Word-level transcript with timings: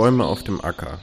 Bäume 0.00 0.24
auf 0.24 0.42
dem 0.42 0.64
Acker. 0.64 0.98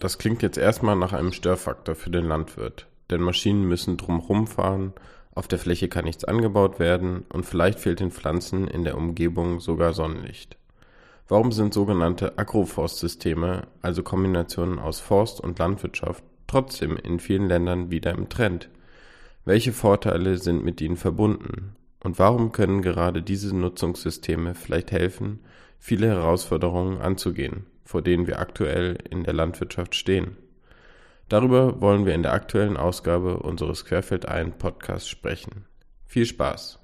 Das 0.00 0.18
klingt 0.18 0.42
jetzt 0.42 0.58
erstmal 0.58 0.96
nach 0.96 1.12
einem 1.12 1.32
Störfaktor 1.32 1.94
für 1.94 2.10
den 2.10 2.24
Landwirt, 2.24 2.88
denn 3.08 3.20
Maschinen 3.20 3.68
müssen 3.68 3.96
drumherum 3.96 4.48
fahren, 4.48 4.94
auf 5.32 5.46
der 5.46 5.60
Fläche 5.60 5.86
kann 5.86 6.06
nichts 6.06 6.24
angebaut 6.24 6.80
werden 6.80 7.24
und 7.28 7.46
vielleicht 7.46 7.78
fehlt 7.78 8.00
den 8.00 8.10
Pflanzen 8.10 8.66
in 8.66 8.82
der 8.82 8.96
Umgebung 8.96 9.60
sogar 9.60 9.92
Sonnenlicht. 9.92 10.56
Warum 11.28 11.52
sind 11.52 11.72
sogenannte 11.72 12.36
Agroforstsysteme, 12.36 13.68
also 13.80 14.02
Kombinationen 14.02 14.80
aus 14.80 14.98
Forst 14.98 15.40
und 15.40 15.60
Landwirtschaft, 15.60 16.24
trotzdem 16.48 16.96
in 16.96 17.20
vielen 17.20 17.46
Ländern 17.46 17.92
wieder 17.92 18.10
im 18.10 18.28
Trend? 18.28 18.70
Welche 19.44 19.72
Vorteile 19.72 20.38
sind 20.38 20.64
mit 20.64 20.80
ihnen 20.80 20.96
verbunden? 20.96 21.76
Und 22.02 22.18
warum 22.18 22.50
können 22.50 22.82
gerade 22.82 23.22
diese 23.22 23.54
Nutzungssysteme 23.54 24.56
vielleicht 24.56 24.90
helfen, 24.90 25.44
viele 25.78 26.08
Herausforderungen 26.08 27.00
anzugehen, 27.00 27.66
vor 27.86 28.02
denen 28.02 28.26
wir 28.26 28.38
aktuell 28.40 28.98
in 29.08 29.24
der 29.24 29.32
Landwirtschaft 29.32 29.94
stehen. 29.94 30.36
Darüber 31.28 31.80
wollen 31.80 32.04
wir 32.04 32.14
in 32.14 32.22
der 32.22 32.32
aktuellen 32.32 32.76
Ausgabe 32.76 33.38
unseres 33.38 33.84
Querfeld 33.84 34.28
ein 34.28 34.58
Podcasts 34.58 35.08
sprechen. 35.08 35.64
Viel 36.04 36.26
Spaß! 36.26 36.80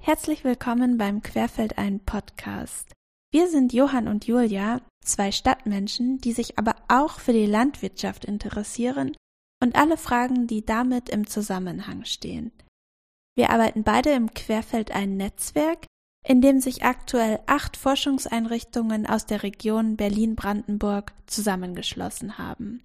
Herzlich 0.00 0.44
willkommen 0.44 0.98
beim 0.98 1.22
Querfeld 1.22 1.78
ein 1.78 1.98
Podcast. 1.98 2.92
Wir 3.34 3.48
sind 3.48 3.72
Johann 3.72 4.06
und 4.06 4.28
Julia, 4.28 4.80
zwei 5.04 5.32
Stadtmenschen, 5.32 6.18
die 6.18 6.30
sich 6.30 6.56
aber 6.56 6.76
auch 6.86 7.18
für 7.18 7.32
die 7.32 7.46
Landwirtschaft 7.46 8.24
interessieren 8.24 9.16
und 9.60 9.74
alle 9.74 9.96
Fragen, 9.96 10.46
die 10.46 10.64
damit 10.64 11.08
im 11.08 11.26
Zusammenhang 11.26 12.04
stehen. 12.04 12.52
Wir 13.36 13.50
arbeiten 13.50 13.82
beide 13.82 14.10
im 14.10 14.32
Querfeld 14.34 14.92
ein 14.92 15.16
Netzwerk, 15.16 15.84
in 16.24 16.42
dem 16.42 16.60
sich 16.60 16.84
aktuell 16.84 17.40
acht 17.46 17.76
Forschungseinrichtungen 17.76 19.04
aus 19.04 19.26
der 19.26 19.42
Region 19.42 19.96
Berlin-Brandenburg 19.96 21.12
zusammengeschlossen 21.26 22.38
haben. 22.38 22.84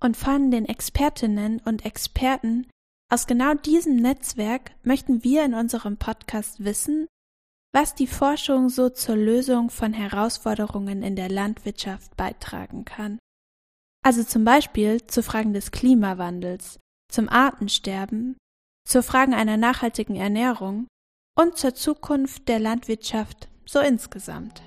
Und 0.00 0.16
von 0.16 0.52
den 0.52 0.66
Expertinnen 0.66 1.60
und 1.64 1.84
Experten 1.84 2.68
aus 3.12 3.26
genau 3.26 3.54
diesem 3.54 3.96
Netzwerk 3.96 4.76
möchten 4.84 5.24
wir 5.24 5.44
in 5.44 5.54
unserem 5.54 5.96
Podcast 5.96 6.62
wissen, 6.62 7.08
was 7.80 7.94
die 7.94 8.08
Forschung 8.08 8.70
so 8.70 8.88
zur 8.88 9.14
Lösung 9.14 9.70
von 9.70 9.92
Herausforderungen 9.92 11.04
in 11.04 11.14
der 11.14 11.28
Landwirtschaft 11.28 12.16
beitragen 12.16 12.84
kann. 12.84 13.20
Also 14.04 14.24
zum 14.24 14.44
Beispiel 14.44 15.06
zu 15.06 15.22
Fragen 15.22 15.52
des 15.52 15.70
Klimawandels, 15.70 16.80
zum 17.08 17.28
Artensterben, 17.28 18.36
zu 18.84 19.00
Fragen 19.00 19.32
einer 19.32 19.56
nachhaltigen 19.56 20.16
Ernährung 20.16 20.88
und 21.38 21.56
zur 21.56 21.72
Zukunft 21.72 22.48
der 22.48 22.58
Landwirtschaft 22.58 23.48
so 23.64 23.78
insgesamt. 23.78 24.60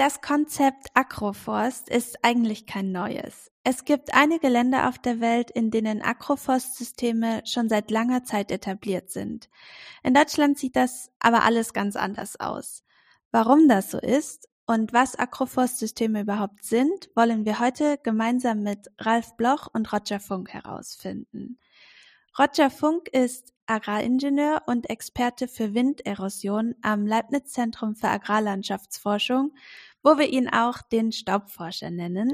Das 0.00 0.22
Konzept 0.22 0.86
Agroforst 0.94 1.90
ist 1.90 2.24
eigentlich 2.24 2.64
kein 2.64 2.90
neues. 2.90 3.50
Es 3.64 3.84
gibt 3.84 4.14
einige 4.14 4.48
Länder 4.48 4.88
auf 4.88 4.98
der 4.98 5.20
Welt, 5.20 5.50
in 5.50 5.70
denen 5.70 6.00
Agroforstsysteme 6.00 7.42
schon 7.44 7.68
seit 7.68 7.90
langer 7.90 8.24
Zeit 8.24 8.50
etabliert 8.50 9.10
sind. 9.10 9.50
In 10.02 10.14
Deutschland 10.14 10.58
sieht 10.58 10.74
das 10.74 11.10
aber 11.18 11.42
alles 11.42 11.74
ganz 11.74 11.96
anders 11.96 12.40
aus. 12.40 12.82
Warum 13.30 13.68
das 13.68 13.90
so 13.90 13.98
ist 13.98 14.48
und 14.64 14.94
was 14.94 15.18
Agroforstsysteme 15.18 16.22
überhaupt 16.22 16.64
sind, 16.64 17.10
wollen 17.14 17.44
wir 17.44 17.58
heute 17.58 17.98
gemeinsam 18.02 18.62
mit 18.62 18.90
Ralf 18.96 19.36
Bloch 19.36 19.68
und 19.70 19.92
Roger 19.92 20.18
Funk 20.18 20.48
herausfinden. 20.48 21.58
Roger 22.38 22.70
Funk 22.70 23.08
ist 23.08 23.52
Agraringenieur 23.70 24.62
und 24.66 24.90
Experte 24.90 25.48
für 25.48 25.74
Winderosion 25.74 26.74
am 26.82 27.06
Leibniz 27.06 27.52
Zentrum 27.52 27.94
für 27.94 28.08
Agrarlandschaftsforschung 28.08 29.52
wo 30.02 30.18
wir 30.18 30.28
ihn 30.28 30.48
auch 30.48 30.82
den 30.82 31.12
Staubforscher 31.12 31.90
nennen. 31.90 32.30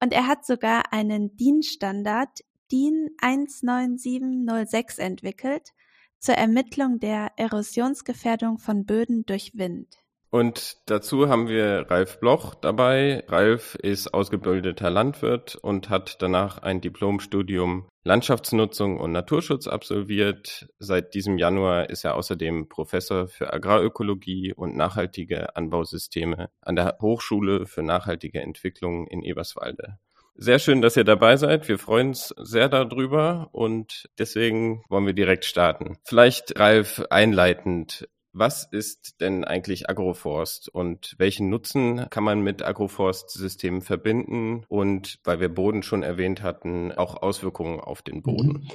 Und 0.00 0.12
er 0.12 0.26
hat 0.26 0.44
sogar 0.46 0.92
einen 0.92 1.36
DIN-Standard 1.36 2.40
DIN 2.70 3.10
19706 3.20 4.98
entwickelt 4.98 5.72
zur 6.18 6.34
Ermittlung 6.34 7.00
der 7.00 7.32
Erosionsgefährdung 7.36 8.58
von 8.58 8.84
Böden 8.84 9.24
durch 9.26 9.52
Wind. 9.54 9.98
Und 10.30 10.76
dazu 10.86 11.28
haben 11.28 11.48
wir 11.48 11.90
Ralf 11.90 12.20
Bloch 12.20 12.54
dabei. 12.54 13.24
Ralf 13.26 13.74
ist 13.74 14.14
ausgebildeter 14.14 14.88
Landwirt 14.88 15.56
und 15.56 15.90
hat 15.90 16.22
danach 16.22 16.58
ein 16.58 16.80
Diplomstudium 16.80 17.88
Landschaftsnutzung 18.04 18.98
und 18.98 19.12
Naturschutz 19.12 19.66
absolviert. 19.66 20.68
Seit 20.78 21.14
diesem 21.14 21.36
Januar 21.36 21.90
ist 21.90 22.04
er 22.04 22.14
außerdem 22.14 22.68
Professor 22.68 23.26
für 23.26 23.52
Agrarökologie 23.52 24.54
und 24.54 24.76
nachhaltige 24.76 25.56
Anbausysteme 25.56 26.48
an 26.62 26.76
der 26.76 26.96
Hochschule 27.00 27.66
für 27.66 27.82
nachhaltige 27.82 28.40
Entwicklung 28.40 29.08
in 29.08 29.22
Eberswalde. 29.22 29.98
Sehr 30.36 30.58
schön, 30.60 30.80
dass 30.80 30.96
ihr 30.96 31.04
dabei 31.04 31.36
seid. 31.36 31.68
Wir 31.68 31.78
freuen 31.78 32.08
uns 32.08 32.34
sehr 32.38 32.68
darüber 32.68 33.50
und 33.52 34.08
deswegen 34.18 34.82
wollen 34.88 35.04
wir 35.04 35.12
direkt 35.12 35.44
starten. 35.44 35.98
Vielleicht, 36.04 36.58
Ralf, 36.58 37.02
einleitend. 37.10 38.08
Was 38.32 38.68
ist 38.70 39.20
denn 39.20 39.44
eigentlich 39.44 39.90
Agroforst 39.90 40.68
und 40.68 41.14
welchen 41.18 41.50
Nutzen 41.50 42.06
kann 42.10 42.22
man 42.22 42.42
mit 42.42 42.62
Agroforstsystemen 42.64 43.82
verbinden 43.82 44.64
und, 44.68 45.18
weil 45.24 45.40
wir 45.40 45.48
Boden 45.48 45.82
schon 45.82 46.02
erwähnt 46.02 46.42
hatten, 46.42 46.92
auch 46.92 47.20
Auswirkungen 47.20 47.80
auf 47.80 48.02
den 48.02 48.22
Boden? 48.22 48.48
Mhm. 48.48 48.68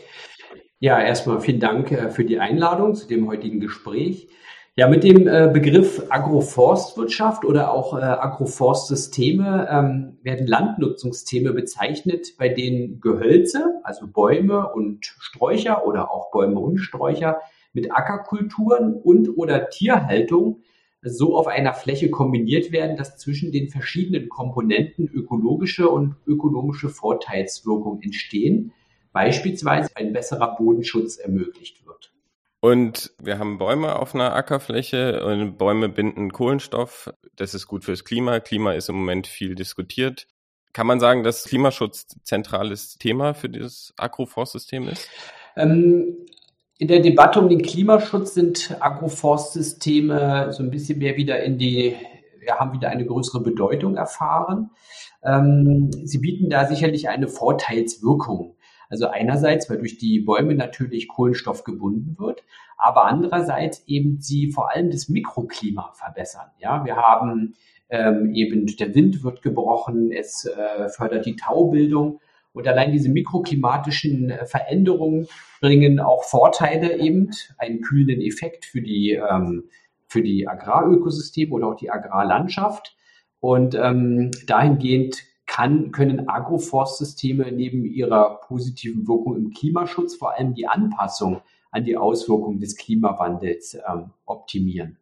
Ja, 0.79 0.99
erstmal 0.99 1.39
vielen 1.39 1.61
Dank 1.61 1.91
äh, 1.91 2.09
für 2.09 2.25
die 2.25 2.39
Einladung 2.39 2.95
zu 2.95 3.07
dem 3.07 3.27
heutigen 3.27 3.59
Gespräch. 3.61 4.27
Ja, 4.77 4.89
mit 4.89 5.05
dem 5.05 5.25
äh, 5.25 5.49
Begriff 5.53 6.03
Agroforstwirtschaft 6.09 7.45
oder 7.45 7.71
auch 7.71 7.97
äh, 7.97 8.01
Agroforstsysteme 8.01 9.69
ähm, 9.71 10.17
werden 10.21 10.47
Landnutzungssysteme 10.47 11.53
bezeichnet, 11.53 12.35
bei 12.37 12.49
denen 12.49 12.99
Gehölze, 12.99 13.79
also 13.83 14.05
Bäume 14.05 14.69
und 14.73 15.05
Sträucher 15.05 15.87
oder 15.87 16.11
auch 16.11 16.29
Bäume 16.31 16.59
und 16.59 16.79
Sträucher 16.79 17.39
mit 17.75 17.91
Ackerkulturen 17.91 18.95
und 18.95 19.37
oder 19.37 19.69
Tierhaltung 19.69 20.63
so 21.03 21.37
auf 21.37 21.45
einer 21.45 21.73
Fläche 21.73 22.09
kombiniert 22.09 22.71
werden, 22.71 22.97
dass 22.97 23.17
zwischen 23.17 23.51
den 23.51 23.69
verschiedenen 23.69 24.27
Komponenten 24.27 25.07
ökologische 25.07 25.87
und 25.87 26.15
ökonomische 26.25 26.89
Vorteilswirkungen 26.89 28.01
entstehen, 28.01 28.73
beispielsweise 29.13 29.89
ein 29.95 30.13
besserer 30.13 30.55
Bodenschutz 30.55 31.17
ermöglicht 31.17 31.85
wird. 31.85 32.11
Und 32.59 33.13
wir 33.21 33.37
haben 33.37 33.59
Bäume 33.59 33.95
auf 33.99 34.15
einer 34.15 34.33
Ackerfläche 34.33 35.23
und 35.23 35.59
Bäume 35.59 35.87
binden 35.87 36.31
Kohlenstoff. 36.31 37.13
Das 37.35 37.53
ist 37.53 37.67
gut 37.67 37.85
fürs 37.85 38.03
Klima. 38.03 38.39
Klima 38.39 38.73
ist 38.73 38.89
im 38.89 38.95
Moment 38.95 39.27
viel 39.27 39.53
diskutiert. 39.53 40.25
Kann 40.73 40.87
man 40.87 40.99
sagen, 40.99 41.23
dass 41.23 41.45
Klimaschutz 41.45 42.07
zentrales 42.23 42.97
Thema 42.97 43.35
für 43.35 43.49
dieses 43.49 43.93
Agroforstsystem 43.97 44.87
ist? 44.87 45.07
Ähm, 45.55 46.25
in 46.77 46.87
der 46.87 46.99
Debatte 46.99 47.39
um 47.39 47.49
den 47.49 47.61
Klimaschutz 47.61 48.33
sind 48.33 48.75
Agroforstsysteme 48.79 50.51
so 50.51 50.61
ein 50.61 50.71
bisschen 50.71 50.99
mehr 50.99 51.15
wieder 51.15 51.41
in 51.41 51.57
die, 51.57 51.95
ja, 52.45 52.59
haben 52.59 52.73
wieder 52.73 52.89
eine 52.89 53.05
größere 53.05 53.41
Bedeutung 53.41 53.95
erfahren. 53.95 54.71
Ähm, 55.23 55.89
sie 56.03 56.17
bieten 56.17 56.49
da 56.49 56.67
sicherlich 56.67 57.07
eine 57.07 57.27
Vorteilswirkung. 57.27 58.55
Also 58.89 59.07
einerseits, 59.07 59.69
weil 59.69 59.79
durch 59.79 59.97
die 59.97 60.19
Bäume 60.19 60.53
natürlich 60.53 61.07
Kohlenstoff 61.07 61.63
gebunden 61.63 62.17
wird, 62.19 62.43
aber 62.77 63.05
andererseits 63.05 63.83
eben 63.87 64.19
sie 64.19 64.51
vor 64.51 64.71
allem 64.71 64.91
das 64.91 65.09
Mikroklima 65.09 65.91
verbessern. 65.93 66.51
Ja, 66.59 66.85
wir 66.85 66.97
haben 66.97 67.55
ähm, 67.89 68.31
eben 68.33 68.67
der 68.77 68.93
Wind 68.93 69.23
wird 69.23 69.41
gebrochen, 69.41 70.11
es 70.11 70.45
äh, 70.45 70.89
fördert 70.89 71.25
die 71.25 71.35
Taubildung 71.35 72.19
und 72.55 72.67
allein 72.67 72.93
diese 72.93 73.09
mikroklimatischen 73.09 74.29
äh, 74.29 74.45
Veränderungen 74.45 75.27
bringen 75.59 75.99
auch 75.99 76.23
Vorteile 76.23 76.97
eben, 76.99 77.31
einen 77.57 77.81
kühlenden 77.81 78.21
Effekt 78.21 78.65
für 78.65 78.81
die, 78.81 79.11
ähm, 79.11 79.65
für 80.07 80.23
die 80.23 80.47
Agrarökosysteme 80.47 81.51
oder 81.51 81.67
auch 81.67 81.75
die 81.75 81.91
Agrarlandschaft. 81.91 82.95
Und 83.41 83.75
ähm, 83.75 84.31
dahingehend 84.47 85.23
kann, 85.45 85.91
können 85.91 86.29
Agroforstsysteme 86.29 87.51
neben 87.51 87.85
ihrer 87.85 88.39
positiven 88.47 89.07
Wirkung 89.07 89.35
im 89.35 89.51
Klimaschutz 89.51 90.15
vor 90.15 90.35
allem 90.35 90.55
die 90.55 90.67
Anpassung 90.67 91.41
an 91.71 91.83
die 91.83 91.97
Auswirkungen 91.97 92.61
des 92.61 92.77
Klimawandels 92.77 93.75
ähm, 93.75 94.11
optimieren. 94.25 94.97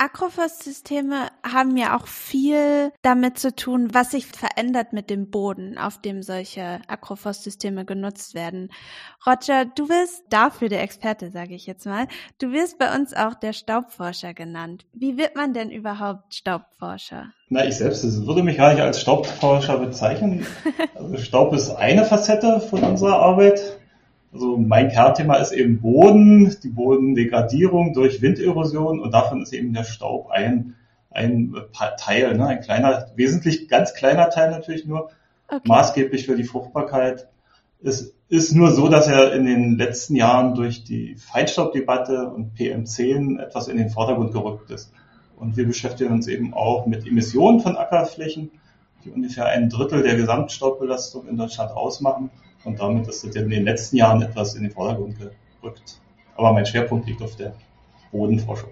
Agroforstsysteme 0.00 1.28
haben 1.46 1.76
ja 1.76 1.94
auch 1.94 2.06
viel 2.06 2.90
damit 3.02 3.38
zu 3.38 3.54
tun, 3.54 3.90
was 3.92 4.12
sich 4.12 4.26
verändert 4.26 4.94
mit 4.94 5.10
dem 5.10 5.30
Boden, 5.30 5.76
auf 5.76 6.00
dem 6.00 6.22
solche 6.22 6.80
Agroforstsysteme 6.88 7.84
genutzt 7.84 8.34
werden. 8.34 8.70
Roger, 9.26 9.66
du 9.66 9.88
bist 9.88 10.22
dafür 10.30 10.70
der 10.70 10.82
Experte, 10.82 11.30
sage 11.30 11.54
ich 11.54 11.66
jetzt 11.66 11.84
mal. 11.84 12.08
Du 12.38 12.50
wirst 12.50 12.78
bei 12.78 12.94
uns 12.94 13.12
auch 13.12 13.34
der 13.34 13.52
Staubforscher 13.52 14.32
genannt. 14.32 14.86
Wie 14.94 15.18
wird 15.18 15.36
man 15.36 15.52
denn 15.52 15.70
überhaupt 15.70 16.34
Staubforscher? 16.34 17.32
Na, 17.50 17.66
ich 17.66 17.76
selbst 17.76 18.02
würde 18.26 18.42
mich 18.42 18.56
gar 18.56 18.72
nicht 18.72 18.82
als 18.82 19.02
Staubforscher 19.02 19.78
bezeichnen. 19.78 20.46
Also 20.94 21.16
Staub 21.16 21.52
ist 21.54 21.70
eine 21.70 22.04
Facette 22.04 22.60
von 22.60 22.82
unserer 22.82 23.16
Arbeit. 23.16 23.79
Also 24.32 24.56
mein 24.56 24.90
Kernthema 24.90 25.36
ist 25.36 25.52
eben 25.52 25.80
Boden, 25.80 26.56
die 26.62 26.68
Bodendegradierung 26.68 27.92
durch 27.92 28.22
Winderosion 28.22 29.00
und 29.00 29.12
davon 29.12 29.42
ist 29.42 29.52
eben 29.52 29.72
der 29.72 29.84
Staub 29.84 30.30
ein, 30.30 30.76
ein 31.10 31.54
Teil, 31.98 32.36
ne? 32.36 32.46
ein 32.46 32.60
kleiner, 32.60 33.06
wesentlich 33.16 33.68
ganz 33.68 33.92
kleiner 33.94 34.30
Teil 34.30 34.50
natürlich 34.50 34.86
nur, 34.86 35.10
okay. 35.48 35.60
maßgeblich 35.64 36.26
für 36.26 36.36
die 36.36 36.44
Fruchtbarkeit. 36.44 37.28
Es 37.82 38.14
ist 38.28 38.54
nur 38.54 38.70
so, 38.70 38.88
dass 38.88 39.08
er 39.08 39.32
in 39.32 39.44
den 39.44 39.76
letzten 39.76 40.14
Jahren 40.14 40.54
durch 40.54 40.84
die 40.84 41.16
Feinstaubdebatte 41.16 42.28
und 42.28 42.56
PM10 42.56 43.40
etwas 43.40 43.66
in 43.66 43.76
den 43.76 43.90
Vordergrund 43.90 44.32
gerückt 44.32 44.70
ist. 44.70 44.92
Und 45.36 45.56
wir 45.56 45.66
beschäftigen 45.66 46.12
uns 46.12 46.28
eben 46.28 46.54
auch 46.54 46.86
mit 46.86 47.06
Emissionen 47.06 47.60
von 47.60 47.76
Ackerflächen, 47.76 48.50
die 49.04 49.10
ungefähr 49.10 49.46
ein 49.46 49.70
Drittel 49.70 50.02
der 50.02 50.14
Gesamtstaubbelastung 50.14 51.26
in 51.26 51.36
Deutschland 51.36 51.72
ausmachen. 51.72 52.30
Und 52.64 52.80
damit 52.80 53.08
ist 53.08 53.24
es 53.24 53.34
in 53.34 53.48
den 53.48 53.64
letzten 53.64 53.96
Jahren 53.96 54.22
etwas 54.22 54.54
in 54.54 54.62
den 54.62 54.72
Vordergrund 54.72 55.16
gerückt. 55.60 56.00
Aber 56.36 56.52
mein 56.52 56.66
Schwerpunkt 56.66 57.06
liegt 57.06 57.22
auf 57.22 57.36
der 57.36 57.54
Bodenforschung. 58.12 58.70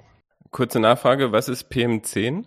Kurze 0.50 0.80
Nachfrage, 0.80 1.32
was 1.32 1.48
ist 1.48 1.70
PM10? 1.70 2.44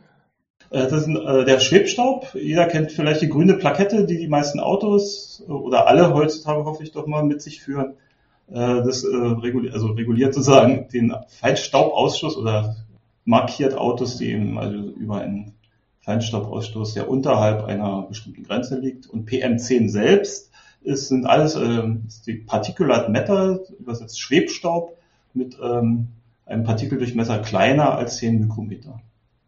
Äh, 0.72 0.88
das 0.88 1.08
ist 1.08 1.08
äh, 1.08 1.46
der 1.46 1.60
Schwebstaub. 1.60 2.34
Jeder 2.34 2.66
kennt 2.66 2.92
vielleicht 2.92 3.22
die 3.22 3.30
grüne 3.30 3.56
Plakette, 3.56 4.06
die 4.06 4.18
die 4.18 4.28
meisten 4.28 4.60
Autos 4.60 5.44
äh, 5.48 5.52
oder 5.52 5.88
alle 5.88 6.14
heutzutage 6.14 6.64
hoffe 6.66 6.84
ich 6.84 6.92
doch 6.92 7.08
mal 7.08 7.24
mit 7.24 7.42
sich 7.42 7.62
führen. 7.62 7.94
Das 8.54 9.06
reguliert, 9.06 9.74
also 9.74 9.94
reguliert 9.94 10.34
sozusagen 10.34 10.90
den 10.90 11.16
Feinstaubausstoß 11.40 12.36
oder 12.36 12.76
markiert 13.24 13.78
Autos, 13.78 14.18
die 14.18 14.30
eben 14.30 14.60
also 14.60 14.76
über 14.76 15.22
einen 15.22 15.54
Feinstaubausstoß, 16.02 16.96
der 16.96 17.10
unterhalb 17.10 17.64
einer 17.64 18.02
bestimmten 18.02 18.44
Grenze 18.44 18.78
liegt. 18.78 19.08
Und 19.08 19.30
PM10 19.30 19.88
selbst 19.88 20.51
ist, 20.84 21.10
sind 21.10 21.26
alles 21.26 21.56
äh, 21.56 21.84
die 22.26 22.36
Particulate 22.36 23.12
Matter, 23.12 23.60
übersetzt 23.80 24.20
Schwebstaub, 24.20 24.98
mit 25.34 25.58
ähm, 25.62 26.08
einem 26.46 26.64
Partikeldurchmesser 26.64 27.40
kleiner 27.40 27.96
als 27.96 28.18
10 28.18 28.40
Mikrometer. 28.40 29.00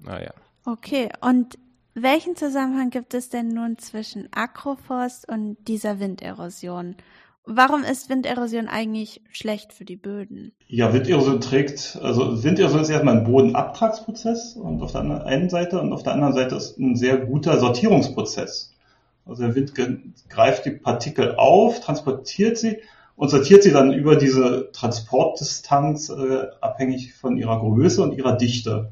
Ah 0.05 0.21
ja. 0.21 0.33
Okay, 0.65 1.09
und 1.21 1.57
welchen 1.93 2.35
Zusammenhang 2.35 2.89
gibt 2.89 3.13
es 3.13 3.29
denn 3.29 3.49
nun 3.49 3.77
zwischen 3.77 4.27
Agroforst 4.31 5.29
und 5.29 5.57
dieser 5.67 5.99
Winderosion? 5.99 6.95
Warum 7.45 7.83
ist 7.83 8.09
Winderosion 8.09 8.67
eigentlich 8.67 9.21
schlecht 9.29 9.73
für 9.73 9.83
die 9.83 9.97
Böden? 9.97 10.53
Ja, 10.67 10.93
Winderosion 10.93 11.41
trägt, 11.41 11.99
also 12.01 12.41
Winderosion 12.43 12.81
ist 12.81 12.89
erstmal 12.89 13.17
ein 13.17 13.25
Bodenabtragsprozess 13.25 14.55
und 14.55 14.81
auf 14.81 14.93
der 14.93 15.25
einen 15.25 15.49
Seite 15.49 15.81
und 15.81 15.91
auf 15.91 16.03
der 16.03 16.13
anderen 16.13 16.33
Seite 16.33 16.55
ist 16.55 16.79
ein 16.79 16.95
sehr 16.95 17.17
guter 17.17 17.59
Sortierungsprozess. 17.59 18.72
Also 19.25 19.43
der 19.43 19.55
Wind 19.55 19.73
greift 20.29 20.65
die 20.65 20.71
Partikel 20.71 21.35
auf, 21.35 21.79
transportiert 21.79 22.57
sie 22.57 22.79
und 23.15 23.29
sortiert 23.29 23.63
sie 23.63 23.71
dann 23.71 23.93
über 23.93 24.15
diese 24.15 24.69
Transportdistanz 24.73 26.09
äh, 26.09 26.47
abhängig 26.61 27.13
von 27.13 27.37
ihrer 27.37 27.59
Größe 27.59 28.01
und 28.01 28.17
ihrer 28.17 28.33
Dichte. 28.33 28.89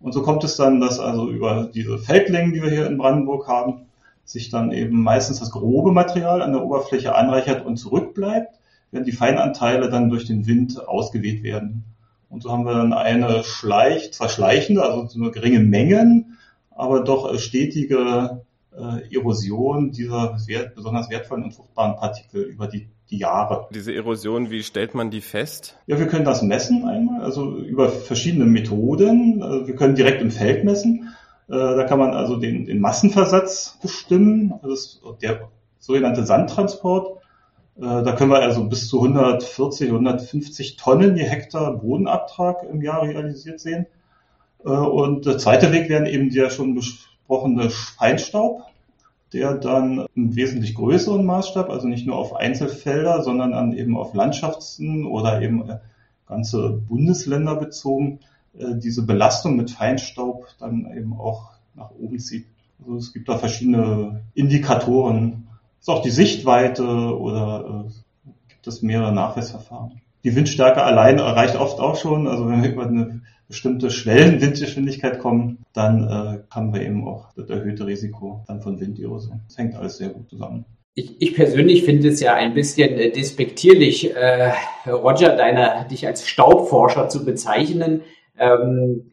Und 0.00 0.12
so 0.12 0.22
kommt 0.22 0.44
es 0.44 0.56
dann, 0.56 0.80
dass 0.80 0.98
also 0.98 1.30
über 1.30 1.70
diese 1.72 1.98
Feldlängen, 1.98 2.52
die 2.52 2.62
wir 2.62 2.70
hier 2.70 2.86
in 2.86 2.98
Brandenburg 2.98 3.48
haben, 3.48 3.86
sich 4.24 4.48
dann 4.48 4.72
eben 4.72 5.02
meistens 5.02 5.40
das 5.40 5.50
grobe 5.50 5.92
Material 5.92 6.42
an 6.42 6.52
der 6.52 6.64
Oberfläche 6.64 7.14
anreichert 7.14 7.64
und 7.64 7.76
zurückbleibt, 7.76 8.54
während 8.90 9.06
die 9.06 9.12
Feinanteile 9.12 9.90
dann 9.90 10.08
durch 10.08 10.24
den 10.26 10.46
Wind 10.46 10.86
ausgeweht 10.86 11.42
werden. 11.42 11.84
Und 12.28 12.42
so 12.42 12.52
haben 12.52 12.64
wir 12.64 12.74
dann 12.74 12.92
eine 12.92 13.42
Schleich, 13.44 14.12
zwar 14.12 14.28
schleichende, 14.28 14.82
also 14.82 15.18
nur 15.18 15.32
geringe 15.32 15.60
Mengen, 15.60 16.38
aber 16.70 17.02
doch 17.02 17.36
stetige 17.38 18.42
äh, 18.76 19.14
Erosion 19.14 19.90
dieser 19.90 20.36
wert, 20.46 20.74
besonders 20.74 21.10
wertvollen 21.10 21.44
und 21.44 21.52
fruchtbaren 21.52 21.96
Partikel 21.96 22.42
über 22.42 22.66
die, 22.66 22.88
die 23.10 23.18
Jahre. 23.18 23.68
Diese 23.74 23.94
Erosion, 23.94 24.50
wie 24.50 24.62
stellt 24.62 24.94
man 24.94 25.10
die 25.10 25.20
fest? 25.20 25.78
Ja, 25.86 25.98
wir 25.98 26.06
können 26.06 26.24
das 26.24 26.42
messen 26.42 26.84
einmal, 26.86 27.22
also 27.22 27.56
über 27.56 27.90
verschiedene 27.90 28.46
Methoden. 28.46 29.42
Also 29.42 29.66
wir 29.66 29.76
können 29.76 29.94
direkt 29.94 30.22
im 30.22 30.30
Feld 30.30 30.64
messen. 30.64 31.14
Äh, 31.48 31.52
da 31.52 31.84
kann 31.84 31.98
man 31.98 32.12
also 32.12 32.36
den, 32.36 32.66
den 32.66 32.80
Massenversatz 32.80 33.78
bestimmen, 33.82 34.54
das 34.62 35.00
der 35.20 35.48
sogenannte 35.78 36.24
Sandtransport. 36.24 37.20
Äh, 37.76 37.80
da 37.80 38.12
können 38.12 38.30
wir 38.30 38.42
also 38.42 38.64
bis 38.64 38.88
zu 38.88 39.02
140, 39.02 39.88
150 39.88 40.76
Tonnen 40.76 41.16
je 41.16 41.24
Hektar 41.24 41.76
Bodenabtrag 41.78 42.62
im 42.70 42.82
Jahr 42.82 43.02
realisiert 43.02 43.58
sehen. 43.58 43.86
Äh, 44.64 44.68
und 44.68 45.26
der 45.26 45.38
zweite 45.38 45.72
Weg 45.72 45.88
wären 45.88 46.06
eben 46.06 46.30
der 46.30 46.50
schon 46.50 46.74
besprochene 47.30 47.70
Feinstaub, 47.70 48.62
der 49.32 49.54
dann 49.54 50.06
im 50.16 50.34
wesentlich 50.34 50.74
größeren 50.74 51.24
Maßstab, 51.24 51.70
also 51.70 51.86
nicht 51.86 52.04
nur 52.04 52.16
auf 52.16 52.34
Einzelfelder, 52.34 53.22
sondern 53.22 53.52
dann 53.52 53.72
eben 53.72 53.96
auf 53.96 54.14
Landschaften 54.14 55.06
oder 55.06 55.40
eben 55.40 55.68
äh, 55.70 55.78
ganze 56.26 56.70
Bundesländer 56.70 57.54
bezogen, 57.54 58.18
äh, 58.58 58.74
diese 58.74 59.06
Belastung 59.06 59.56
mit 59.56 59.70
Feinstaub 59.70 60.48
dann 60.58 60.90
eben 60.96 61.12
auch 61.12 61.52
nach 61.76 61.92
oben 61.92 62.18
zieht. 62.18 62.46
Also 62.80 62.96
es 62.96 63.12
gibt 63.12 63.28
da 63.28 63.38
verschiedene 63.38 64.22
Indikatoren. 64.34 65.46
Ist 65.78 65.88
auch 65.88 66.02
die 66.02 66.10
Sichtweite 66.10 66.84
oder 67.16 67.86
äh, 67.86 68.30
gibt 68.48 68.66
es 68.66 68.82
mehrere 68.82 69.12
Nachweisverfahren. 69.12 70.00
Die 70.24 70.34
Windstärke 70.34 70.82
allein 70.82 71.20
reicht 71.20 71.54
oft 71.54 71.78
auch 71.78 71.94
schon. 71.94 72.26
Also 72.26 72.48
wenn 72.48 72.64
wir 72.64 72.72
über 72.72 72.86
eine 72.86 73.22
bestimmte 73.50 73.90
Schwellenwindgeschwindigkeit 73.90 75.18
kommen, 75.18 75.58
dann 75.72 76.04
äh, 76.04 76.54
haben 76.54 76.72
wir 76.72 76.82
eben 76.82 77.06
auch 77.06 77.32
das 77.34 77.50
erhöhte 77.50 77.84
Risiko 77.84 78.44
dann 78.46 78.60
von 78.60 78.80
Winderosion. 78.80 79.40
Das 79.48 79.58
hängt 79.58 79.74
alles 79.74 79.98
sehr 79.98 80.10
gut 80.10 80.30
zusammen. 80.30 80.64
Ich, 80.94 81.20
ich 81.20 81.34
persönlich 81.34 81.84
finde 81.84 82.08
es 82.08 82.20
ja 82.20 82.34
ein 82.34 82.54
bisschen 82.54 82.90
äh, 82.92 83.10
despektierlich, 83.10 84.14
äh, 84.14 84.52
Roger, 84.88 85.34
deiner, 85.34 85.84
dich 85.84 86.06
als 86.06 86.28
Staubforscher 86.28 87.08
zu 87.08 87.24
bezeichnen. 87.24 88.02
Ähm, 88.38 89.10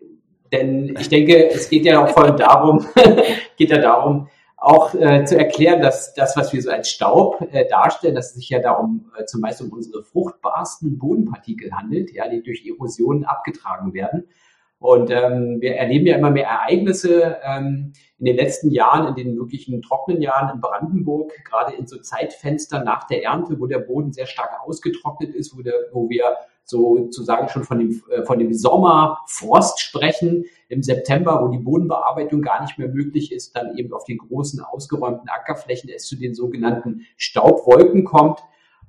denn 0.51 0.95
ich 0.99 1.09
denke, 1.09 1.49
es 1.49 1.69
geht 1.69 1.85
ja 1.85 2.03
auch 2.03 2.09
vor 2.09 2.25
allem 2.25 2.37
darum, 2.37 2.85
geht 3.57 3.71
ja 3.71 3.79
darum, 3.79 4.29
auch 4.67 4.93
äh, 4.93 5.23
zu 5.23 5.37
erklären, 5.37 5.81
dass 5.81 6.13
das, 6.13 6.35
was 6.35 6.51
wir 6.51 6.61
so 6.61 6.69
als 6.69 6.89
Staub 6.89 7.41
äh, 7.53 7.65
darstellen, 7.69 8.15
dass 8.15 8.31
es 8.31 8.33
sich 8.33 8.49
ja 8.49 8.59
darum 8.59 9.09
äh, 9.17 9.23
zum 9.23 9.41
Beispiel 9.41 9.67
um 9.67 9.73
unsere 9.73 10.03
fruchtbarsten 10.03 10.97
Bodenpartikel 10.97 11.71
handelt, 11.71 12.11
ja, 12.11 12.27
die 12.27 12.43
durch 12.43 12.67
Erosionen 12.67 13.23
abgetragen 13.23 13.93
werden. 13.93 14.25
Und 14.79 15.09
ähm, 15.09 15.61
wir 15.61 15.75
erleben 15.77 16.05
ja 16.05 16.17
immer 16.17 16.31
mehr 16.31 16.47
Ereignisse 16.47 17.37
ähm, 17.43 17.93
in 18.19 18.25
den 18.25 18.35
letzten 18.35 18.69
Jahren, 18.69 19.07
in 19.07 19.15
den 19.15 19.37
wirklichen 19.37 19.81
trockenen 19.81 20.21
Jahren 20.21 20.53
in 20.53 20.61
Brandenburg, 20.61 21.31
gerade 21.45 21.73
in 21.75 21.87
so 21.87 21.97
Zeitfenstern 21.97 22.83
nach 22.83 23.07
der 23.07 23.23
Ernte, 23.23 23.59
wo 23.59 23.67
der 23.67 23.79
Boden 23.79 24.11
sehr 24.11 24.27
stark 24.27 24.51
ausgetrocknet 24.65 25.33
ist, 25.33 25.57
wo, 25.57 25.61
der, 25.61 25.75
wo 25.93 26.09
wir 26.09 26.35
sozusagen 26.69 27.49
schon 27.49 27.63
von 27.63 27.79
dem, 27.79 28.01
äh, 28.09 28.23
von 28.23 28.39
dem 28.39 28.53
Sommerfrost 28.53 29.79
sprechen 29.79 30.45
im 30.69 30.83
September, 30.83 31.41
wo 31.41 31.47
die 31.47 31.57
Bodenbearbeitung 31.57 32.41
gar 32.41 32.61
nicht 32.61 32.77
mehr 32.77 32.89
möglich 32.89 33.31
ist, 33.31 33.55
dann 33.55 33.77
eben 33.77 33.93
auf 33.93 34.03
den 34.03 34.17
großen 34.17 34.61
ausgeräumten 34.61 35.29
Ackerflächen 35.29 35.89
es 35.89 36.05
zu 36.05 36.17
den 36.17 36.35
sogenannten 36.35 37.05
Staubwolken 37.15 38.03
kommt. 38.03 38.39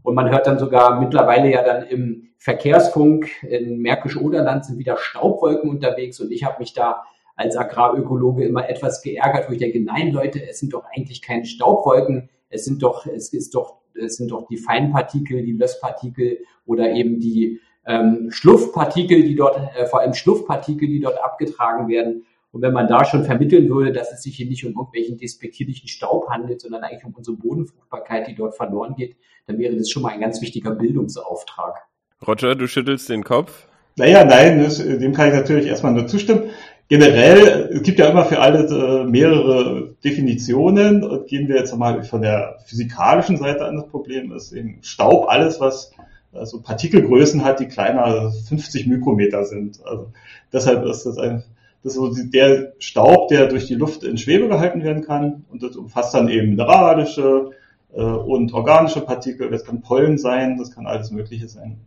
Und 0.03 0.15
man 0.15 0.31
hört 0.31 0.47
dann 0.47 0.59
sogar 0.59 1.01
mittlerweile 1.01 1.51
ja 1.51 1.63
dann 1.63 1.87
im 1.87 2.29
Verkehrsfunk 2.39 3.43
in 3.43 3.79
Märkisch-Oderland 3.79 4.65
sind 4.65 4.79
wieder 4.79 4.97
Staubwolken 4.97 5.71
unterwegs. 5.71 6.21
Und 6.21 6.31
ich 6.31 6.45
habe 6.45 6.59
mich 6.61 6.73
da 6.73 7.03
als 7.37 7.57
Agrarökologe 7.57 8.45
immer 8.45 8.69
etwas 8.69 9.03
geärgert, 9.03 9.49
wo 9.49 9.53
ich 9.53 9.59
denke, 9.59 9.81
nein 9.81 10.11
Leute, 10.11 10.43
es 10.49 10.59
sind 10.59 10.73
doch 10.73 10.85
eigentlich 10.95 11.23
keine 11.23 11.45
Staubwolken, 11.45 12.29
es 12.51 12.65
sind 12.65 12.83
doch, 12.83 13.07
es 13.07 13.33
ist 13.33 13.55
doch, 13.55 13.77
es 13.95 14.17
sind 14.17 14.33
doch 14.33 14.49
die 14.49 14.57
Feinpartikel, 14.57 15.45
die 15.45 15.53
Lösspartikel 15.53 16.39
oder 16.67 16.91
eben 16.93 17.21
die 17.21 17.61
ähm, 17.87 18.31
Schluffpartikel, 18.31 19.23
die 19.23 19.35
dort, 19.35 19.59
äh, 19.77 19.87
vor 19.87 20.01
allem 20.01 20.15
Schluffpartikel, 20.15 20.89
die 20.89 21.01
dort 21.01 21.23
abgetragen 21.23 21.89
werden. 21.89 22.25
Und 22.51 22.63
wenn 22.63 22.73
man 22.73 22.89
da 22.89 23.05
schon 23.05 23.25
vermitteln 23.25 23.69
würde, 23.69 23.93
dass 23.93 24.13
es 24.13 24.23
sich 24.23 24.37
hier 24.37 24.47
nicht 24.47 24.65
um 24.65 24.73
irgendwelchen 24.73 25.19
despektierlichen 25.19 25.89
Staub 25.89 26.29
handelt, 26.29 26.61
sondern 26.61 26.83
eigentlich 26.83 27.05
um 27.05 27.15
unsere 27.15 27.37
Bodenfruchtbarkeit, 27.37 28.27
die 28.27 28.35
dort 28.35 28.57
verloren 28.57 28.95
geht, 28.97 29.17
dann 29.47 29.59
wäre 29.59 29.77
das 29.77 29.91
schon 29.91 30.03
mal 30.03 30.13
ein 30.13 30.21
ganz 30.21 30.41
wichtiger 30.41 30.71
Bildungsauftrag. 30.71 31.83
Roger, 32.27 32.55
du 32.55 32.67
schüttelst 32.67 33.09
den 33.09 33.23
Kopf. 33.23 33.67
Naja, 33.97 34.25
nein, 34.25 34.63
das, 34.63 34.79
dem 34.79 35.13
kann 35.13 35.29
ich 35.29 35.35
natürlich 35.35 35.67
erstmal 35.67 35.93
nur 35.93 36.07
zustimmen. 36.07 36.51
Generell, 36.89 37.71
es 37.73 37.83
gibt 37.83 37.99
ja 37.99 38.09
immer 38.09 38.25
für 38.25 38.41
alles 38.41 38.73
äh, 38.73 39.05
mehrere 39.05 39.95
Definitionen 40.03 41.05
und 41.05 41.29
gehen 41.29 41.47
wir 41.47 41.57
jetzt 41.57 41.77
mal 41.77 42.03
von 42.03 42.23
der 42.23 42.61
physikalischen 42.67 43.37
Seite 43.37 43.67
an 43.67 43.77
das 43.77 43.89
Problem 43.89 44.33
ist 44.33 44.53
eben 44.53 44.79
Staub, 44.83 45.29
alles 45.29 45.61
was 45.61 45.93
also 46.33 46.61
Partikelgrößen 46.61 47.45
hat, 47.45 47.61
die 47.61 47.69
kleiner 47.69 48.31
50 48.31 48.87
Mikrometer 48.87 49.45
sind. 49.45 49.85
Also 49.85 50.13
deshalb 50.53 50.85
ist 50.85 51.05
das 51.05 51.19
ein, 51.19 51.43
Das 51.83 51.95
ist 51.95 51.99
so 51.99 52.13
der 52.13 52.75
Staub, 52.79 53.29
der 53.29 53.47
durch 53.47 53.67
die 53.67 53.75
Luft 53.75 54.03
in 54.03 54.19
Schwebe 54.19 54.49
gehalten 54.49 54.83
werden 54.83 55.05
kann. 55.05 55.45
Und 55.51 55.63
das 55.63 55.77
umfasst 55.77 56.15
dann 56.15 56.29
eben 56.29 56.51
mineralische 56.51 57.53
äh, 57.93 58.03
und 58.03 58.53
organische 58.53 59.01
Partikel. 59.01 59.51
Das 59.51 59.65
kann 59.65 59.81
Pollen 59.81 60.19
sein, 60.19 60.59
das 60.59 60.71
kann 60.71 60.87
alles 60.87 61.11
Mögliche 61.11 61.49
sein. 61.49 61.79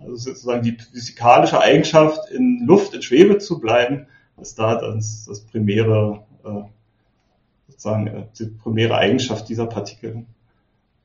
Also 0.00 0.16
sozusagen 0.16 0.62
die 0.62 0.76
physikalische 0.76 1.60
Eigenschaft, 1.60 2.30
in 2.30 2.64
Luft, 2.66 2.94
in 2.94 3.02
Schwebe 3.02 3.38
zu 3.38 3.60
bleiben, 3.60 4.06
ist 4.40 4.58
da 4.58 4.76
das, 4.76 5.26
das 5.26 5.40
primäre, 5.40 6.24
äh, 6.44 6.62
sozusagen 7.68 8.06
äh, 8.06 8.24
die 8.38 8.46
primäre 8.46 8.96
Eigenschaft 8.96 9.48
dieser 9.48 9.66
Partikel. 9.66 10.26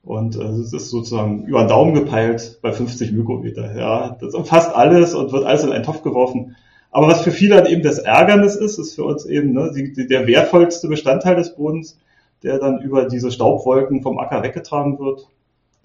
Und 0.03 0.35
äh, 0.35 0.43
es 0.43 0.73
ist 0.73 0.89
sozusagen 0.89 1.45
über 1.45 1.63
den 1.63 1.67
Daumen 1.67 1.93
gepeilt 1.93 2.59
bei 2.61 2.71
50 2.71 3.11
Mikrometer. 3.11 3.75
Ja, 3.77 4.17
das 4.19 4.33
umfasst 4.33 4.73
alles 4.73 5.13
und 5.13 5.31
wird 5.31 5.45
alles 5.45 5.63
in 5.63 5.71
einen 5.71 5.83
Topf 5.83 6.01
geworfen. 6.01 6.55
Aber 6.91 7.07
was 7.07 7.21
für 7.21 7.31
viele 7.31 7.55
dann 7.55 7.67
eben 7.67 7.83
das 7.83 7.99
Ärgernis 7.99 8.55
ist, 8.55 8.79
ist 8.79 8.95
für 8.95 9.03
uns 9.03 9.25
eben 9.25 9.53
ne, 9.53 9.71
die, 9.75 9.93
die, 9.93 10.07
der 10.07 10.25
wertvollste 10.25 10.87
Bestandteil 10.87 11.35
des 11.35 11.55
Bodens, 11.55 11.99
der 12.41 12.57
dann 12.57 12.81
über 12.81 13.05
diese 13.05 13.31
Staubwolken 13.31 14.01
vom 14.01 14.17
Acker 14.17 14.41
weggetragen 14.41 14.97
wird. 14.97 15.27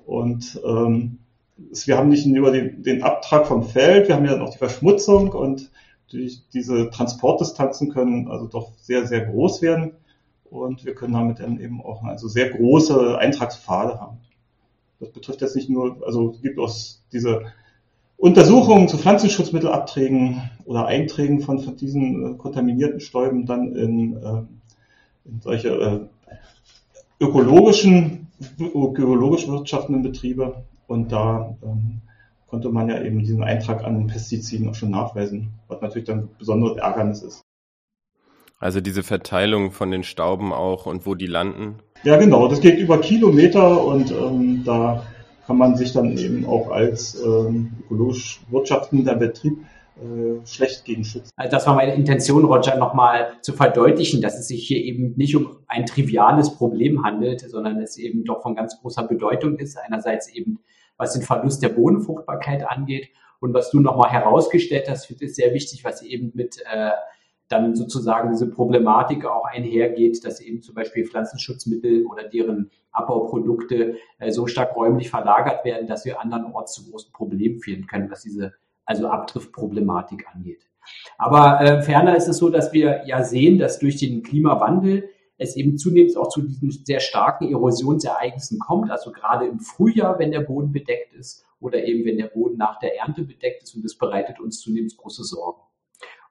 Und 0.07 0.61
ähm, 0.65 1.19
wir 1.57 1.99
haben 1.99 2.09
nicht 2.09 2.27
nur 2.27 2.53
den, 2.53 2.83
den 2.83 3.03
Abtrag 3.03 3.47
vom 3.47 3.65
Feld, 3.65 4.09
wir 4.09 4.17
haben 4.17 4.25
ja 4.25 4.33
dann 4.33 4.43
auch 4.43 4.53
die 4.53 4.59
Verschmutzung 4.59 5.33
und 5.33 5.71
die, 6.13 6.33
diese 6.53 6.91
Transportdistanzen 6.91 7.93
können 7.93 8.29
also 8.29 8.47
doch 8.47 8.73
sehr, 8.77 9.07
sehr 9.07 9.21
groß 9.21 9.63
werden. 9.63 9.93
Und 10.55 10.85
wir 10.85 10.95
können 10.95 11.15
damit 11.15 11.41
dann 11.41 11.59
eben 11.59 11.83
auch 11.83 12.05
also 12.05 12.29
sehr 12.29 12.49
große 12.49 13.19
Eintragspfade 13.19 14.01
haben. 14.01 14.19
Das 15.01 15.11
betrifft 15.11 15.41
jetzt 15.41 15.57
nicht 15.57 15.69
nur, 15.69 16.01
also 16.07 16.31
es 16.31 16.43
gibt 16.43 16.61
auch 16.61 16.73
diese 17.13 17.43
Untersuchungen 18.17 18.87
zu 18.87 18.97
Pflanzenschutzmittelabträgen 18.97 20.49
oder 20.65 20.87
Einträgen 20.87 21.41
von, 21.41 21.59
von 21.59 21.77
diesen 21.77 22.35
äh, 22.35 22.37
kontaminierten 22.37 23.01
Stäuben 23.01 23.47
dann 23.47 23.75
in, 23.75 24.17
äh, 24.17 24.43
in 25.25 25.41
solche 25.41 25.69
äh, 25.71 26.01
ökologischen, 27.19 28.29
ökologisch 28.61 29.49
wirtschaftenden 29.49 30.05
Betriebe. 30.05 30.65
Und 30.87 31.11
da 31.11 31.57
ähm, 31.65 32.01
konnte 32.47 32.71
man 32.71 32.89
ja 32.89 33.03
eben 33.03 33.19
diesen 33.19 33.43
Eintrag 33.43 33.83
an 33.83 34.07
Pestiziden 34.07 34.69
auch 34.69 34.77
schon 34.77 34.91
nachweisen, 34.91 35.55
was 35.67 35.81
natürlich 35.81 36.07
dann 36.07 36.29
besonderes 36.39 36.77
Ärgernis 36.77 37.23
ist. 37.23 37.45
Also 38.65 38.81
diese 38.81 39.03
Verteilung 39.03 39.73
von 39.73 39.91
den 39.91 40.05
Stauben 40.05 40.51
auch 40.51 40.87
und 40.87 41.05
wo 41.05 41.15
die 41.15 41.27
landen? 41.27 41.81
Ja, 42.03 42.17
genau. 42.17 42.49
Das 42.49 42.63
geht 42.63 42.79
über 42.79 42.99
Kilometer 42.99 43.85
und 43.85 44.11
ähm, 44.11 44.63
da 44.65 45.05
kann 45.47 45.59
man 45.59 45.77
sich 45.77 45.93
dann 45.93 46.17
eben 46.17 46.47
auch 46.47 46.71
als 46.71 47.15
ähm, 47.23 47.73
ökologisch 47.85 48.41
wirtschaftender 48.49 49.17
Betrieb 49.17 49.59
äh, 49.97 50.47
schlecht 50.47 50.87
gegen 50.87 51.05
schützen. 51.05 51.31
Also 51.37 51.51
das 51.51 51.67
war 51.67 51.75
meine 51.75 51.95
Intention, 51.95 52.47
Roger, 52.47 52.77
nochmal 52.77 53.35
zu 53.43 53.53
verdeutlichen, 53.53 54.23
dass 54.23 54.39
es 54.39 54.49
sich 54.49 54.67
hier 54.67 54.83
eben 54.83 55.13
nicht 55.19 55.37
um 55.37 55.59
ein 55.67 55.85
triviales 55.85 56.57
Problem 56.57 57.05
handelt, 57.05 57.43
sondern 57.43 57.79
es 57.83 57.99
eben 57.99 58.25
doch 58.25 58.41
von 58.41 58.57
ganz 58.57 58.81
großer 58.81 59.03
Bedeutung 59.03 59.59
ist. 59.59 59.77
Einerseits 59.77 60.27
eben, 60.33 60.61
was 60.97 61.13
den 61.13 61.21
Verlust 61.21 61.63
der 61.63 61.69
Bodenfruchtbarkeit 61.69 62.67
angeht 62.67 63.11
und 63.41 63.53
was 63.53 63.71
du 63.71 63.81
nochmal 63.81 64.11
herausgestellt 64.11 64.89
hast, 64.89 65.11
ist 65.11 65.37
sehr 65.37 65.53
wichtig, 65.53 65.85
was 65.85 66.01
eben 66.01 66.33
mit 66.35 66.65
äh, 66.65 66.93
dann 67.55 67.75
sozusagen 67.77 68.33
diese 68.33 68.51
Problematik 68.51 69.25
auch 69.25 69.45
einhergeht, 69.45 70.25
dass 70.25 70.41
eben 70.41 70.61
zum 70.61 70.75
Beispiel 70.75 71.07
Pflanzenschutzmittel 71.07 72.05
oder 72.07 72.25
deren 72.25 72.71
Abbauprodukte 72.91 73.97
äh, 74.19 74.31
so 74.33 74.47
stark 74.47 74.77
räumlich 74.77 75.09
verlagert 75.09 75.65
werden, 75.65 75.87
dass 75.87 76.05
wir 76.05 76.21
andernorts 76.21 76.75
zu 76.75 76.91
großen 76.91 77.13
Problemen 77.13 77.61
führen 77.61 77.87
können, 77.87 78.11
was 78.11 78.23
diese 78.23 78.55
also 78.85 79.07
Abdriftproblematik 79.09 80.27
angeht. 80.35 80.67
Aber 81.17 81.61
äh, 81.61 81.83
ferner 81.83 82.17
ist 82.17 82.29
es 82.29 82.39
so, 82.39 82.51
dass 82.51 82.73
wir 82.73 83.07
ja 83.07 83.23
sehen, 83.23 83.59
dass 83.59 83.79
durch 83.79 83.97
den 83.97 84.23
Klimawandel 84.23 85.09
es 85.39 85.57
eben 85.57 85.79
zunehmend 85.79 86.17
auch 86.17 86.29
zu 86.29 86.43
diesen 86.43 86.71
sehr 86.85 87.01
starken 87.01 87.51
Erosionsereignissen 87.51 88.59
kommt, 88.59 88.91
also 88.91 89.11
gerade 89.13 89.47
im 89.47 89.61
Frühjahr, 89.61 90.19
wenn 90.19 90.31
der 90.33 90.41
Boden 90.41 90.73
bedeckt 90.73 91.15
ist 91.15 91.45
oder 91.61 91.85
eben 91.85 92.05
wenn 92.05 92.19
der 92.19 92.27
Boden 92.27 92.57
nach 92.57 92.79
der 92.79 92.97
Ernte 92.99 93.23
bedeckt 93.23 93.63
ist 93.63 93.75
und 93.75 93.85
das 93.85 93.97
bereitet 93.97 94.41
uns 94.41 94.61
zunehmend 94.61 94.97
große 94.97 95.25
Sorgen. 95.25 95.63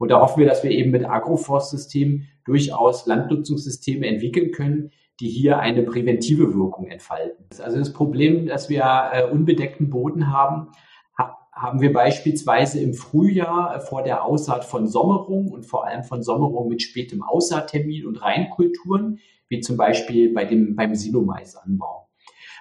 Und 0.03 0.10
da 0.10 0.19
hoffen 0.19 0.41
wir, 0.41 0.45
dass 0.45 0.65
wir 0.65 0.72
eben 0.72 0.91
mit 0.91 1.05
Agroforstsystemen 1.05 2.27
durchaus 2.43 3.05
Landnutzungssysteme 3.05 4.05
entwickeln 4.05 4.51
können, 4.51 4.91
die 5.22 5.29
hier 5.29 5.60
eine 5.60 5.83
präventive 5.83 6.53
Wirkung 6.53 6.88
entfalten. 6.88 7.45
Also 7.63 7.77
das 7.77 7.93
Problem, 7.93 8.45
dass 8.45 8.69
wir 8.69 8.83
äh, 8.83 9.31
unbedeckten 9.31 9.89
Boden 9.89 10.29
haben, 10.29 10.72
ha 11.17 11.38
haben 11.53 11.79
wir 11.79 11.93
beispielsweise 11.93 12.81
im 12.81 12.93
Frühjahr 12.93 13.77
äh, 13.77 13.79
vor 13.79 14.03
der 14.03 14.25
Aussaat 14.25 14.65
von 14.65 14.88
Sommerung 14.88 15.48
und 15.48 15.65
vor 15.65 15.88
allem 15.88 16.03
von 16.03 16.22
Sommerung 16.22 16.67
mit 16.67 16.81
spätem 16.81 17.24
Aussaattermin 17.24 18.05
und 18.05 18.22
Reinkulturen, 18.22 19.19
wie 19.48 19.62
zum 19.62 19.77
Beispiel 19.77 20.33
bei 20.33 20.43
dem, 20.43 20.75
beim 20.75 20.95
Silomaisanbau. 20.95 22.10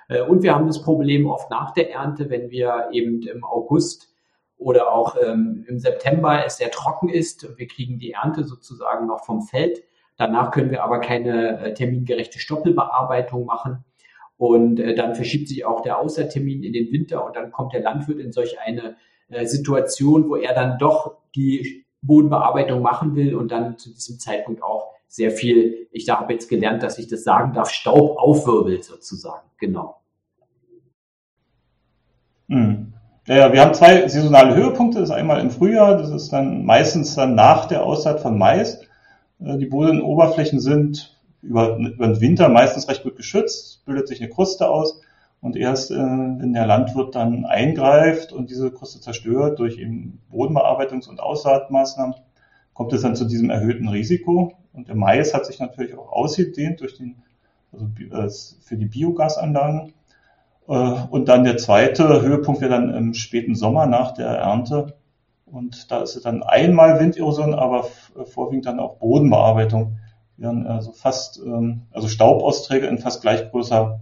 Äh, 0.08 0.22
und 0.22 0.44
wir 0.44 0.54
haben 0.54 0.68
das 0.68 0.80
Problem 0.80 1.26
oft 1.26 1.50
nach 1.50 1.72
der 1.72 1.90
Ernte, 1.90 2.30
wenn 2.30 2.50
wir 2.50 2.90
eben 2.92 3.20
im 3.22 3.42
August 3.42 4.11
oder 4.62 4.92
auch 4.92 5.16
ähm, 5.22 5.64
im 5.68 5.78
September 5.78 6.44
es 6.44 6.56
sehr 6.56 6.70
trocken 6.70 7.08
ist. 7.08 7.58
Wir 7.58 7.66
kriegen 7.66 7.98
die 7.98 8.12
Ernte 8.12 8.44
sozusagen 8.44 9.06
noch 9.06 9.24
vom 9.24 9.42
Feld. 9.42 9.82
Danach 10.16 10.50
können 10.50 10.70
wir 10.70 10.84
aber 10.84 11.00
keine 11.00 11.60
äh, 11.60 11.74
termingerechte 11.74 12.38
Stoppelbearbeitung 12.38 13.44
machen. 13.44 13.84
Und 14.36 14.80
äh, 14.80 14.94
dann 14.94 15.14
verschiebt 15.14 15.48
sich 15.48 15.64
auch 15.64 15.82
der 15.82 15.98
Außertermin 15.98 16.62
in 16.62 16.72
den 16.72 16.92
Winter 16.92 17.24
und 17.24 17.36
dann 17.36 17.52
kommt 17.52 17.72
der 17.72 17.82
Landwirt 17.82 18.18
in 18.18 18.32
solch 18.32 18.60
eine 18.60 18.96
äh, 19.28 19.46
Situation, 19.46 20.28
wo 20.28 20.36
er 20.36 20.54
dann 20.54 20.78
doch 20.78 21.16
die 21.34 21.84
Bodenbearbeitung 22.02 22.82
machen 22.82 23.14
will 23.14 23.34
und 23.34 23.52
dann 23.52 23.78
zu 23.78 23.90
diesem 23.90 24.18
Zeitpunkt 24.18 24.62
auch 24.62 24.92
sehr 25.06 25.30
viel, 25.30 25.88
ich 25.92 26.08
habe 26.08 26.32
jetzt 26.32 26.48
gelernt, 26.48 26.82
dass 26.82 26.98
ich 26.98 27.06
das 27.06 27.22
sagen 27.22 27.52
darf, 27.52 27.70
Staub 27.70 28.18
aufwirbelt 28.18 28.84
sozusagen. 28.84 29.46
Genau. 29.58 30.00
Hm. 32.48 32.94
Ja, 33.28 33.52
wir 33.52 33.60
haben 33.60 33.72
zwei 33.72 34.08
saisonale 34.08 34.56
Höhepunkte. 34.56 34.98
Das 34.98 35.10
ist 35.10 35.14
einmal 35.14 35.40
im 35.40 35.50
Frühjahr, 35.50 35.96
das 35.96 36.10
ist 36.10 36.32
dann 36.32 36.64
meistens 36.64 37.14
dann 37.14 37.36
nach 37.36 37.66
der 37.66 37.84
Aussaat 37.84 38.18
von 38.20 38.36
Mais. 38.36 38.80
Äh, 39.40 39.58
die 39.58 39.66
Bodenoberflächen 39.66 40.58
sind 40.58 41.16
über, 41.40 41.76
über 41.76 42.08
den 42.08 42.20
Winter 42.20 42.48
meistens 42.48 42.88
recht 42.88 43.04
gut 43.04 43.16
geschützt, 43.16 43.84
bildet 43.84 44.08
sich 44.08 44.20
eine 44.20 44.28
Kruste 44.28 44.68
aus. 44.68 45.00
Und 45.40 45.56
erst 45.56 45.92
äh, 45.92 45.96
wenn 45.96 46.52
der 46.52 46.66
Landwirt 46.66 47.14
dann 47.14 47.44
eingreift 47.44 48.32
und 48.32 48.50
diese 48.50 48.72
Kruste 48.72 49.00
zerstört 49.00 49.60
durch 49.60 49.78
eben 49.78 50.20
Bodenbearbeitungs- 50.32 51.08
und 51.08 51.20
Aussaatmaßnahmen, 51.20 52.16
kommt 52.74 52.92
es 52.92 53.02
dann 53.02 53.14
zu 53.14 53.24
diesem 53.24 53.50
erhöhten 53.50 53.86
Risiko. 53.86 54.54
Und 54.72 54.88
der 54.88 54.96
Mais 54.96 55.32
hat 55.32 55.46
sich 55.46 55.60
natürlich 55.60 55.94
auch 55.96 56.10
ausgedehnt 56.10 56.80
durch 56.80 56.96
den, 56.96 57.14
also 57.72 57.86
äh, 57.86 58.28
für 58.62 58.76
die 58.76 58.86
Biogasanlagen. 58.86 59.92
Äh, 60.72 61.06
und 61.10 61.28
dann 61.28 61.44
der 61.44 61.58
zweite 61.58 62.22
Höhepunkt 62.22 62.62
wäre 62.62 62.70
dann 62.70 62.94
im 62.94 63.12
späten 63.12 63.54
Sommer 63.54 63.84
nach 63.84 64.12
der 64.12 64.28
Ernte. 64.28 64.94
Und 65.44 65.90
da 65.90 66.00
ist 66.00 66.18
dann 66.24 66.42
einmal 66.42 66.98
Winderosion, 66.98 67.52
aber 67.52 67.84
vorwiegend 68.24 68.64
dann 68.64 68.80
auch 68.80 68.96
Bodenbearbeitung, 68.96 69.98
die 70.38 70.42
dann 70.42 70.66
also 70.66 70.92
fast, 70.92 71.42
ähm, 71.44 71.82
also 71.92 72.08
Staubausträge 72.08 72.86
in 72.86 72.96
fast 72.96 73.20
gleich 73.20 73.50
großer, 73.50 74.00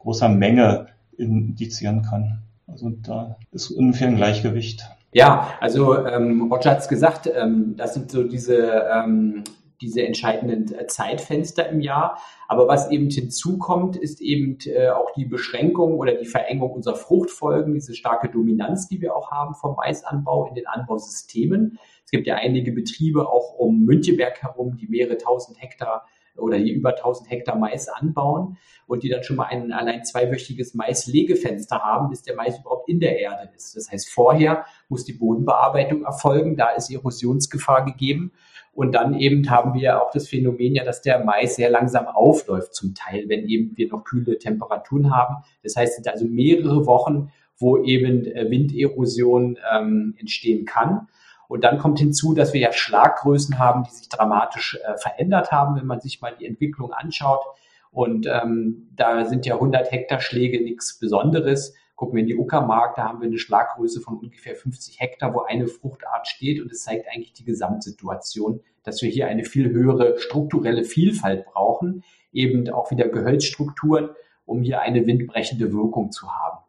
großer 0.00 0.28
Menge 0.28 0.86
indizieren 1.16 2.02
kann. 2.02 2.40
Also 2.66 2.90
da 2.90 3.36
ist 3.52 3.70
ungefähr 3.70 4.08
ein 4.08 4.16
Gleichgewicht. 4.16 4.90
Ja, 5.12 5.48
also 5.60 6.06
ähm, 6.06 6.50
Roger 6.50 6.72
hat 6.72 6.78
es 6.80 6.88
gesagt, 6.88 7.30
ähm, 7.32 7.74
das 7.76 7.94
sind 7.94 8.10
so 8.10 8.24
diese 8.24 8.84
ähm, 8.92 9.44
diese 9.80 10.02
entscheidenden 10.02 10.74
äh, 10.74 10.86
Zeitfenster 10.86 11.68
im 11.68 11.80
Jahr. 11.80 12.20
Aber 12.48 12.68
was 12.68 12.90
eben 12.90 13.08
hinzukommt, 13.10 13.96
ist 13.96 14.20
eben 14.20 14.58
äh, 14.66 14.90
auch 14.90 15.12
die 15.12 15.24
Beschränkung 15.24 15.98
oder 15.98 16.14
die 16.14 16.26
Verengung 16.26 16.70
unserer 16.70 16.96
Fruchtfolgen, 16.96 17.74
diese 17.74 17.94
starke 17.94 18.28
Dominanz, 18.28 18.88
die 18.88 19.00
wir 19.00 19.16
auch 19.16 19.30
haben 19.30 19.54
vom 19.54 19.76
Maisanbau 19.76 20.46
in 20.48 20.54
den 20.54 20.66
Anbausystemen. 20.66 21.78
Es 22.04 22.10
gibt 22.10 22.26
ja 22.26 22.36
einige 22.36 22.72
Betriebe 22.72 23.28
auch 23.28 23.54
um 23.54 23.84
Müncheberg 23.84 24.42
herum, 24.42 24.76
die 24.76 24.88
mehrere 24.88 25.16
tausend 25.16 25.60
Hektar 25.60 26.06
oder 26.36 26.58
die 26.58 26.70
über 26.70 26.90
1000 26.90 27.30
Hektar 27.30 27.56
Mais 27.56 27.88
anbauen 27.88 28.56
und 28.86 29.02
die 29.02 29.08
dann 29.08 29.22
schon 29.22 29.36
mal 29.36 29.46
ein 29.46 29.72
allein 29.72 30.04
zweiwöchiges 30.04 30.74
Maislegefenster 30.74 31.80
haben, 31.80 32.08
bis 32.08 32.22
der 32.22 32.34
Mais 32.36 32.58
überhaupt 32.58 32.88
in 32.88 33.00
der 33.00 33.18
Erde 33.18 33.50
ist. 33.54 33.76
Das 33.76 33.90
heißt, 33.90 34.10
vorher 34.10 34.64
muss 34.88 35.04
die 35.04 35.12
Bodenbearbeitung 35.12 36.04
erfolgen, 36.04 36.56
da 36.56 36.70
ist 36.70 36.90
Erosionsgefahr 36.90 37.84
gegeben 37.84 38.32
und 38.80 38.92
dann 38.92 39.12
eben 39.12 39.50
haben 39.50 39.74
wir 39.74 40.02
auch 40.02 40.10
das 40.10 40.26
Phänomen 40.26 40.74
ja, 40.74 40.84
dass 40.84 41.02
der 41.02 41.22
Mais 41.22 41.56
sehr 41.56 41.68
langsam 41.68 42.06
aufläuft 42.06 42.74
zum 42.74 42.94
Teil, 42.94 43.24
wenn 43.28 43.46
eben 43.46 43.76
wir 43.76 43.88
noch 43.88 44.04
kühle 44.04 44.38
Temperaturen 44.38 45.14
haben. 45.14 45.44
Das 45.62 45.76
heißt, 45.76 45.90
es 45.90 45.96
sind 45.96 46.08
also 46.08 46.24
mehrere 46.24 46.86
Wochen, 46.86 47.30
wo 47.58 47.76
eben 47.84 48.24
äh, 48.24 48.50
Winderosion 48.50 49.58
ähm, 49.70 50.14
entstehen 50.18 50.64
kann. 50.64 51.08
Und 51.46 51.62
dann 51.62 51.76
kommt 51.76 51.98
hinzu, 51.98 52.32
dass 52.32 52.54
wir 52.54 52.60
ja 52.62 52.72
Schlaggrößen 52.72 53.58
haben, 53.58 53.84
die 53.84 53.90
sich 53.90 54.08
dramatisch 54.08 54.78
äh, 54.82 54.96
verändert 54.96 55.52
haben, 55.52 55.76
wenn 55.76 55.86
man 55.86 56.00
sich 56.00 56.22
mal 56.22 56.34
die 56.40 56.46
Entwicklung 56.46 56.90
anschaut. 56.90 57.44
Und 57.90 58.26
ähm, 58.26 58.88
da 58.96 59.26
sind 59.26 59.44
ja 59.44 59.56
100 59.56 59.92
Hektar 59.92 60.20
Schläge 60.22 60.64
nichts 60.64 60.98
Besonderes 60.98 61.74
Gucken 62.00 62.16
wir 62.16 62.22
in 62.22 62.28
die 62.28 62.36
Uckermark, 62.38 62.94
da 62.94 63.04
haben 63.04 63.20
wir 63.20 63.26
eine 63.26 63.36
Schlaggröße 63.36 64.00
von 64.00 64.16
ungefähr 64.16 64.56
50 64.56 64.98
Hektar, 65.00 65.34
wo 65.34 65.40
eine 65.40 65.66
Fruchtart 65.66 66.26
steht 66.26 66.62
und 66.62 66.72
es 66.72 66.84
zeigt 66.84 67.06
eigentlich 67.06 67.34
die 67.34 67.44
Gesamtsituation, 67.44 68.62
dass 68.82 69.02
wir 69.02 69.10
hier 69.10 69.26
eine 69.26 69.44
viel 69.44 69.70
höhere 69.70 70.18
strukturelle 70.18 70.84
Vielfalt 70.84 71.44
brauchen, 71.46 72.02
eben 72.32 72.68
auch 72.70 72.90
wieder 72.90 73.08
Gehölzstrukturen, 73.08 74.10
um 74.46 74.62
hier 74.62 74.80
eine 74.80 75.06
windbrechende 75.06 75.72
Wirkung 75.72 76.12
zu 76.12 76.32
haben. 76.32 76.59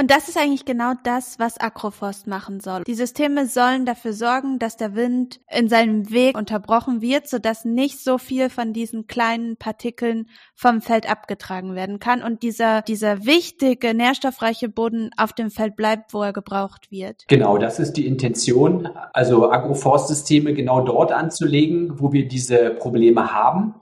Und 0.00 0.12
das 0.12 0.28
ist 0.28 0.38
eigentlich 0.38 0.64
genau 0.64 0.92
das, 1.02 1.40
was 1.40 1.60
Agroforst 1.60 2.28
machen 2.28 2.60
soll. 2.60 2.84
Die 2.84 2.94
Systeme 2.94 3.46
sollen 3.46 3.84
dafür 3.84 4.12
sorgen, 4.12 4.60
dass 4.60 4.76
der 4.76 4.94
Wind 4.94 5.40
in 5.50 5.68
seinem 5.68 6.10
Weg 6.10 6.38
unterbrochen 6.38 7.00
wird, 7.00 7.28
sodass 7.28 7.64
nicht 7.64 7.98
so 7.98 8.16
viel 8.16 8.48
von 8.48 8.72
diesen 8.72 9.08
kleinen 9.08 9.56
Partikeln 9.56 10.28
vom 10.54 10.82
Feld 10.82 11.10
abgetragen 11.10 11.74
werden 11.74 11.98
kann 11.98 12.22
und 12.22 12.44
dieser, 12.44 12.82
dieser 12.82 13.26
wichtige, 13.26 13.92
nährstoffreiche 13.92 14.68
Boden 14.68 15.10
auf 15.16 15.32
dem 15.32 15.50
Feld 15.50 15.74
bleibt, 15.74 16.14
wo 16.14 16.22
er 16.22 16.32
gebraucht 16.32 16.92
wird. 16.92 17.24
Genau, 17.26 17.58
das 17.58 17.80
ist 17.80 17.94
die 17.94 18.06
Intention, 18.06 18.88
also 19.12 19.50
Agroforstsysteme 19.50 20.54
genau 20.54 20.80
dort 20.80 21.10
anzulegen, 21.10 21.98
wo 21.98 22.12
wir 22.12 22.28
diese 22.28 22.70
Probleme 22.70 23.34
haben, 23.34 23.74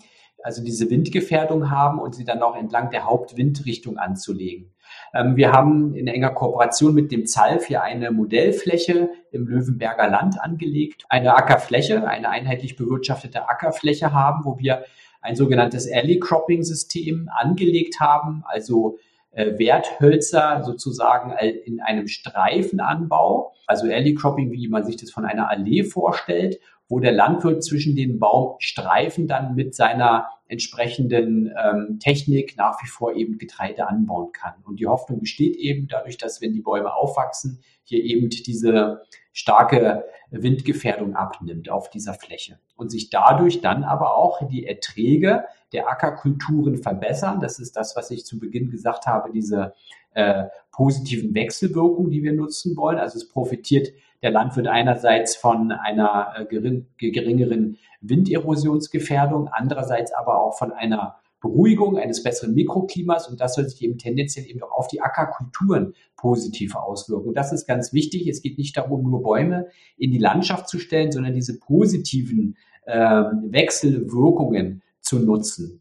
also 0.46 0.62
diese 0.62 0.88
Windgefährdung 0.90 1.72
haben 1.72 1.98
und 1.98 2.14
sie 2.14 2.24
dann 2.24 2.40
auch 2.40 2.54
entlang 2.54 2.90
der 2.90 3.04
Hauptwindrichtung 3.04 3.98
anzulegen. 3.98 4.70
Ähm, 5.12 5.34
wir 5.34 5.50
haben 5.50 5.92
in 5.96 6.06
enger 6.06 6.30
Kooperation 6.30 6.94
mit 6.94 7.10
dem 7.10 7.26
ZALF 7.26 7.66
hier 7.66 7.82
eine 7.82 8.12
Modellfläche 8.12 9.10
im 9.32 9.48
Löwenberger 9.48 10.08
Land 10.08 10.40
angelegt, 10.40 11.04
eine 11.08 11.34
Ackerfläche, 11.34 12.06
eine 12.06 12.30
einheitlich 12.30 12.76
bewirtschaftete 12.76 13.48
Ackerfläche 13.48 14.12
haben, 14.12 14.44
wo 14.44 14.56
wir 14.60 14.84
ein 15.20 15.34
sogenanntes 15.34 15.90
Alley 15.92 16.20
Cropping 16.20 16.62
System 16.62 17.28
angelegt 17.36 17.98
haben, 17.98 18.44
also 18.46 18.98
äh, 19.32 19.58
Werthölzer 19.58 20.62
sozusagen 20.62 21.32
in 21.64 21.80
einem 21.80 22.06
Streifenanbau, 22.06 23.52
also 23.66 23.86
Alley 23.86 24.14
Cropping, 24.14 24.52
wie 24.52 24.68
man 24.68 24.84
sich 24.84 24.94
das 24.94 25.10
von 25.10 25.24
einer 25.24 25.50
Allee 25.50 25.82
vorstellt 25.82 26.60
wo 26.88 27.00
der 27.00 27.12
Landwirt 27.12 27.64
zwischen 27.64 27.96
den 27.96 28.18
Baumstreifen 28.18 29.26
dann 29.26 29.54
mit 29.54 29.74
seiner 29.74 30.28
entsprechenden 30.48 31.52
ähm, 31.62 31.98
Technik 31.98 32.56
nach 32.56 32.82
wie 32.82 32.88
vor 32.88 33.14
eben 33.14 33.38
Getreide 33.38 33.88
anbauen 33.88 34.32
kann. 34.32 34.54
Und 34.64 34.80
die 34.80 34.86
Hoffnung 34.86 35.20
besteht 35.20 35.56
eben 35.56 35.88
dadurch, 35.88 36.18
dass 36.18 36.40
wenn 36.40 36.52
die 36.52 36.60
Bäume 36.60 36.94
aufwachsen, 36.94 37.60
hier 37.82 38.02
eben 38.02 38.28
diese 38.30 39.02
starke 39.32 40.04
Windgefährdung 40.30 41.14
abnimmt 41.14 41.68
auf 41.68 41.90
dieser 41.90 42.14
Fläche 42.14 42.58
und 42.76 42.90
sich 42.90 43.10
dadurch 43.10 43.60
dann 43.60 43.84
aber 43.84 44.16
auch 44.16 44.46
die 44.48 44.66
Erträge 44.66 45.44
der 45.72 45.88
Ackerkulturen 45.88 46.76
verbessern. 46.78 47.40
Das 47.40 47.58
ist 47.58 47.76
das, 47.76 47.96
was 47.96 48.10
ich 48.10 48.24
zu 48.24 48.38
Beginn 48.38 48.70
gesagt 48.70 49.06
habe, 49.06 49.30
diese 49.32 49.74
äh, 50.14 50.44
positiven 50.70 51.34
Wechselwirkungen, 51.34 52.10
die 52.10 52.22
wir 52.22 52.32
nutzen 52.32 52.76
wollen. 52.76 52.98
Also 52.98 53.18
es 53.18 53.28
profitiert 53.28 53.88
der 54.22 54.30
Landwirt 54.30 54.66
einerseits 54.66 55.36
von 55.36 55.72
einer 55.72 56.32
äh, 56.38 56.46
geringeren 56.46 57.78
Winderosionsgefährdung, 58.00 59.48
andererseits 59.48 60.12
aber 60.12 60.40
auch 60.40 60.56
von 60.56 60.72
einer 60.72 61.16
Beruhigung 61.40 61.98
eines 61.98 62.22
besseren 62.22 62.54
Mikroklimas 62.54 63.28
und 63.28 63.40
das 63.40 63.54
soll 63.54 63.68
sich 63.68 63.82
eben 63.82 63.98
tendenziell 63.98 64.46
eben 64.46 64.62
auch 64.62 64.72
auf 64.72 64.88
die 64.88 65.00
Ackerkulturen 65.00 65.94
positiv 66.16 66.74
auswirken. 66.74 67.34
Das 67.34 67.52
ist 67.52 67.66
ganz 67.66 67.92
wichtig. 67.92 68.26
Es 68.26 68.42
geht 68.42 68.58
nicht 68.58 68.76
darum, 68.76 69.02
nur 69.02 69.22
Bäume 69.22 69.68
in 69.98 70.10
die 70.10 70.18
Landschaft 70.18 70.68
zu 70.68 70.78
stellen, 70.78 71.12
sondern 71.12 71.34
diese 71.34 71.58
positiven 71.58 72.56
ähm, 72.86 73.48
Wechselwirkungen 73.50 74.82
zu 75.06 75.18
nutzen. 75.18 75.80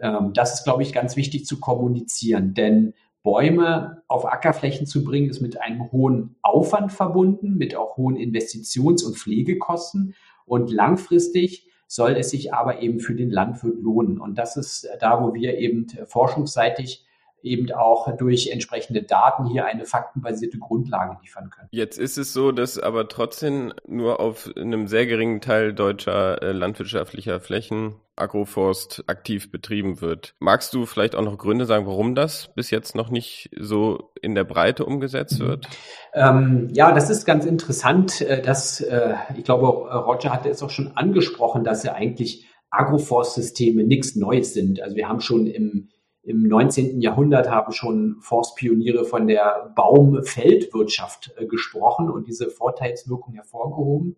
Ähm, 0.00 0.32
das 0.34 0.54
ist, 0.54 0.64
glaube 0.64 0.82
ich, 0.82 0.92
ganz 0.92 1.16
wichtig 1.16 1.46
zu 1.46 1.60
kommunizieren, 1.60 2.54
denn 2.54 2.94
Bäume 3.22 4.02
auf 4.06 4.24
Ackerflächen 4.24 4.86
zu 4.86 5.02
bringen, 5.02 5.30
ist 5.30 5.40
mit 5.40 5.60
einem 5.60 5.90
hohen 5.90 6.36
Aufwand 6.42 6.92
verbunden, 6.92 7.56
mit 7.56 7.74
auch 7.74 7.96
hohen 7.96 8.16
Investitions- 8.16 9.04
und 9.04 9.18
Pflegekosten. 9.18 10.14
Und 10.44 10.70
langfristig 10.70 11.68
soll 11.88 12.12
es 12.12 12.30
sich 12.30 12.52
aber 12.52 12.82
eben 12.82 13.00
für 13.00 13.14
den 13.14 13.30
Landwirt 13.30 13.80
lohnen. 13.80 14.20
Und 14.20 14.36
das 14.36 14.56
ist 14.56 14.88
da, 15.00 15.22
wo 15.22 15.34
wir 15.34 15.58
eben 15.58 15.86
forschungsseitig 16.06 17.05
eben 17.42 17.70
auch 17.72 18.16
durch 18.16 18.48
entsprechende 18.48 19.02
Daten 19.02 19.46
hier 19.46 19.66
eine 19.66 19.84
faktenbasierte 19.84 20.58
Grundlage 20.58 21.16
liefern 21.22 21.50
können. 21.50 21.68
Jetzt 21.70 21.98
ist 21.98 22.18
es 22.18 22.32
so, 22.32 22.52
dass 22.52 22.78
aber 22.78 23.08
trotzdem 23.08 23.72
nur 23.86 24.20
auf 24.20 24.50
einem 24.56 24.86
sehr 24.86 25.06
geringen 25.06 25.40
Teil 25.40 25.72
deutscher 25.72 26.42
äh, 26.42 26.52
landwirtschaftlicher 26.52 27.40
Flächen 27.40 27.96
Agroforst 28.16 29.04
aktiv 29.08 29.50
betrieben 29.50 30.00
wird. 30.00 30.34
Magst 30.38 30.72
du 30.72 30.86
vielleicht 30.86 31.14
auch 31.14 31.22
noch 31.22 31.36
Gründe 31.36 31.66
sagen, 31.66 31.86
warum 31.86 32.14
das 32.14 32.48
bis 32.54 32.70
jetzt 32.70 32.96
noch 32.96 33.10
nicht 33.10 33.50
so 33.58 34.10
in 34.22 34.34
der 34.34 34.44
Breite 34.44 34.86
umgesetzt 34.86 35.38
wird? 35.38 35.68
Ähm, 36.14 36.68
ja, 36.72 36.92
das 36.92 37.10
ist 37.10 37.26
ganz 37.26 37.44
interessant. 37.44 38.22
Äh, 38.22 38.40
dass, 38.40 38.80
äh, 38.80 39.14
ich 39.36 39.44
glaube, 39.44 39.66
Roger 39.66 40.32
hatte 40.32 40.48
es 40.48 40.62
auch 40.62 40.70
schon 40.70 40.96
angesprochen, 40.96 41.62
dass 41.62 41.84
ja 41.84 41.92
eigentlich 41.92 42.46
Agroforstsysteme 42.70 43.84
nichts 43.84 44.16
Neues 44.16 44.54
sind. 44.54 44.80
Also 44.80 44.96
wir 44.96 45.08
haben 45.08 45.20
schon 45.20 45.46
im 45.46 45.90
im 46.26 46.42
19. 46.42 47.00
Jahrhundert 47.00 47.48
haben 47.48 47.72
schon 47.72 48.16
Forstpioniere 48.20 49.04
von 49.04 49.28
der 49.28 49.72
Baumfeldwirtschaft 49.76 51.32
äh, 51.36 51.46
gesprochen 51.46 52.10
und 52.10 52.26
diese 52.26 52.50
Vorteilswirkung 52.50 53.34
hervorgehoben. 53.34 54.16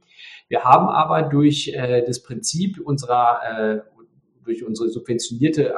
Wir 0.48 0.64
haben 0.64 0.88
aber 0.88 1.22
durch 1.22 1.68
äh, 1.74 2.02
das 2.02 2.22
Prinzip 2.22 2.80
unserer, 2.80 3.40
äh, 3.44 3.80
durch 4.42 4.64
unsere 4.64 4.88
subventionierte 4.88 5.74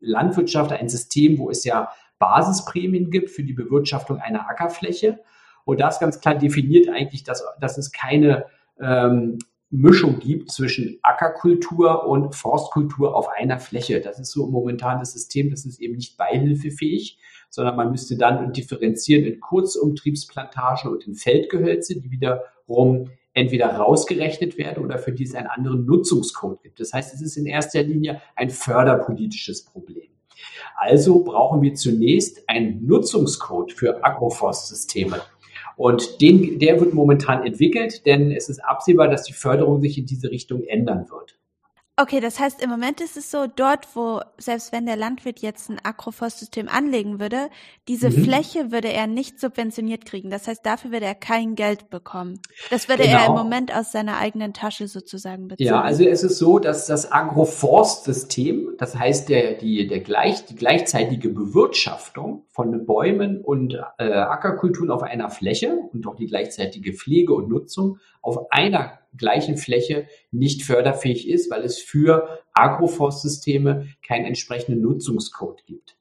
Landwirtschaft 0.00 0.70
ein 0.72 0.90
System, 0.90 1.38
wo 1.38 1.48
es 1.48 1.64
ja 1.64 1.90
Basisprämien 2.18 3.10
gibt 3.10 3.30
für 3.30 3.42
die 3.42 3.54
Bewirtschaftung 3.54 4.18
einer 4.18 4.50
Ackerfläche. 4.50 5.20
Und 5.64 5.80
das 5.80 5.98
ganz 5.98 6.20
klar 6.20 6.34
definiert 6.34 6.90
eigentlich, 6.90 7.24
dass, 7.24 7.42
dass 7.58 7.78
es 7.78 7.90
keine 7.90 8.44
ähm, 8.78 9.38
Mischung 9.70 10.18
gibt 10.18 10.50
zwischen 10.50 10.98
Ackerkultur 11.02 12.06
und 12.06 12.34
Forstkultur 12.34 13.14
auf 13.14 13.28
einer 13.28 13.58
Fläche. 13.58 14.00
Das 14.00 14.18
ist 14.18 14.30
so 14.30 14.46
momentan 14.46 14.98
das 14.98 15.12
System, 15.12 15.50
das 15.50 15.66
ist 15.66 15.78
eben 15.80 15.96
nicht 15.96 16.16
beihilfefähig, 16.16 17.18
sondern 17.50 17.76
man 17.76 17.90
müsste 17.90 18.16
dann 18.16 18.52
differenzieren 18.52 19.24
in 19.24 19.40
Kurzumtriebsplantagen 19.40 20.90
und 20.90 21.06
in 21.06 21.14
Feldgehölze, 21.14 22.00
die 22.00 22.10
wiederum 22.10 23.10
entweder 23.34 23.68
rausgerechnet 23.68 24.56
werden 24.56 24.84
oder 24.84 24.98
für 24.98 25.12
die 25.12 25.24
es 25.24 25.34
einen 25.34 25.46
anderen 25.48 25.84
Nutzungscode 25.84 26.62
gibt. 26.62 26.80
Das 26.80 26.92
heißt, 26.94 27.14
es 27.14 27.20
ist 27.20 27.36
in 27.36 27.46
erster 27.46 27.82
Linie 27.82 28.22
ein 28.36 28.50
förderpolitisches 28.50 29.66
Problem. 29.66 30.08
Also 30.76 31.22
brauchen 31.24 31.60
wir 31.60 31.74
zunächst 31.74 32.48
einen 32.48 32.86
Nutzungscode 32.86 33.72
für 33.72 34.02
Agroforstsysteme. 34.02 35.20
Und 35.78 36.20
den, 36.20 36.58
der 36.58 36.80
wird 36.80 36.92
momentan 36.92 37.46
entwickelt, 37.46 38.04
denn 38.04 38.32
es 38.32 38.48
ist 38.48 38.58
absehbar, 38.58 39.06
dass 39.06 39.22
die 39.22 39.32
Förderung 39.32 39.80
sich 39.80 39.96
in 39.96 40.06
diese 40.06 40.28
Richtung 40.28 40.64
ändern 40.64 41.06
wird. 41.08 41.38
Okay, 42.00 42.20
das 42.20 42.38
heißt, 42.38 42.62
im 42.62 42.70
Moment 42.70 43.00
ist 43.00 43.16
es 43.16 43.28
so, 43.28 43.48
dort, 43.48 43.88
wo, 43.96 44.20
selbst 44.38 44.70
wenn 44.70 44.86
der 44.86 44.94
Landwirt 44.94 45.40
jetzt 45.40 45.68
ein 45.68 45.80
Agroforstsystem 45.82 46.68
anlegen 46.68 47.18
würde, 47.18 47.48
diese 47.88 48.08
mhm. 48.10 48.22
Fläche 48.22 48.70
würde 48.70 48.92
er 48.92 49.08
nicht 49.08 49.40
subventioniert 49.40 50.04
kriegen. 50.04 50.30
Das 50.30 50.46
heißt, 50.46 50.64
dafür 50.64 50.92
würde 50.92 51.06
er 51.06 51.16
kein 51.16 51.56
Geld 51.56 51.90
bekommen. 51.90 52.40
Das 52.70 52.88
würde 52.88 53.02
genau. 53.02 53.18
er 53.18 53.26
im 53.26 53.32
Moment 53.32 53.74
aus 53.74 53.90
seiner 53.90 54.16
eigenen 54.16 54.54
Tasche 54.54 54.86
sozusagen 54.86 55.48
beziehen. 55.48 55.66
Ja, 55.66 55.80
also 55.80 56.04
es 56.04 56.22
ist 56.22 56.38
so, 56.38 56.60
dass 56.60 56.86
das 56.86 57.10
Agroforstsystem, 57.10 58.76
das 58.78 58.94
heißt 58.94 59.28
der, 59.28 59.54
die, 59.54 59.88
der 59.88 59.98
gleich, 59.98 60.44
die 60.46 60.54
gleichzeitige 60.54 61.30
Bewirtschaftung 61.30 62.44
von 62.50 62.86
Bäumen 62.86 63.40
und 63.40 63.74
äh, 63.98 64.04
Ackerkulturen 64.04 64.92
auf 64.92 65.02
einer 65.02 65.30
Fläche 65.30 65.76
und 65.92 66.06
auch 66.06 66.14
die 66.14 66.26
gleichzeitige 66.26 66.92
Pflege 66.92 67.34
und 67.34 67.48
Nutzung 67.48 67.98
auf 68.22 68.50
einer 68.50 68.98
gleichen 69.16 69.56
Fläche 69.56 70.06
nicht 70.30 70.62
förderfähig 70.62 71.28
ist, 71.28 71.50
weil 71.50 71.62
es 71.64 71.78
für 71.78 72.40
Agroforstsysteme 72.52 73.88
keinen 74.06 74.26
entsprechenden 74.26 74.80
Nutzungscode 74.82 75.64
gibt. 75.66 75.96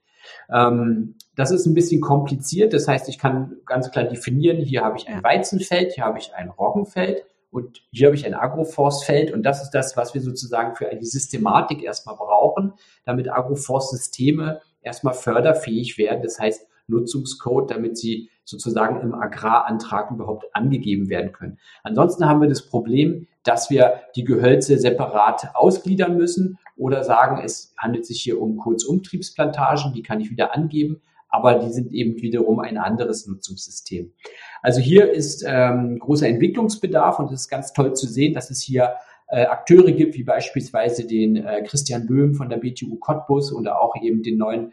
Ähm, 0.49 1.15
das 1.36 1.51
ist 1.51 1.65
ein 1.65 1.73
bisschen 1.73 2.01
kompliziert. 2.01 2.73
Das 2.73 2.88
heißt, 2.88 3.10
ich 3.10 3.19
kann 3.19 3.58
ganz 3.65 3.91
klar 3.91 4.06
definieren, 4.06 4.58
hier 4.58 4.84
habe 4.84 4.97
ich 4.97 5.08
ein 5.08 5.23
Weizenfeld, 5.23 5.93
hier 5.93 6.06
habe 6.06 6.19
ich 6.19 6.34
ein 6.34 6.49
Roggenfeld 6.49 7.25
und 7.51 7.84
hier 7.91 8.08
habe 8.08 8.15
ich 8.15 8.25
ein 8.25 8.34
Agroforstfeld. 8.34 9.32
Und 9.32 9.43
das 9.43 9.63
ist 9.63 9.71
das, 9.71 9.95
was 9.97 10.13
wir 10.13 10.21
sozusagen 10.21 10.75
für 10.75 10.93
die 10.93 11.06
Systematik 11.06 11.84
erstmal 11.84 12.15
brauchen, 12.15 12.73
damit 13.06 13.32
Agroforstsysteme 13.32 14.62
erstmal 14.82 15.13
förderfähig 15.13 15.97
werden. 15.97 16.21
Das 16.23 16.39
heißt, 16.39 16.67
Nutzungscode, 16.88 17.71
damit 17.71 17.97
sie 17.97 18.30
sozusagen 18.47 19.01
im 19.01 19.13
Agrarantrag 19.13 20.10
überhaupt 20.10 20.45
angegeben 20.55 21.10
werden 21.10 21.33
können. 21.33 21.60
Ansonsten 21.83 22.25
haben 22.25 22.41
wir 22.41 22.47
das 22.47 22.65
Problem, 22.65 23.27
dass 23.43 23.69
wir 23.69 24.01
die 24.15 24.23
Gehölze 24.23 24.77
separat 24.77 25.53
ausgliedern 25.53 26.15
müssen 26.15 26.57
oder 26.77 27.03
sagen, 27.03 27.41
es 27.43 27.73
handelt 27.77 28.05
sich 28.05 28.21
hier 28.21 28.41
um 28.41 28.55
Kurzumtriebsplantagen, 28.55 29.91
die 29.93 30.01
kann 30.01 30.21
ich 30.21 30.31
wieder 30.31 30.55
angeben, 30.55 31.01
aber 31.27 31.55
die 31.55 31.73
sind 31.73 31.91
eben 31.91 32.21
wiederum 32.21 32.62
ein 32.62 32.77
anderes 32.77 33.27
Nutzungssystem. 33.27 34.13
Also 34.62 34.79
hier 34.79 35.12
ist 35.12 35.43
ähm, 35.45 35.99
großer 35.99 36.27
Entwicklungsbedarf 36.27 37.19
und 37.19 37.25
es 37.33 37.41
ist 37.41 37.49
ganz 37.49 37.73
toll 37.73 37.95
zu 37.95 38.07
sehen, 38.07 38.33
dass 38.33 38.49
es 38.49 38.62
hier 38.62 38.93
äh, 39.27 39.45
Akteure 39.45 39.91
gibt, 39.91 40.15
wie 40.15 40.23
beispielsweise 40.23 41.05
den 41.05 41.36
äh, 41.36 41.63
Christian 41.63 42.05
Böhm 42.05 42.33
von 42.33 42.47
der 42.47 42.57
BTU 42.57 42.95
Cottbus 42.95 43.51
oder 43.51 43.81
auch 43.81 44.01
eben 44.01 44.23
den 44.23 44.38
neuen 44.38 44.71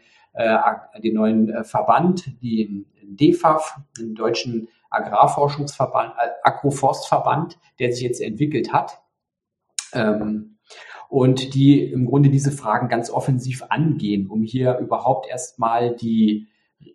den 1.01 1.13
neuen 1.13 1.49
äh, 1.49 1.63
Verband, 1.63 2.41
den 2.41 2.85
DEFAF, 3.03 3.79
den 3.97 4.15
Deutschen 4.15 4.67
Agrarforschungsverband, 4.89 6.13
äh, 6.17 6.29
Agroforstverband, 6.43 7.57
der 7.79 7.91
sich 7.91 8.03
jetzt 8.03 8.21
entwickelt 8.21 8.73
hat. 8.73 9.01
Ähm, 9.93 10.57
und 11.09 11.53
die 11.53 11.79
im 11.83 12.05
Grunde 12.05 12.29
diese 12.29 12.51
Fragen 12.51 12.89
ganz 12.89 13.09
offensiv 13.09 13.63
angehen, 13.69 14.27
um 14.27 14.41
hier 14.41 14.79
überhaupt 14.79 15.27
erstmal 15.27 15.95
die, 15.95 16.47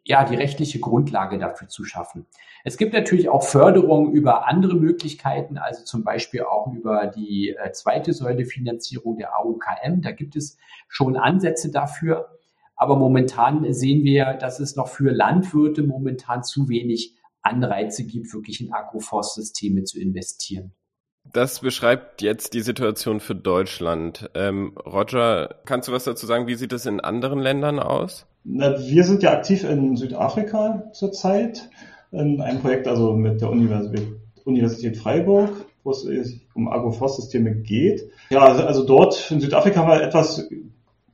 ja, 0.05 0.24
die 0.24 0.35
rechtliche 0.35 0.81
Grundlage 0.81 1.38
dafür 1.38 1.68
zu 1.68 1.85
schaffen. 1.85 2.26
Es 2.64 2.76
gibt 2.76 2.92
natürlich 2.92 3.29
auch 3.29 3.44
Förderung 3.44 4.12
über 4.12 4.48
andere 4.48 4.74
Möglichkeiten, 4.74 5.59
also 5.59 5.85
zum 5.85 6.05
Beispiel 6.05 6.42
auch 6.42 6.72
über 6.72 7.07
die 7.07 7.50
äh, 7.50 7.72
zweite 7.72 8.12
Säule 8.12 8.44
Finanzierung 8.44 9.16
der 9.16 9.37
AUKM. 9.38 10.03
Da 10.03 10.11
gibt 10.11 10.37
es 10.37 10.59
schon 10.88 11.16
Ansätze 11.16 11.70
dafür. 11.70 12.29
Aber 12.81 12.97
momentan 12.97 13.71
sehen 13.75 14.05
wir, 14.05 14.33
dass 14.40 14.59
es 14.59 14.75
noch 14.75 14.88
für 14.88 15.11
Landwirte 15.11 15.83
momentan 15.83 16.43
zu 16.43 16.71
wenig 16.71 17.14
Anreize 17.43 18.07
gibt, 18.07 18.33
wirklich 18.33 18.62
in 18.62 18.73
Agroforstsysteme 18.73 19.85
zu 19.85 20.01
investieren. 20.01 20.73
Das 21.31 21.61
beschreibt 21.61 22.23
jetzt 22.23 22.55
die 22.55 22.62
Situation 22.62 23.21
für 23.21 23.35
Deutschland. 23.35 24.31
Ähm, 24.35 24.73
Roger, 24.79 25.57
kannst 25.66 25.88
du 25.88 25.93
was 25.93 26.05
dazu 26.05 26.25
sagen? 26.25 26.47
Wie 26.47 26.55
sieht 26.55 26.73
es 26.73 26.87
in 26.87 27.01
anderen 27.01 27.40
Ländern 27.40 27.81
aus? 27.81 28.25
Na, 28.45 28.81
wir 28.81 29.05
sind 29.05 29.23
ja 29.23 29.33
aktiv 29.33 29.62
in 29.62 29.99
Südafrika 29.99 30.90
zurzeit 30.95 31.69
in 32.12 32.40
einem 32.40 32.61
Projekt, 32.61 32.88
also 32.88 33.12
mit 33.12 33.43
der 33.43 33.51
Universität, 33.51 34.09
Universität 34.45 34.97
Freiburg, 34.97 35.51
wo 35.85 35.90
es 35.90 36.09
um 36.55 36.69
Agroforstsysteme 36.69 37.57
geht. 37.57 38.11
Ja, 38.31 38.40
also, 38.40 38.62
also 38.62 38.87
dort 38.87 39.31
in 39.31 39.40
Südafrika 39.40 39.81
haben 39.81 39.90
wir 39.90 40.03
etwas, 40.03 40.49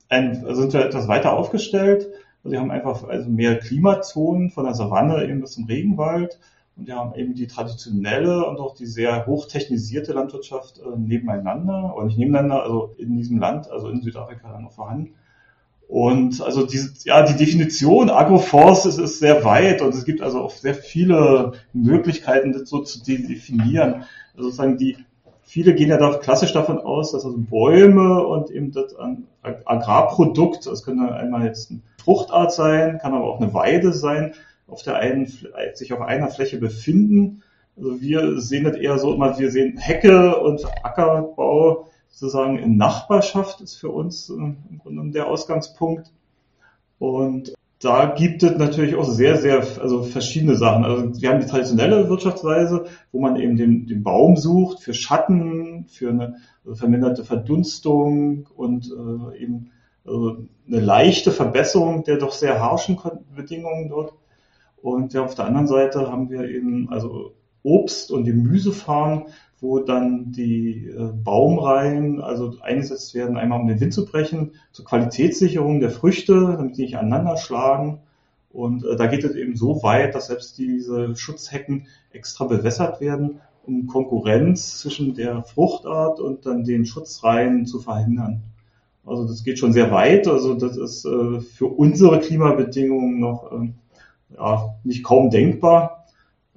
ein, 0.09 0.45
sind 0.55 0.73
wir 0.73 0.85
etwas 0.85 1.07
weiter 1.07 1.33
aufgestellt. 1.33 2.07
Wir 2.43 2.59
haben 2.59 2.71
einfach 2.71 3.07
also 3.07 3.29
mehr 3.29 3.59
Klimazonen 3.59 4.49
von 4.49 4.65
der 4.65 4.73
Savanne 4.73 5.23
eben 5.23 5.41
bis 5.41 5.51
zum 5.53 5.65
Regenwald 5.65 6.39
und 6.77 6.87
wir 6.87 6.95
haben 6.95 7.15
eben 7.15 7.33
die 7.33 7.47
traditionelle 7.47 8.45
und 8.45 8.59
auch 8.59 8.75
die 8.75 8.85
sehr 8.85 9.25
hochtechnisierte 9.25 10.13
Landwirtschaft 10.13 10.79
äh, 10.79 10.97
nebeneinander, 10.97 11.95
oder 11.95 12.05
nicht 12.05 12.19
nebeneinander, 12.19 12.63
also 12.63 12.93
in 12.97 13.17
diesem 13.17 13.39
Land, 13.39 13.69
also 13.69 13.89
in 13.89 14.01
Südafrika 14.01 14.51
dann 14.51 14.63
noch 14.63 14.73
vorhanden. 14.73 15.13
Und 15.87 16.41
also 16.41 16.65
diese, 16.65 16.93
ja, 17.05 17.23
die 17.23 17.37
Definition 17.37 18.09
Agroforce 18.09 18.85
ist, 18.85 18.99
ist 18.99 19.19
sehr 19.19 19.43
weit 19.45 19.81
und 19.81 19.95
es 19.95 20.05
gibt 20.05 20.21
also 20.21 20.41
auch 20.41 20.51
sehr 20.51 20.75
viele 20.75 21.53
Möglichkeiten, 21.73 22.51
das 22.51 22.69
so 22.69 22.81
zu 22.81 23.03
definieren. 23.03 24.03
Also 24.35 24.49
sozusagen 24.49 24.77
die, 24.77 24.97
viele 25.47 25.73
gehen 25.73 25.89
ja 25.89 25.97
da 25.97 26.17
klassisch 26.17 26.53
davon 26.53 26.77
aus, 26.79 27.13
dass 27.13 27.25
also 27.25 27.37
Bäume 27.37 28.27
und 28.27 28.51
eben 28.51 28.71
das 28.71 28.95
Agrarprodukt, 29.41 30.67
das 30.67 30.83
könnte 30.83 31.15
einmal 31.15 31.45
jetzt 31.45 31.71
eine 31.71 31.79
Fruchtart 32.03 32.53
sein, 32.53 32.99
kann 32.99 33.13
aber 33.13 33.25
auch 33.25 33.39
eine 33.39 33.53
Weide 33.53 33.93
sein, 33.93 34.33
auf 34.67 34.83
der 34.83 34.97
einen, 34.97 35.25
sich 35.73 35.93
auf 35.93 36.01
einer 36.01 36.27
Fläche 36.27 36.59
befinden. 36.59 37.43
Also 37.77 38.01
wir 38.01 38.41
sehen 38.41 38.65
das 38.65 38.75
eher 38.75 38.99
so 38.99 39.13
immer, 39.13 39.39
wir 39.39 39.49
sehen 39.49 39.77
Hecke 39.77 40.37
und 40.37 40.65
Ackerbau 40.83 41.87
sozusagen 42.09 42.59
in 42.59 42.77
Nachbarschaft 42.77 43.61
ist 43.61 43.75
für 43.75 43.89
uns 43.89 44.29
äh, 44.29 44.33
im 44.33 44.79
Grunde 44.81 45.11
der 45.11 45.27
Ausgangspunkt. 45.27 46.11
Und 46.99 47.53
da 47.79 48.07
gibt 48.07 48.41
es 48.41 48.57
natürlich 48.57 48.95
auch 48.95 49.05
sehr, 49.05 49.37
sehr, 49.37 49.63
also 49.79 50.01
verschiedene 50.01 50.55
Sachen. 50.55 50.83
Also 50.83 51.21
wir 51.21 51.29
haben 51.29 51.41
die 51.41 51.47
traditionelle 51.47 52.09
Wirtschaftsweise, 52.09 52.85
wo 53.11 53.21
man 53.21 53.35
eben 53.35 53.55
den, 53.55 53.85
den 53.85 54.03
Baum 54.03 54.35
sucht 54.35 54.79
für 54.79 54.95
Schatten, 54.95 55.85
für 55.87 56.09
eine 56.09 56.37
also 56.65 56.75
verminderte 56.75 57.23
Verdunstung 57.23 58.47
und 58.55 58.91
äh, 58.91 59.43
eben 59.43 59.71
also 60.05 60.37
eine 60.67 60.79
leichte 60.79 61.31
Verbesserung 61.31 62.03
der 62.03 62.17
doch 62.17 62.31
sehr 62.31 62.59
harschen 62.59 62.97
Bedingungen 63.35 63.89
dort. 63.89 64.13
Und 64.81 65.13
ja, 65.13 65.23
auf 65.23 65.35
der 65.35 65.45
anderen 65.45 65.67
Seite 65.67 66.11
haben 66.11 66.29
wir 66.29 66.49
eben 66.49 66.89
also 66.89 67.33
Obst- 67.63 68.11
und 68.11 68.23
Gemüsefarmen, 68.23 69.25
wo 69.59 69.79
dann 69.79 70.31
die 70.31 70.87
äh, 70.87 71.11
Baumreihen 71.11 72.21
also 72.21 72.53
eingesetzt 72.61 73.15
werden, 73.15 73.37
einmal 73.37 73.59
um 73.59 73.67
den 73.67 73.79
Wind 73.79 73.93
zu 73.93 74.05
brechen, 74.05 74.51
zur 74.71 74.85
Qualitätssicherung 74.85 75.79
der 75.79 75.89
Früchte, 75.89 76.55
damit 76.57 76.77
die 76.77 76.83
nicht 76.83 76.97
aneinander 76.97 77.37
schlagen. 77.37 77.99
Und 78.51 78.85
äh, 78.85 78.95
da 78.95 79.07
geht 79.07 79.23
es 79.23 79.35
eben 79.35 79.55
so 79.55 79.81
weit, 79.81 80.13
dass 80.13 80.27
selbst 80.27 80.57
diese 80.57 81.15
Schutzhecken 81.15 81.87
extra 82.11 82.45
bewässert 82.45 83.01
werden, 83.01 83.41
um 83.65 83.87
Konkurrenz 83.87 84.79
zwischen 84.79 85.15
der 85.15 85.43
Fruchtart 85.43 86.19
und 86.19 86.45
dann 86.45 86.63
den 86.63 86.85
Schutzreihen 86.85 87.65
zu 87.65 87.79
verhindern. 87.79 88.43
Also 89.05 89.25
das 89.25 89.43
geht 89.43 89.57
schon 89.57 89.73
sehr 89.73 89.89
weit. 89.91 90.27
Also 90.27 90.53
das 90.53 90.77
ist 90.77 91.05
äh, 91.05 91.39
für 91.39 91.65
unsere 91.65 92.19
Klimabedingungen 92.19 93.19
noch 93.19 93.51
äh, 93.51 93.73
ja, 94.35 94.75
nicht 94.83 95.03
kaum 95.03 95.29
denkbar. 95.29 95.96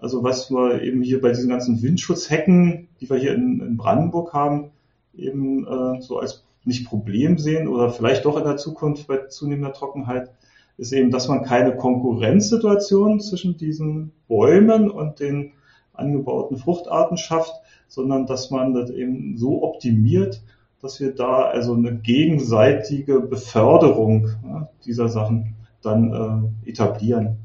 Also 0.01 0.25
was 0.25 0.51
wir 0.51 0.83
eben 0.83 1.03
hier 1.03 1.21
bei 1.21 1.29
diesen 1.29 1.51
ganzen 1.51 1.83
Windschutzhecken, 1.83 2.89
die 3.01 3.11
wir 3.11 3.17
hier 3.17 3.35
in, 3.35 3.61
in 3.61 3.77
Brandenburg 3.77 4.33
haben, 4.33 4.71
eben 5.15 5.67
äh, 5.67 6.01
so 6.01 6.19
als 6.19 6.45
nicht 6.65 6.87
Problem 6.87 7.39
sehen 7.39 7.69
oder 7.69 7.91
vielleicht 7.91 8.25
doch 8.25 8.37
in 8.37 8.45
der 8.45 8.57
Zukunft 8.57 9.07
bei 9.07 9.27
zunehmender 9.27 9.73
Trockenheit, 9.73 10.31
ist 10.77 10.93
eben, 10.93 11.11
dass 11.11 11.29
man 11.29 11.43
keine 11.43 11.77
Konkurrenzsituation 11.77 13.21
zwischen 13.21 13.57
diesen 13.57 14.13
Bäumen 14.29 14.91
und 14.91 15.21
den 15.21 15.53
angebauten 15.93 16.57
Fruchtarten 16.57 17.19
schafft, 17.19 17.53
sondern 17.89 18.27
dass 18.27 18.51
man 18.51 18.73
das 18.73 18.91
eben 18.91 19.37
so 19.37 19.63
optimiert, 19.63 20.43
dass 20.81 21.01
wir 21.01 21.15
da 21.15 21.43
also 21.43 21.75
eine 21.75 21.97
gegenseitige 21.97 23.21
Beförderung 23.21 24.29
ja, 24.47 24.69
dieser 24.87 25.09
Sachen 25.09 25.57
dann 25.83 26.55
äh, 26.65 26.71
etablieren. 26.71 27.37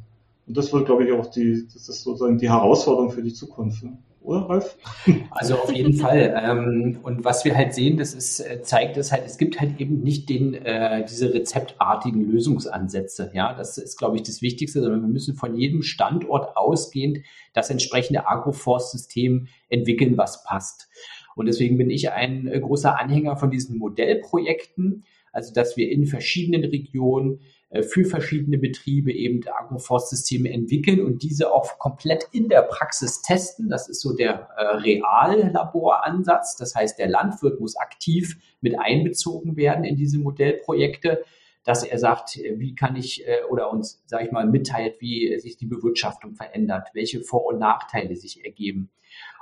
Und 0.47 0.57
das 0.57 0.71
wird, 0.71 0.85
glaube 0.85 1.05
ich, 1.05 1.11
auch 1.11 1.27
die, 1.27 1.65
das 1.73 1.89
ist 1.89 2.03
sozusagen 2.03 2.37
die 2.37 2.49
Herausforderung 2.49 3.11
für 3.11 3.23
die 3.23 3.33
Zukunft. 3.33 3.83
Ne? 3.83 3.97
Oder, 4.25 4.49
Ralf? 4.49 4.77
Also 5.31 5.55
auf 5.55 5.71
jeden 5.71 5.93
Fall. 5.93 6.33
Ähm, 6.43 6.99
und 7.03 7.23
was 7.23 7.45
wir 7.45 7.55
halt 7.55 7.73
sehen, 7.73 7.97
das 7.97 8.13
ist, 8.13 8.39
äh, 8.39 8.61
zeigt 8.63 8.97
es 8.97 9.11
halt, 9.11 9.23
es 9.25 9.37
gibt 9.37 9.59
halt 9.59 9.79
eben 9.79 10.01
nicht 10.01 10.29
den, 10.29 10.53
äh, 10.55 11.05
diese 11.05 11.33
rezeptartigen 11.33 12.31
Lösungsansätze. 12.31 13.31
Ja, 13.33 13.53
das 13.53 13.77
ist, 13.77 13.97
glaube 13.97 14.15
ich, 14.17 14.23
das 14.23 14.41
Wichtigste, 14.41 14.81
sondern 14.81 15.01
wir 15.01 15.09
müssen 15.09 15.35
von 15.35 15.55
jedem 15.55 15.83
Standort 15.83 16.57
ausgehend 16.57 17.19
das 17.53 17.69
entsprechende 17.69 18.27
Agroforstsystem 18.27 19.47
entwickeln, 19.69 20.17
was 20.17 20.43
passt. 20.43 20.89
Und 21.35 21.47
deswegen 21.47 21.77
bin 21.77 21.89
ich 21.89 22.11
ein 22.11 22.47
äh, 22.47 22.59
großer 22.59 22.99
Anhänger 22.99 23.37
von 23.37 23.51
diesen 23.51 23.77
Modellprojekten, 23.77 25.03
also 25.31 25.53
dass 25.53 25.77
wir 25.77 25.91
in 25.91 26.05
verschiedenen 26.07 26.63
Regionen 26.63 27.41
für 27.81 28.05
verschiedene 28.05 28.57
Betriebe 28.57 29.11
eben 29.11 29.41
Agroforstsysteme 29.47 30.49
entwickeln 30.49 31.03
und 31.03 31.23
diese 31.23 31.51
auch 31.51 31.77
komplett 31.77 32.27
in 32.31 32.47
der 32.47 32.61
Praxis 32.61 33.21
testen. 33.21 33.69
Das 33.69 33.89
ist 33.89 34.01
so 34.01 34.15
der 34.15 34.49
äh, 34.55 34.77
Reallaboransatz. 34.77 36.55
Das 36.55 36.75
heißt, 36.75 36.99
der 36.99 37.09
Landwirt 37.09 37.59
muss 37.59 37.75
aktiv 37.75 38.37
mit 38.61 38.79
einbezogen 38.79 39.57
werden 39.57 39.83
in 39.83 39.95
diese 39.95 40.19
Modellprojekte 40.19 41.23
dass 41.65 41.83
er 41.83 41.97
sagt, 41.97 42.37
äh, 42.37 42.59
wie 42.59 42.75
kann 42.75 42.95
ich 42.95 43.27
äh, 43.27 43.43
oder 43.49 43.71
uns, 43.71 44.03
sage 44.05 44.25
ich 44.25 44.31
mal, 44.31 44.45
mitteilt, 44.45 45.01
wie 45.01 45.37
sich 45.39 45.57
die 45.57 45.65
Bewirtschaftung 45.65 46.35
verändert, 46.35 46.89
welche 46.93 47.21
Vor- 47.21 47.47
und 47.47 47.57
Nachteile 47.59 48.15
sich 48.15 48.45
ergeben 48.45 48.91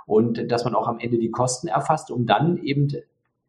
und 0.06 0.52
dass 0.52 0.66
man 0.66 0.76
auch 0.76 0.88
am 0.88 1.00
Ende 1.00 1.18
die 1.18 1.32
Kosten 1.32 1.68
erfasst, 1.68 2.12
um 2.12 2.26
dann 2.26 2.58
eben 2.58 2.90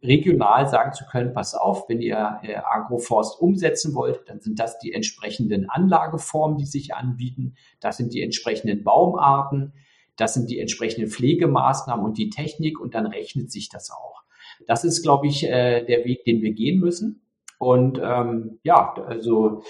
regional 0.05 0.69
sagen 0.69 0.93
zu 0.93 1.05
können, 1.07 1.33
pass 1.33 1.55
auf, 1.55 1.89
wenn 1.89 2.01
ihr 2.01 2.39
äh, 2.43 2.57
Agroforst 2.57 3.41
umsetzen 3.41 3.95
wollt, 3.95 4.29
dann 4.29 4.41
sind 4.41 4.59
das 4.59 4.79
die 4.79 4.93
entsprechenden 4.93 5.69
Anlageformen, 5.69 6.59
die 6.59 6.67
sich 6.67 6.95
anbieten, 6.95 7.57
das 7.81 7.97
sind 7.97 8.13
die 8.13 8.23
entsprechenden 8.23 8.85
Baumarten, 8.85 9.73
das 10.17 10.35
sind 10.35 10.51
die 10.51 10.61
entsprechenden 10.61 11.11
Pflegemaßnahmen 11.11 12.05
und 12.05 12.19
die 12.19 12.31
Technik 12.31 12.79
und 12.79 12.95
dann 12.95 13.07
rechnet 13.07 13.51
sich 13.51 13.69
das 13.69 13.91
auch. 13.91 14.23
Das 14.67 14.85
ist, 14.85 15.03
glaube 15.03 15.27
ich, 15.27 15.45
äh, 15.45 15.85
der 15.85 16.05
Weg, 16.05 16.25
den 16.25 16.43
wir 16.43 16.53
gehen 16.53 16.79
müssen. 16.81 17.23
Und 17.59 17.99
ähm, 18.03 18.61
ja, 18.63 18.95
also 18.95 19.63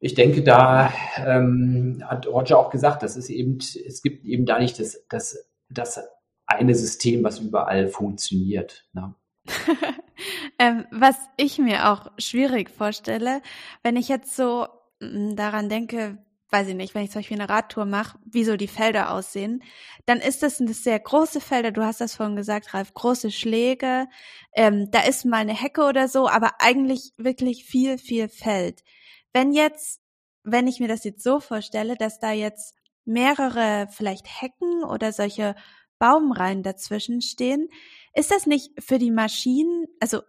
ich 0.00 0.14
denke, 0.14 0.42
da 0.42 0.92
ähm, 1.16 2.02
hat 2.06 2.26
Roger 2.26 2.58
auch 2.58 2.70
gesagt, 2.70 3.02
das 3.02 3.16
ist 3.16 3.30
eben, 3.30 3.58
es 3.58 4.02
gibt 4.02 4.24
eben 4.24 4.46
da 4.46 4.58
nicht 4.58 4.78
das, 4.78 5.04
das, 5.08 5.50
das 5.68 6.00
eine 6.46 6.74
System, 6.74 7.24
was 7.24 7.40
überall 7.40 7.88
funktioniert. 7.88 8.86
Ne? 8.92 9.14
ähm, 10.58 10.86
was 10.90 11.16
ich 11.36 11.58
mir 11.58 11.90
auch 11.90 12.10
schwierig 12.18 12.70
vorstelle, 12.70 13.42
wenn 13.82 13.96
ich 13.96 14.08
jetzt 14.08 14.34
so 14.36 14.66
mm, 15.00 15.36
daran 15.36 15.68
denke, 15.68 16.18
weiß 16.50 16.68
ich 16.68 16.74
nicht, 16.74 16.94
wenn 16.94 17.02
ich 17.02 17.10
zum 17.10 17.20
Beispiel 17.20 17.40
eine 17.40 17.48
Radtour 17.48 17.84
mache, 17.84 18.18
wie 18.24 18.44
so 18.44 18.56
die 18.56 18.68
Felder 18.68 19.10
aussehen, 19.10 19.62
dann 20.06 20.20
ist 20.20 20.42
das 20.42 20.60
eine 20.60 20.72
sehr 20.72 21.00
große 21.00 21.40
Felder. 21.40 21.72
Du 21.72 21.82
hast 21.82 22.00
das 22.00 22.14
vorhin 22.14 22.36
gesagt, 22.36 22.74
Ralf, 22.74 22.94
große 22.94 23.32
Schläge. 23.32 24.06
Ähm, 24.54 24.88
da 24.92 25.02
ist 25.02 25.24
mal 25.24 25.38
eine 25.38 25.60
Hecke 25.60 25.82
oder 25.82 26.06
so, 26.06 26.28
aber 26.28 26.52
eigentlich 26.60 27.12
wirklich 27.16 27.64
viel, 27.64 27.98
viel 27.98 28.28
Feld. 28.28 28.84
Wenn 29.32 29.52
jetzt, 29.52 30.00
wenn 30.44 30.68
ich 30.68 30.78
mir 30.78 30.88
das 30.88 31.02
jetzt 31.02 31.24
so 31.24 31.40
vorstelle, 31.40 31.96
dass 31.96 32.20
da 32.20 32.30
jetzt 32.30 32.76
mehrere 33.04 33.88
vielleicht 33.90 34.40
Hecken 34.40 34.84
oder 34.84 35.12
solche 35.12 35.56
Baumreihen 35.98 36.62
dazwischen 36.62 37.20
stehen, 37.20 37.68
ist 38.14 38.30
das 38.30 38.46
nicht 38.46 38.70
für 38.82 38.98
die 38.98 39.10
Maschinen, 39.10 39.86
also 40.00 40.22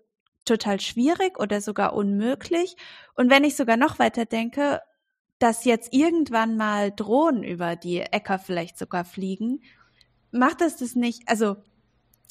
total 0.46 0.80
schwierig 0.80 1.40
oder 1.40 1.62
sogar 1.62 1.94
unmöglich. 1.94 2.76
Und 3.16 3.30
wenn 3.30 3.44
ich 3.44 3.56
sogar 3.56 3.78
noch 3.78 4.00
weiter 4.00 4.26
denke, 4.26 4.82
dass 5.40 5.66
jetzt 5.66 5.94
irgendwann 5.94 6.56
mal 6.56 6.92
Drohnen 6.92 7.44
über 7.44 7.76
die 7.76 8.00
Äcker 8.00 8.40
vielleicht 8.40 8.78
sogar 8.78 9.06
fliegen, 9.06 9.62
macht 10.32 10.62
es 10.62 10.78
das 10.78 10.96
nicht, 10.96 11.28
also 11.28 11.58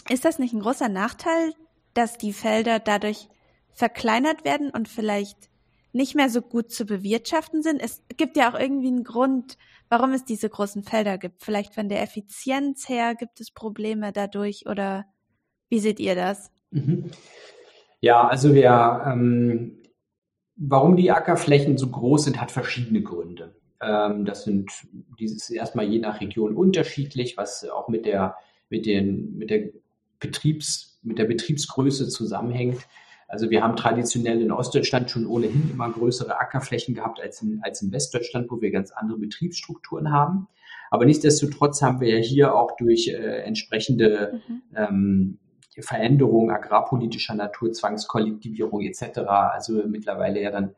ist 0.09 0.25
das 0.25 0.39
nicht 0.39 0.55
ein 0.55 0.61
großer 0.61 0.89
Nachteil, 0.89 1.55
dass 1.93 2.19
die 2.19 2.33
Felder 2.33 2.79
dadurch 2.79 3.29
verkleinert 3.73 4.45
werden 4.45 4.71
und 4.71 4.89
vielleicht 4.89 5.51
nicht 5.93 6.15
mehr 6.15 6.29
so 6.29 6.43
gut 6.43 6.73
zu 6.73 6.87
bewirtschaften 6.87 7.63
sind? 7.63 7.81
Es 7.81 8.03
gibt 8.17 8.37
ja 8.37 8.53
auch 8.53 8.59
irgendwie 8.59 8.89
einen 8.89 9.05
Grund, 9.05 9.59
warum 9.89 10.13
es 10.13 10.25
diese 10.25 10.49
großen 10.49 10.83
Felder 10.83 11.19
gibt. 11.19 11.43
Vielleicht 11.43 11.75
von 11.75 11.89
der 11.89 12.03
Effizienz 12.03 12.89
her 12.89 13.15
gibt 13.15 13.41
es 13.41 13.51
Probleme 13.51 14.13
dadurch 14.13 14.67
oder 14.67 15.07
wie 15.75 15.81
seht 15.81 15.99
ihr 15.99 16.15
das? 16.15 16.53
Mhm. 16.71 17.11
Ja, 18.01 18.29
also 18.29 18.55
wir, 18.55 19.03
ähm, 19.07 19.83
warum 20.55 20.97
die 20.97 21.11
Ackerflächen 21.11 21.77
so 21.79 21.89
groß 21.89 22.27
sind, 22.27 22.41
hat 22.41 22.53
verschiedene 22.53 23.03
Gründe. 23.03 23.57
Ähm, 23.83 24.25
das 24.25 24.45
sind 24.45 24.71
dieses 25.19 25.51
erstmal 25.51 25.87
je 25.87 25.99
nach 25.99 26.21
Region 26.21 26.55
unterschiedlich, 26.55 27.37
was 27.37 27.69
auch 27.69 27.89
mit 27.89 28.07
der 28.07 28.37
mit 28.71 28.87
den 28.87 29.37
mit 29.37 29.51
der 29.51 29.71
Betriebs 30.21 31.01
mit 31.03 31.19
der 31.19 31.25
Betriebsgröße 31.25 32.09
zusammenhängt. 32.09 32.87
Also 33.27 33.51
wir 33.51 33.65
haben 33.65 33.75
traditionell 33.75 34.41
in 34.41 34.53
Ostdeutschland 34.53 35.11
schon 35.11 35.27
ohnehin 35.27 35.71
immer 35.73 35.91
größere 35.91 36.39
Ackerflächen 36.39 36.95
gehabt 36.95 37.21
als 37.21 37.43
in, 37.43 37.61
als 37.65 37.83
in 37.83 37.91
Westdeutschland, 37.91 38.49
wo 38.49 38.61
wir 38.61 38.71
ganz 38.71 38.93
andere 38.93 39.19
Betriebsstrukturen 39.19 40.13
haben. 40.13 40.47
Aber 40.93 41.05
nichtsdestotrotz 41.05 41.83
haben 41.83 42.01
wir 42.01 42.17
ja 42.17 42.23
hier 42.23 42.55
auch 42.55 42.77
durch 42.77 43.09
äh, 43.09 43.43
entsprechende 43.43 44.41
mhm. 44.47 44.63
ähm, 44.77 45.39
Veränderungen 45.81 46.51
agrarpolitischer 46.51 47.35
Natur, 47.35 47.73
Zwangskollektivierung 47.73 48.83
etc., 48.83 49.19
also 49.29 49.83
mittlerweile 49.87 50.41
ja 50.41 50.51
dann 50.51 50.75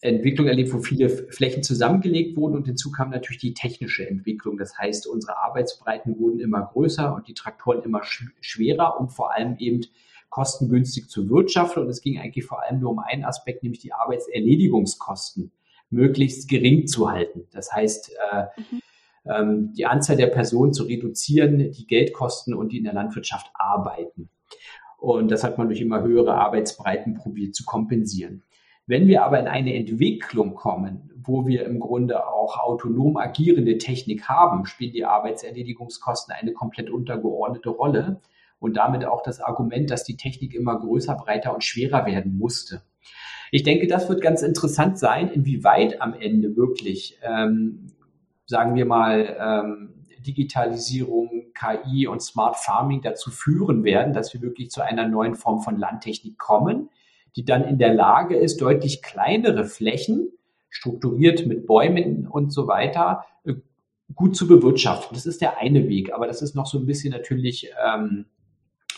Entwicklung 0.00 0.48
erlebt, 0.48 0.72
wo 0.72 0.80
viele 0.80 1.08
Flächen 1.08 1.62
zusammengelegt 1.62 2.36
wurden 2.36 2.56
und 2.56 2.66
hinzu 2.66 2.90
kam 2.90 3.10
natürlich 3.10 3.40
die 3.40 3.54
technische 3.54 4.06
Entwicklung. 4.06 4.58
Das 4.58 4.76
heißt, 4.76 5.06
unsere 5.06 5.38
Arbeitsbreiten 5.38 6.18
wurden 6.18 6.40
immer 6.40 6.62
größer 6.72 7.14
und 7.14 7.26
die 7.26 7.34
Traktoren 7.34 7.82
immer 7.82 8.02
schwerer, 8.40 9.00
um 9.00 9.08
vor 9.08 9.34
allem 9.34 9.56
eben 9.58 9.86
kostengünstig 10.28 11.08
zu 11.08 11.30
wirtschaften. 11.30 11.84
Und 11.84 11.88
es 11.88 12.02
ging 12.02 12.18
eigentlich 12.18 12.44
vor 12.44 12.62
allem 12.62 12.80
nur 12.80 12.90
um 12.90 12.98
einen 12.98 13.24
Aspekt, 13.24 13.62
nämlich 13.62 13.80
die 13.80 13.94
Arbeitserledigungskosten 13.94 15.52
möglichst 15.88 16.48
gering 16.50 16.86
zu 16.86 17.10
halten. 17.10 17.46
Das 17.52 17.72
heißt, 17.72 18.12
äh, 18.32 18.44
mhm. 18.60 18.82
Ähm, 19.26 19.72
die 19.76 19.86
Anzahl 19.86 20.16
der 20.16 20.28
Personen 20.28 20.72
zu 20.72 20.84
reduzieren, 20.84 21.58
die 21.58 21.86
Geldkosten 21.86 22.54
und 22.54 22.72
die 22.72 22.78
in 22.78 22.84
der 22.84 22.94
Landwirtschaft 22.94 23.50
arbeiten. 23.54 24.28
Und 24.98 25.30
das 25.30 25.44
hat 25.44 25.58
man 25.58 25.68
durch 25.68 25.80
immer 25.80 26.02
höhere 26.02 26.34
Arbeitsbreiten 26.34 27.14
probiert 27.14 27.54
zu 27.54 27.64
kompensieren. 27.64 28.42
Wenn 28.86 29.06
wir 29.06 29.24
aber 29.24 29.40
in 29.40 29.48
eine 29.48 29.74
Entwicklung 29.74 30.54
kommen, 30.54 31.10
wo 31.16 31.46
wir 31.46 31.64
im 31.64 31.80
Grunde 31.80 32.26
auch 32.26 32.58
autonom 32.58 33.16
agierende 33.16 33.78
Technik 33.78 34.28
haben, 34.28 34.66
spielen 34.66 34.92
die 34.92 35.06
Arbeitserledigungskosten 35.06 36.34
eine 36.38 36.52
komplett 36.52 36.90
untergeordnete 36.90 37.70
Rolle 37.70 38.20
und 38.58 38.76
damit 38.76 39.04
auch 39.06 39.22
das 39.22 39.40
Argument, 39.40 39.90
dass 39.90 40.04
die 40.04 40.16
Technik 40.16 40.54
immer 40.54 40.78
größer, 40.78 41.14
breiter 41.14 41.54
und 41.54 41.64
schwerer 41.64 42.06
werden 42.06 42.36
musste. 42.36 42.82
Ich 43.50 43.62
denke, 43.62 43.86
das 43.86 44.08
wird 44.08 44.20
ganz 44.20 44.42
interessant 44.42 44.98
sein, 44.98 45.28
inwieweit 45.28 46.02
am 46.02 46.14
Ende 46.14 46.56
wirklich, 46.56 47.18
ähm, 47.22 47.86
sagen 48.46 48.74
wir 48.74 48.84
mal, 48.84 49.36
ähm, 49.38 49.94
Digitalisierung, 50.24 51.52
KI 51.54 52.06
und 52.06 52.20
Smart 52.20 52.56
Farming 52.56 53.02
dazu 53.02 53.30
führen 53.30 53.84
werden, 53.84 54.12
dass 54.12 54.32
wir 54.34 54.42
wirklich 54.42 54.70
zu 54.70 54.82
einer 54.82 55.06
neuen 55.06 55.34
Form 55.34 55.60
von 55.60 55.78
Landtechnik 55.78 56.38
kommen, 56.38 56.88
die 57.36 57.44
dann 57.44 57.64
in 57.64 57.78
der 57.78 57.94
Lage 57.94 58.36
ist, 58.36 58.60
deutlich 58.60 59.02
kleinere 59.02 59.64
Flächen, 59.64 60.30
strukturiert 60.70 61.46
mit 61.46 61.66
Bäumen 61.66 62.26
und 62.26 62.52
so 62.52 62.66
weiter, 62.66 63.24
äh, 63.44 63.54
gut 64.14 64.36
zu 64.36 64.46
bewirtschaften. 64.46 65.14
Das 65.14 65.26
ist 65.26 65.40
der 65.40 65.58
eine 65.58 65.88
Weg, 65.88 66.12
aber 66.12 66.26
das 66.26 66.42
ist 66.42 66.54
noch 66.54 66.66
so 66.66 66.78
ein 66.78 66.86
bisschen 66.86 67.12
natürlich 67.12 67.70
ähm, 67.84 68.26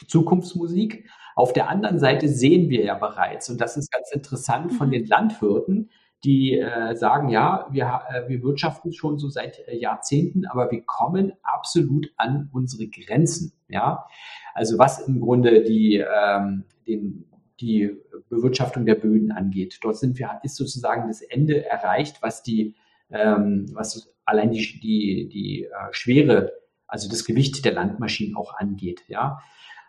Zukunftsmusik. 0.06 1.08
Auf 1.34 1.52
der 1.52 1.68
anderen 1.68 1.98
Seite 1.98 2.28
sehen 2.28 2.70
wir 2.70 2.84
ja 2.84 2.94
bereits, 2.94 3.50
und 3.50 3.60
das 3.60 3.76
ist 3.76 3.92
ganz 3.92 4.10
interessant 4.10 4.72
von 4.72 4.88
mhm. 4.88 4.92
den 4.92 5.06
Landwirten, 5.06 5.90
die 6.24 6.58
äh, 6.58 6.94
sagen, 6.96 7.28
ja, 7.28 7.66
wir, 7.70 8.00
äh, 8.08 8.28
wir 8.28 8.42
wirtschaften 8.42 8.92
schon 8.92 9.18
so 9.18 9.28
seit 9.28 9.66
äh, 9.68 9.76
Jahrzehnten, 9.76 10.46
aber 10.46 10.70
wir 10.70 10.82
kommen 10.82 11.32
absolut 11.42 12.12
an 12.16 12.50
unsere 12.52 12.88
Grenzen. 12.88 13.52
Ja, 13.68 14.06
also 14.54 14.78
was 14.78 15.06
im 15.06 15.20
Grunde 15.20 15.62
die, 15.62 15.96
ähm, 15.96 16.64
den, 16.86 17.26
die 17.60 17.96
Bewirtschaftung 18.28 18.86
der 18.86 18.96
Böden 18.96 19.32
angeht. 19.32 19.78
Dort 19.82 19.98
sind 19.98 20.18
wir, 20.18 20.40
ist 20.42 20.56
sozusagen 20.56 21.08
das 21.08 21.22
Ende 21.22 21.64
erreicht, 21.64 22.22
was 22.22 22.42
die, 22.42 22.74
ähm, 23.10 23.66
was 23.72 24.12
allein 24.24 24.50
die, 24.50 24.80
die, 24.80 25.28
die 25.28 25.64
äh, 25.64 25.92
Schwere, 25.92 26.52
also 26.86 27.08
das 27.08 27.24
Gewicht 27.24 27.64
der 27.64 27.72
Landmaschinen 27.72 28.36
auch 28.36 28.54
angeht. 28.54 29.02
Ja, 29.08 29.40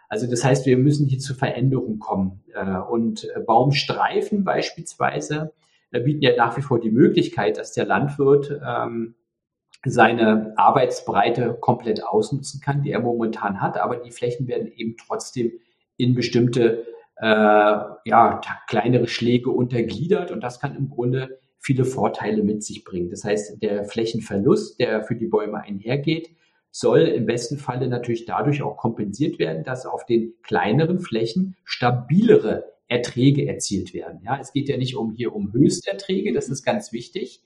also 0.10 0.28
das 0.28 0.44
heißt, 0.44 0.66
wir 0.66 0.78
müssen 0.78 1.08
hier 1.08 1.20
zu 1.20 1.34
Veränderungen 1.34 2.00
kommen. 2.00 2.44
Äh, 2.54 2.78
und 2.78 3.26
äh, 3.26 3.40
Baumstreifen 3.40 4.44
beispielsweise 4.44 5.54
bieten 5.91 6.21
ja 6.21 6.36
nach 6.36 6.58
wie 6.58 6.62
vor 6.62 6.80
die 6.80 6.91
Möglichkeit, 6.91 7.58
dass 7.58 7.73
der 7.73 7.86
Landwirt 7.86 8.60
ähm, 8.65 9.15
seine 9.86 10.54
Arbeitsbreite 10.58 11.58
komplett 11.60 12.04
ausnutzen 12.04 12.62
kann, 12.62 12.82
die 12.82 12.91
er 12.91 13.00
momentan 13.00 13.62
hat, 13.62 13.78
aber 13.78 13.97
die 13.97 14.12
Flächen 14.12 14.47
werden 14.47 14.67
eben 14.67 14.95
trotzdem 14.97 15.52
in 15.97 16.13
bestimmte 16.15 16.86
äh, 17.17 17.26
ja, 17.26 18.41
kleinere 18.67 19.08
Schläge 19.08 19.50
untergliedert 19.50 20.32
und 20.32 20.41
das 20.41 20.60
kann 20.60 20.76
im 20.76 20.89
Grunde 20.89 21.39
viele 21.60 21.86
Vorteile 21.86 22.43
mit 22.43 22.63
sich 22.63 22.84
bringen. 22.84 23.10
Das 23.10 23.23
heißt, 23.23 23.62
der 23.62 23.86
Flächenverlust, 23.86 24.80
der 24.80 25.04
für 25.04 25.15
die 25.15 25.28
Bäume 25.28 25.60
einhergeht, 25.60 26.30
soll 26.71 27.02
im 27.02 27.26
besten 27.26 27.58
Falle 27.58 27.88
natürlich 27.88 28.26
dadurch 28.26 28.62
auch 28.62 28.78
kompensiert 28.78 29.39
werden, 29.39 29.63
dass 29.63 29.86
auf 29.86 30.06
den 30.06 30.36
kleineren 30.43 31.00
Flächen 31.00 31.56
stabilere 31.63 32.65
Erträge 32.88 33.47
erzielt 33.47 33.93
werden. 33.93 34.21
Ja, 34.23 34.39
es 34.39 34.54
geht 34.54 34.69
ja 34.69 34.78
nicht 34.78 34.95
um 34.95 35.12
hier 35.12 35.36
um 35.36 35.52
Höchsterträge, 35.52 36.34
das 36.34 36.50
ist 36.50 36.63
ganz 36.63 36.93
wichtig, 36.93 37.41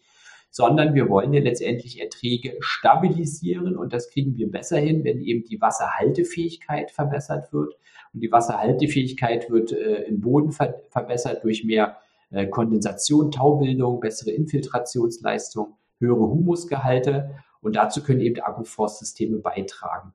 sondern 0.51 0.93
wir 0.93 1.09
wollen 1.09 1.33
ja 1.33 1.41
letztendlich 1.41 1.99
Erträge 1.99 2.57
stabilisieren 2.59 3.77
und 3.77 3.93
das 3.93 4.09
kriegen 4.09 4.37
wir 4.37 4.51
besser 4.51 4.77
hin, 4.77 5.03
wenn 5.03 5.21
eben 5.21 5.43
die 5.45 5.59
Wasserhaltefähigkeit 5.61 6.91
verbessert 6.91 7.51
wird 7.53 7.75
und 8.13 8.21
die 8.21 8.31
Wasserhaltefähigkeit 8.31 9.49
wird 9.49 9.71
äh, 9.71 10.03
im 10.03 10.21
Boden 10.21 10.51
ver 10.51 10.81
verbessert 10.89 11.43
durch 11.43 11.63
mehr 11.63 11.97
äh, 12.29 12.47
Kondensation, 12.47 13.31
Taubildung, 13.31 13.99
bessere 13.99 14.31
Infiltrationsleistung, 14.31 15.77
höhere 15.99 16.29
Humusgehalte. 16.29 17.35
Und 17.61 17.75
dazu 17.75 18.03
können 18.03 18.21
eben 18.21 18.41
Agroforstsysteme 18.41 19.37
beitragen. 19.37 20.13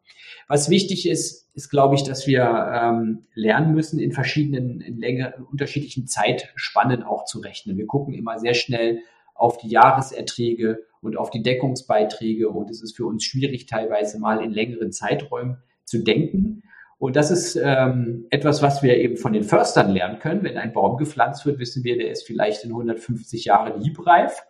Was 0.49 0.69
wichtig 0.69 1.09
ist, 1.09 1.49
ist, 1.55 1.71
glaube 1.71 1.95
ich, 1.95 2.03
dass 2.03 2.27
wir 2.27 2.43
ähm, 2.43 3.27
lernen 3.35 3.73
müssen, 3.75 3.99
in 3.99 4.13
verschiedenen, 4.13 4.81
in 4.81 4.99
längeren, 4.99 5.45
unterschiedlichen 5.45 6.07
Zeitspannen 6.07 7.03
auch 7.03 7.25
zu 7.25 7.39
rechnen. 7.39 7.79
Wir 7.79 7.87
gucken 7.87 8.15
immer 8.15 8.39
sehr 8.39 8.55
schnell 8.55 9.01
auf 9.35 9.59
die 9.59 9.69
Jahreserträge 9.69 10.85
und 11.01 11.17
auf 11.17 11.31
die 11.31 11.43
Deckungsbeiträge 11.43 12.49
und 12.49 12.71
es 12.71 12.83
ist 12.83 12.97
für 12.97 13.07
uns 13.07 13.25
schwierig, 13.25 13.67
teilweise 13.67 14.19
mal 14.19 14.43
in 14.43 14.51
längeren 14.51 14.93
Zeiträumen 14.93 15.59
zu 15.85 16.03
denken. 16.03 16.63
Und 16.99 17.17
das 17.17 17.31
ist 17.31 17.57
ähm, 17.63 18.27
etwas, 18.31 18.63
was 18.63 18.83
wir 18.83 18.97
eben 18.97 19.17
von 19.17 19.35
den 19.35 19.45
Förstern 19.45 19.91
lernen 19.91 20.19
können. 20.19 20.43
Wenn 20.43 20.57
ein 20.57 20.73
Baum 20.73 20.97
gepflanzt 20.97 21.45
wird, 21.45 21.59
wissen 21.59 21.85
wir, 21.85 21.97
der 21.97 22.11
ist 22.11 22.27
vielleicht 22.27 22.65
in 22.65 22.71
150 22.71 23.45
Jahren 23.45 23.81
liebreif. 23.81 24.43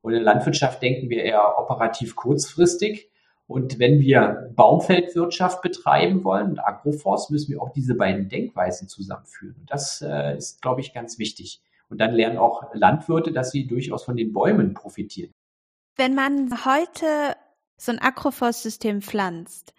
Und 0.00 0.14
in 0.14 0.22
Landwirtschaft 0.22 0.82
denken 0.82 1.10
wir 1.10 1.22
eher 1.24 1.58
operativ 1.58 2.16
kurzfristig. 2.16 3.10
Und 3.46 3.78
wenn 3.78 4.00
wir 4.00 4.52
Baumfeldwirtschaft 4.54 5.62
betreiben 5.62 6.22
wollen 6.22 6.50
und 6.50 6.58
Agroforst, 6.60 7.30
müssen 7.30 7.52
wir 7.52 7.62
auch 7.62 7.72
diese 7.72 7.94
beiden 7.94 8.28
Denkweisen 8.28 8.88
zusammenführen. 8.88 9.56
Und 9.58 9.70
das 9.70 10.02
äh, 10.02 10.36
ist, 10.36 10.60
glaube 10.60 10.82
ich, 10.82 10.92
ganz 10.92 11.18
wichtig. 11.18 11.62
Und 11.88 11.98
dann 11.98 12.12
lernen 12.12 12.36
auch 12.36 12.74
Landwirte, 12.74 13.32
dass 13.32 13.50
sie 13.50 13.66
durchaus 13.66 14.04
von 14.04 14.16
den 14.16 14.32
Bäumen 14.32 14.74
profitieren. 14.74 15.32
Wenn 15.96 16.14
man 16.14 16.64
heute 16.64 17.06
so 17.78 17.92
ein 17.92 18.00
Agroforstsystem 18.00 19.00
pflanzt, 19.00 19.72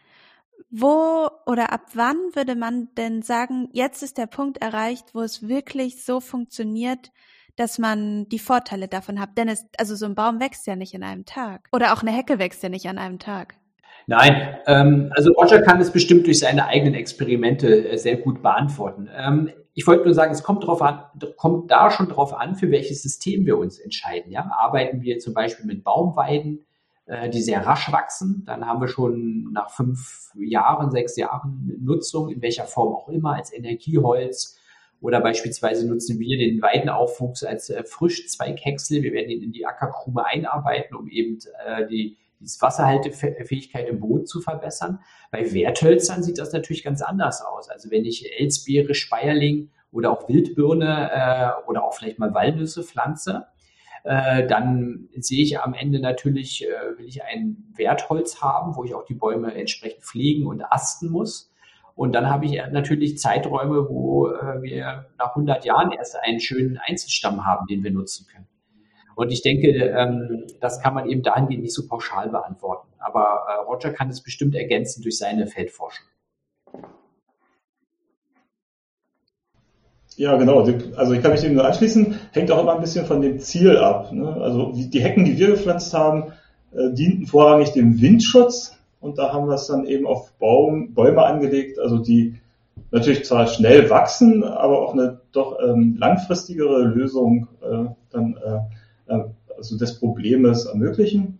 wo 0.71 1.29
oder 1.45 1.71
ab 1.71 1.91
wann 1.93 2.17
würde 2.34 2.55
man 2.55 2.93
denn 2.95 3.21
sagen, 3.21 3.69
jetzt 3.71 4.03
ist 4.03 4.17
der 4.17 4.27
Punkt 4.27 4.58
erreicht, 4.60 5.13
wo 5.13 5.21
es 5.21 5.47
wirklich 5.47 6.03
so 6.03 6.19
funktioniert, 6.19 7.12
dass 7.60 7.78
man 7.78 8.30
die 8.30 8.39
Vorteile 8.39 8.88
davon 8.88 9.19
hat? 9.19 9.38
Denn 9.38 9.50
es, 9.50 9.65
also 9.78 9.95
so 9.95 10.06
ein 10.06 10.15
Baum 10.15 10.39
wächst 10.39 10.65
ja 10.65 10.76
nicht 10.76 10.93
in 10.93 11.04
einem 11.04 11.26
Tag. 11.26 11.67
Oder 11.74 11.93
auch 11.93 12.02
eine 12.02 12.12
Hecke 12.12 12.39
wächst 12.39 12.63
ja 12.63 12.69
nicht 12.69 12.88
an 12.88 12.98
einem 12.98 13.19
Tag. 13.19 13.56
Nein, 14.08 14.58
ähm, 14.65 15.12
also 15.15 15.32
Roger 15.34 15.62
kann 15.62 15.80
es 15.82 15.91
bestimmt 15.91 16.26
durch 16.26 16.39
seine 16.39 16.65
eigenen 16.65 16.95
Experimente 16.95 17.89
äh, 17.89 17.98
sehr 17.98 18.17
gut 18.17 18.41
beantworten. 18.41 19.10
Ähm, 19.15 19.52
ich 19.74 19.86
wollte 19.86 20.06
nur 20.06 20.13
sagen, 20.13 20.32
es 20.32 20.41
kommt 20.41 20.63
darauf 20.63 20.82
an, 20.82 21.04
kommt 21.38 21.69
da 21.69 21.91
schon 21.91 22.10
darauf 22.10 22.34
an, 22.34 22.56
für 22.56 22.72
welches 22.72 23.04
System 23.04 23.45
wir 23.45 23.58
uns 23.58 23.78
entscheiden. 23.78 24.32
Ja? 24.32 24.50
Arbeiten 24.52 25.02
wir 25.02 25.19
zum 25.19 25.34
Beispiel 25.34 25.65
mit 25.65 25.84
Baumweiden, 25.84 26.65
äh, 27.06 27.30
die 27.30 27.41
sehr 27.41 27.65
rasch 27.65 27.91
wachsen. 27.91 28.43
Dann 28.45 28.65
haben 28.65 28.82
wir 28.82 28.88
schon 28.88 29.52
nach 29.52 29.69
fünf 29.69 30.32
Jahren, 30.36 30.91
sechs 30.91 31.17
Jahren 31.17 31.78
Nutzung, 31.80 32.30
in 32.30 32.41
welcher 32.41 32.65
Form 32.65 32.93
auch 32.95 33.10
immer, 33.10 33.36
als 33.36 33.54
Energieholz 33.54 34.59
Oder 35.01 35.21
beispielsweise 35.21 35.88
nutzen 35.88 36.19
wir 36.19 36.38
den 36.38 36.62
Weidenaufwuchs 36.62 37.43
als 37.43 37.69
äh, 37.69 37.83
Frischzweighäcksel. 37.83 39.01
Wir 39.01 39.13
werden 39.13 39.29
ihn 39.29 39.43
in 39.43 39.51
die 39.51 39.65
Ackerkrume 39.65 40.25
einarbeiten, 40.25 40.95
um 40.95 41.07
eben 41.07 41.39
äh, 41.65 41.88
die, 41.88 42.17
die 42.39 42.47
Wasserhaltefähigkeit 42.59 43.88
im 43.88 43.99
Boden 43.99 44.25
zu 44.25 44.41
verbessern. 44.41 44.99
Bei 45.31 45.53
Werthölzern 45.53 46.21
sieht 46.23 46.38
das 46.38 46.51
natürlich 46.51 46.83
ganz 46.83 47.01
anders 47.01 47.41
aus. 47.41 47.69
Also 47.69 47.91
wenn 47.91 48.05
ich 48.05 48.39
Elsbeere, 48.39 48.93
Speierling 48.93 49.69
oder 49.91 50.12
auch 50.12 50.27
Wildbirne 50.27 51.12
äh, 51.13 51.69
oder 51.69 51.83
auch 51.83 51.93
vielleicht 51.93 52.19
mal 52.19 52.33
Walnüsse 52.33 52.83
pflanze, 52.83 53.47
äh, 54.03 54.47
dann 54.47 55.09
sehe 55.17 55.43
ich 55.43 55.59
am 55.59 55.73
Ende 55.73 55.99
natürlich, 55.99 56.65
äh, 56.65 56.97
will 56.97 57.07
ich 57.07 57.23
ein 57.23 57.71
Wertholz 57.75 58.41
haben, 58.41 58.75
wo 58.75 58.83
ich 58.83 58.93
auch 58.93 59.05
die 59.05 59.13
Bäume 59.13 59.53
entsprechend 59.53 60.03
pflegen 60.03 60.47
und 60.47 60.62
asten 60.62 61.09
muss. 61.09 61.51
Und 61.99 62.13
dann 62.13 62.29
habe 62.29 62.45
ich 62.45 62.53
natürlich 62.71 63.17
Zeiträume, 63.17 63.89
wo 63.89 64.29
äh, 64.29 64.62
wir 64.62 65.07
nach 65.17 65.31
100 65.35 65.65
Jahren 65.65 65.91
erst 65.91 66.15
einen 66.17 66.39
schönen 66.39 66.77
Einzelstamm 66.77 67.45
haben, 67.45 67.67
den 67.67 67.83
wir 67.83 67.91
nutzen 67.91 68.25
können. 68.31 68.47
Und 69.15 69.33
ich 69.33 69.41
denke, 69.41 69.67
ähm, 69.67 70.45
das 70.62 70.79
kann 70.79 70.93
man 70.93 71.09
eben 71.09 71.23
dahingehend 71.23 71.63
nicht 71.63 71.75
so 71.75 71.89
pauschal 71.89 72.29
beantworten. 72.29 72.88
Aber 72.99 73.41
äh, 73.49 73.65
Roger 73.65 73.91
kann 73.91 74.07
es 74.07 74.23
bestimmt 74.23 74.55
ergänzen 74.55 75.01
durch 75.01 75.17
seine 75.17 75.45
Feldforschung. 75.45 76.05
Ja, 80.15 80.38
genau. 80.38 80.59
Also 80.95 81.12
ich 81.12 81.21
kann 81.21 81.31
mich 81.31 81.41
dem 81.41 81.53
nur 81.53 81.65
anschließen. 81.65 82.17
Hängt 82.31 82.49
auch 82.49 82.62
immer 82.62 82.75
ein 82.75 82.81
bisschen 82.81 83.07
von 83.07 83.19
dem 83.19 83.39
Ziel 83.39 83.75
ab. 83.75 84.13
Ne? 84.13 84.35
Also 84.35 84.71
die 84.73 85.01
Hecken, 85.01 85.25
die 85.25 85.38
wir 85.38 85.47
gepflanzt 85.47 85.93
haben, 85.93 86.31
äh, 86.71 86.93
dienten 86.93 87.25
vorrangig 87.25 87.73
dem 87.73 87.99
Windschutz 87.99 88.79
und 88.99 89.17
da 89.17 89.33
haben 89.33 89.47
wir 89.47 89.55
es 89.55 89.67
dann 89.67 89.85
eben 89.85 90.05
auf 90.05 90.31
Baum, 90.39 90.93
Bäume 90.93 91.23
angelegt, 91.23 91.79
also 91.79 91.97
die 91.97 92.35
natürlich 92.91 93.25
zwar 93.25 93.47
schnell 93.47 93.89
wachsen, 93.89 94.43
aber 94.43 94.81
auch 94.81 94.93
eine 94.93 95.21
doch 95.31 95.57
ähm, 95.62 95.95
langfristigere 95.97 96.83
Lösung 96.83 97.47
äh, 97.62 97.85
dann 98.12 98.38
äh, 98.38 99.13
äh 99.13 99.23
also 99.57 99.77
des 99.77 99.99
Problems 99.99 100.65
ermöglichen. 100.65 101.39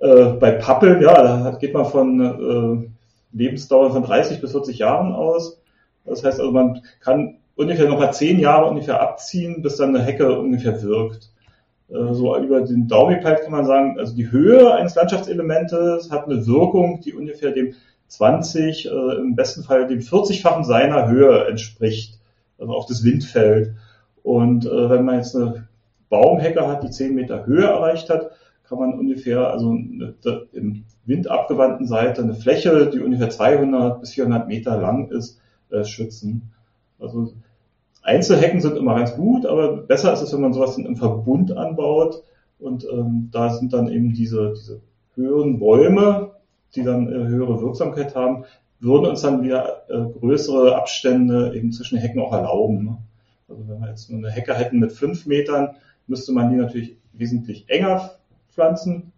Äh, 0.00 0.32
bei 0.40 0.52
Pappel, 0.52 1.02
ja, 1.02 1.12
da 1.12 1.58
geht 1.58 1.74
man 1.74 1.84
von 1.84 2.20
äh, 2.20 3.36
Lebensdauer 3.36 3.90
von 3.90 4.02
30 4.02 4.40
bis 4.40 4.52
40 4.52 4.78
Jahren 4.78 5.12
aus. 5.12 5.60
Das 6.06 6.24
heißt 6.24 6.40
also, 6.40 6.52
man 6.52 6.80
kann 7.00 7.36
ungefähr 7.54 7.88
noch 7.88 7.98
mal 7.98 8.12
zehn 8.12 8.38
Jahre 8.38 8.70
ungefähr 8.70 9.02
abziehen, 9.02 9.60
bis 9.60 9.76
dann 9.76 9.94
eine 9.94 10.04
Hecke 10.04 10.38
ungefähr 10.38 10.82
wirkt. 10.82 11.33
Äh, 11.88 12.14
so 12.14 12.36
über 12.36 12.62
den 12.62 12.88
Daumen 12.88 13.16
gepeilt 13.16 13.42
kann 13.42 13.52
man 13.52 13.66
sagen, 13.66 13.98
also 13.98 14.14
die 14.14 14.30
Höhe 14.30 14.74
eines 14.74 14.94
Landschaftselementes 14.94 16.10
hat 16.10 16.26
eine 16.26 16.46
Wirkung, 16.46 17.00
die 17.00 17.12
ungefähr 17.14 17.52
dem 17.52 17.74
20, 18.08 18.86
äh, 18.86 18.90
im 18.90 19.34
besten 19.34 19.62
Fall 19.62 19.86
dem 19.86 20.00
40-fachen 20.00 20.64
seiner 20.64 21.08
Höhe 21.08 21.46
entspricht, 21.46 22.18
also 22.58 22.72
auf 22.72 22.86
das 22.86 23.04
Windfeld. 23.04 23.74
Und 24.22 24.66
äh, 24.66 24.90
wenn 24.90 25.04
man 25.04 25.16
jetzt 25.16 25.36
eine 25.36 25.68
Baumhecke 26.08 26.66
hat, 26.66 26.82
die 26.82 26.90
10 26.90 27.14
Meter 27.14 27.46
Höhe 27.46 27.64
erreicht 27.64 28.08
hat, 28.10 28.30
kann 28.68 28.78
man 28.78 28.98
ungefähr, 28.98 29.50
also 29.50 29.70
eine, 29.70 30.14
im 30.52 30.84
windabgewandten 31.04 31.86
Seite 31.86 32.22
eine 32.22 32.34
Fläche, 32.34 32.88
die 32.90 33.00
ungefähr 33.00 33.28
200 33.28 34.00
bis 34.00 34.14
400 34.14 34.48
Meter 34.48 34.80
lang 34.80 35.10
ist, 35.10 35.40
äh, 35.70 35.84
schützen. 35.84 36.50
Also 36.98 37.34
Einzelhecken 38.04 38.60
sind 38.60 38.76
immer 38.76 38.94
ganz 38.96 39.16
gut, 39.16 39.46
aber 39.46 39.78
besser 39.78 40.12
ist 40.12 40.20
es, 40.20 40.32
wenn 40.32 40.42
man 40.42 40.52
sowas 40.52 40.76
im 40.76 40.96
Verbund 40.96 41.56
anbaut. 41.56 42.22
Und 42.58 42.86
ähm, 42.90 43.30
da 43.32 43.50
sind 43.50 43.72
dann 43.72 43.88
eben 43.88 44.12
diese, 44.12 44.52
diese 44.54 44.80
höheren 45.14 45.58
Bäume, 45.58 46.32
die 46.74 46.82
dann 46.82 47.08
äh, 47.08 47.26
höhere 47.26 47.60
Wirksamkeit 47.60 48.14
haben, 48.14 48.44
würden 48.78 49.06
uns 49.06 49.22
dann 49.22 49.42
wieder 49.42 49.84
äh, 49.88 50.18
größere 50.18 50.76
Abstände 50.76 51.54
eben 51.54 51.72
zwischen 51.72 51.98
Hecken 51.98 52.20
auch 52.20 52.32
erlauben. 52.32 52.84
Ne? 52.84 52.98
Also 53.48 53.66
wenn 53.68 53.80
wir 53.80 53.88
jetzt 53.88 54.10
nur 54.10 54.18
eine 54.18 54.30
Hecke 54.30 54.54
hätten 54.54 54.78
mit 54.78 54.92
fünf 54.92 55.24
Metern, 55.24 55.70
müsste 56.06 56.32
man 56.32 56.50
die 56.50 56.56
natürlich 56.56 56.96
wesentlich 57.14 57.64
enger 57.68 58.10
pflanzen. 58.52 59.12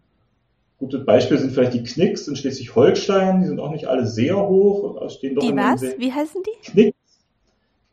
Gute 0.79 1.01
Beispiele 1.01 1.41
sind 1.41 1.53
vielleicht 1.53 1.75
die 1.75 1.83
Knicks 1.83 2.29
in 2.29 2.37
Schleswig-Holstein, 2.37 3.41
die 3.41 3.47
sind 3.47 3.59
auch 3.59 3.71
nicht 3.73 3.87
alle 3.87 4.07
sehr 4.07 4.37
hoch. 4.37 5.11
Stehen 5.11 5.35
doch 5.35 5.43
die 5.43 5.57
was? 5.57 5.83
Wie 5.83 6.13
heißen 6.13 6.43
die? 6.45 6.71
Knicks 6.71 6.96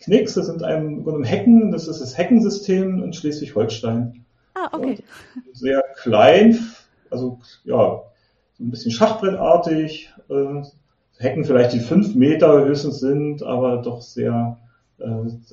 Knicks, 0.04 0.34
das 0.34 0.48
sind 0.48 0.64
einem, 0.64 1.08
einem 1.08 1.24
Hecken, 1.24 1.72
das 1.72 1.88
ist 1.88 2.02
das 2.02 2.18
Heckensystem 2.18 3.04
in 3.04 3.14
Schleswig-Holstein. 3.14 4.26
Ah, 4.54 4.70
okay. 4.72 4.98
Und 5.36 5.58
sehr 5.58 5.84
klein, 6.02 6.60
also 7.10 7.40
ja, 7.64 8.04
so 8.58 8.64
ein 8.64 8.70
bisschen 8.70 8.92
schachbrettartig, 8.92 10.14
äh, 10.30 10.64
Hecken 11.18 11.46
vielleicht 11.46 11.74
die 11.74 11.80
fünf 11.80 12.16
Meter 12.16 12.66
höchstens 12.66 13.00
sind, 13.00 13.44
aber 13.44 13.78
doch 13.78 14.02
sehr, 14.02 14.60
äh, 15.00 15.06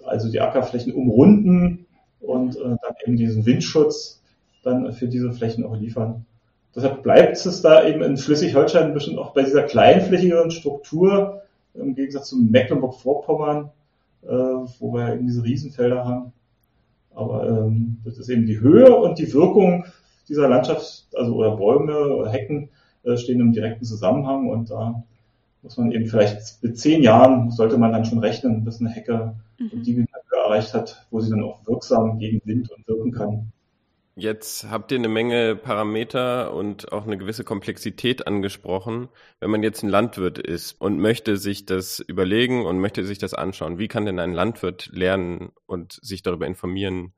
also 0.04 0.30
die 0.30 0.40
Ackerflächen 0.40 0.92
umrunden 0.92 1.86
und 2.20 2.56
äh, 2.56 2.62
dann 2.62 2.94
eben 3.04 3.16
diesen 3.16 3.46
Windschutz 3.46 4.22
dann 4.62 4.92
für 4.92 5.08
diese 5.08 5.32
Flächen 5.32 5.64
auch 5.64 5.76
liefern. 5.76 6.26
Deshalb 6.74 7.02
bleibt 7.02 7.36
es 7.36 7.62
da 7.62 7.86
eben 7.86 8.02
in 8.02 8.16
Schleswig-Holstein 8.16 8.94
bestimmt 8.94 9.18
auch 9.18 9.32
bei 9.32 9.42
dieser 9.42 9.62
kleinflächigeren 9.62 10.50
Struktur 10.50 11.42
im 11.74 11.94
Gegensatz 11.94 12.28
zu 12.28 12.36
Mecklenburg-Vorpommern 12.36 13.70
äh, 14.22 14.28
wo 14.28 14.92
wir 14.92 15.14
eben 15.14 15.26
diese 15.26 15.44
Riesenfelder 15.44 16.04
haben. 16.04 16.32
Aber 17.14 17.48
ähm, 17.48 17.98
das 18.04 18.18
ist 18.18 18.28
eben 18.28 18.46
die 18.46 18.60
Höhe 18.60 18.94
und 18.94 19.18
die 19.18 19.32
Wirkung 19.32 19.84
dieser 20.28 20.48
Landschaft, 20.48 21.06
also 21.16 21.34
oder 21.34 21.56
Bäume 21.56 22.14
oder 22.14 22.30
Hecken 22.30 22.70
äh, 23.02 23.16
stehen 23.16 23.40
im 23.40 23.52
direkten 23.52 23.84
Zusammenhang 23.84 24.48
und 24.48 24.70
da 24.70 25.02
muss 25.62 25.76
man 25.76 25.92
eben 25.92 26.06
vielleicht 26.06 26.62
mit 26.62 26.78
zehn 26.78 27.02
Jahren 27.02 27.50
sollte 27.50 27.76
man 27.76 27.92
dann 27.92 28.04
schon 28.04 28.20
rechnen, 28.20 28.64
bis 28.64 28.80
eine 28.80 28.90
Hecke 28.90 29.34
mhm. 29.58 29.82
die 29.82 29.96
Höhe 29.96 30.06
erreicht 30.50 30.74
hat, 30.74 31.06
wo 31.10 31.20
sie 31.20 31.30
dann 31.30 31.44
auch 31.44 31.66
wirksam 31.66 32.18
gegen 32.18 32.40
Wind 32.44 32.70
und 32.70 32.86
wirken 32.88 33.12
kann. 33.12 33.52
Jetzt 34.20 34.70
habt 34.70 34.92
ihr 34.92 34.98
eine 34.98 35.08
Menge 35.08 35.56
Parameter 35.56 36.52
und 36.52 36.92
auch 36.92 37.06
eine 37.06 37.16
gewisse 37.16 37.42
Komplexität 37.42 38.26
angesprochen. 38.26 39.08
Wenn 39.40 39.48
man 39.48 39.62
jetzt 39.62 39.82
ein 39.82 39.88
Landwirt 39.88 40.38
ist 40.38 40.78
und 40.78 40.98
möchte 40.98 41.38
sich 41.38 41.64
das 41.64 42.00
überlegen 42.00 42.66
und 42.66 42.80
möchte 42.80 43.02
sich 43.06 43.16
das 43.16 43.32
anschauen, 43.32 43.78
wie 43.78 43.88
kann 43.88 44.04
denn 44.04 44.18
ein 44.18 44.34
Landwirt 44.34 44.90
lernen 44.92 45.52
und 45.64 45.98
sich 46.02 46.22
darüber 46.22 46.46
informieren, 46.46 47.14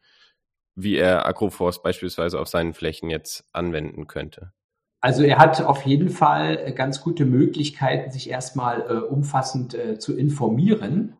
wie 0.76 0.94
er 0.94 1.26
Agroforst 1.26 1.82
beispielsweise 1.82 2.38
auf 2.38 2.46
seinen 2.46 2.72
Flächen 2.72 3.10
jetzt 3.10 3.46
anwenden 3.52 4.06
könnte? 4.06 4.52
Also 5.00 5.24
er 5.24 5.38
hat 5.38 5.60
auf 5.60 5.84
jeden 5.84 6.08
Fall 6.08 6.72
ganz 6.72 7.00
gute 7.00 7.24
Möglichkeiten, 7.24 8.12
sich 8.12 8.30
erstmal 8.30 8.82
äh, 8.82 8.98
umfassend 9.00 9.74
äh, 9.74 9.98
zu 9.98 10.16
informieren. 10.16 11.16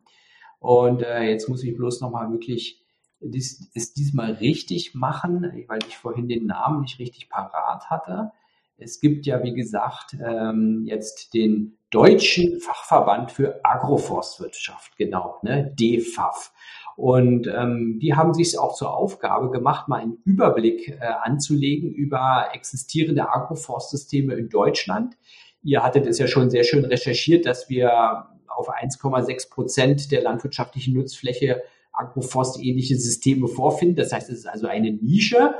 Und 0.59 1.01
äh, 1.01 1.23
jetzt 1.23 1.49
muss 1.49 1.61
ich 1.61 1.75
bloß 1.75 1.99
nochmal 1.99 2.31
wirklich 2.31 2.82
dies, 3.23 3.69
es 3.73 3.93
diesmal 3.93 4.33
richtig 4.33 4.95
machen, 4.95 5.65
weil 5.67 5.79
ich 5.87 5.97
vorhin 5.97 6.27
den 6.27 6.45
Namen 6.45 6.81
nicht 6.81 6.99
richtig 6.99 7.29
parat 7.29 7.89
hatte. 7.89 8.31
Es 8.77 8.99
gibt 8.99 9.25
ja, 9.25 9.43
wie 9.43 9.53
gesagt, 9.53 10.17
ähm, 10.23 10.83
jetzt 10.85 11.33
den 11.33 11.77
Deutschen 11.89 12.59
Fachverband 12.59 13.31
für 13.31 13.59
Agroforstwirtschaft, 13.63 14.97
genau, 14.97 15.37
ne, 15.43 15.73
DFAF. 15.79 16.51
Und 16.95 17.47
ähm, 17.47 17.99
die 18.01 18.13
haben 18.13 18.33
sich 18.33 18.57
auch 18.57 18.75
zur 18.75 18.95
Aufgabe 18.95 19.49
gemacht, 19.51 19.87
mal 19.87 20.01
einen 20.01 20.17
Überblick 20.25 20.89
äh, 20.89 21.05
anzulegen 21.21 21.91
über 21.91 22.49
existierende 22.53 23.29
Agroforstsysteme 23.29 24.33
in 24.35 24.49
Deutschland. 24.49 25.15
Ihr 25.63 25.81
hattet 25.81 26.05
es 26.05 26.19
ja 26.19 26.27
schon 26.27 26.49
sehr 26.49 26.63
schön 26.63 26.85
recherchiert, 26.85 27.45
dass 27.45 27.69
wir 27.69 28.27
auf 28.47 28.69
1,6 28.69 29.49
Prozent 29.49 30.11
der 30.11 30.21
landwirtschaftlichen 30.21 30.93
Nutzfläche 30.93 31.63
Agroforst-ähnliche 31.93 32.97
Systeme 32.97 33.47
vorfinden. 33.47 33.95
Das 33.95 34.11
heißt, 34.11 34.29
es 34.29 34.39
ist 34.39 34.47
also 34.47 34.67
eine 34.67 34.91
Nische. 34.91 35.55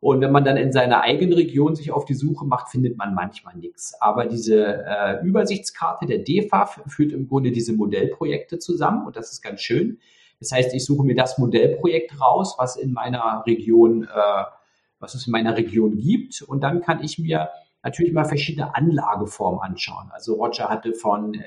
Und 0.00 0.20
wenn 0.20 0.30
man 0.30 0.44
dann 0.44 0.56
in 0.56 0.70
seiner 0.70 1.00
eigenen 1.00 1.32
Region 1.32 1.74
sich 1.74 1.90
auf 1.90 2.04
die 2.04 2.14
Suche 2.14 2.44
macht, 2.44 2.68
findet 2.68 2.96
man 2.96 3.14
manchmal 3.14 3.56
nichts. 3.56 4.00
Aber 4.00 4.26
diese 4.26 4.84
äh, 4.86 5.24
Übersichtskarte 5.24 6.06
der 6.06 6.18
DEFAF 6.18 6.80
führt 6.86 7.12
im 7.12 7.26
Grunde 7.26 7.50
diese 7.50 7.72
Modellprojekte 7.72 8.60
zusammen 8.60 9.06
und 9.06 9.16
das 9.16 9.32
ist 9.32 9.42
ganz 9.42 9.60
schön. 9.60 9.98
Das 10.38 10.52
heißt, 10.52 10.72
ich 10.72 10.84
suche 10.84 11.04
mir 11.04 11.16
das 11.16 11.38
Modellprojekt 11.38 12.20
raus, 12.20 12.54
was 12.58 12.76
in 12.76 12.92
meiner 12.92 13.42
Region, 13.44 14.04
äh, 14.04 14.44
was 15.00 15.14
es 15.14 15.26
in 15.26 15.32
meiner 15.32 15.56
Region 15.56 15.98
gibt 15.98 16.42
und 16.42 16.60
dann 16.62 16.80
kann 16.80 17.02
ich 17.02 17.18
mir 17.18 17.48
natürlich 17.82 18.12
mal 18.12 18.24
verschiedene 18.24 18.76
Anlageformen 18.76 19.60
anschauen. 19.60 20.10
Also 20.12 20.34
Roger 20.34 20.68
hatte 20.68 20.94
von 20.94 21.34
äh, 21.34 21.40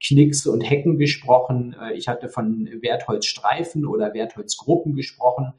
Knicks 0.00 0.46
und 0.46 0.60
Hecken 0.60 0.98
gesprochen. 0.98 1.74
Äh, 1.80 1.94
ich 1.94 2.08
hatte 2.08 2.28
von 2.28 2.68
Wertholzstreifen 2.80 3.86
oder 3.86 4.14
Wertholzgruppen 4.14 4.94
gesprochen. 4.94 5.52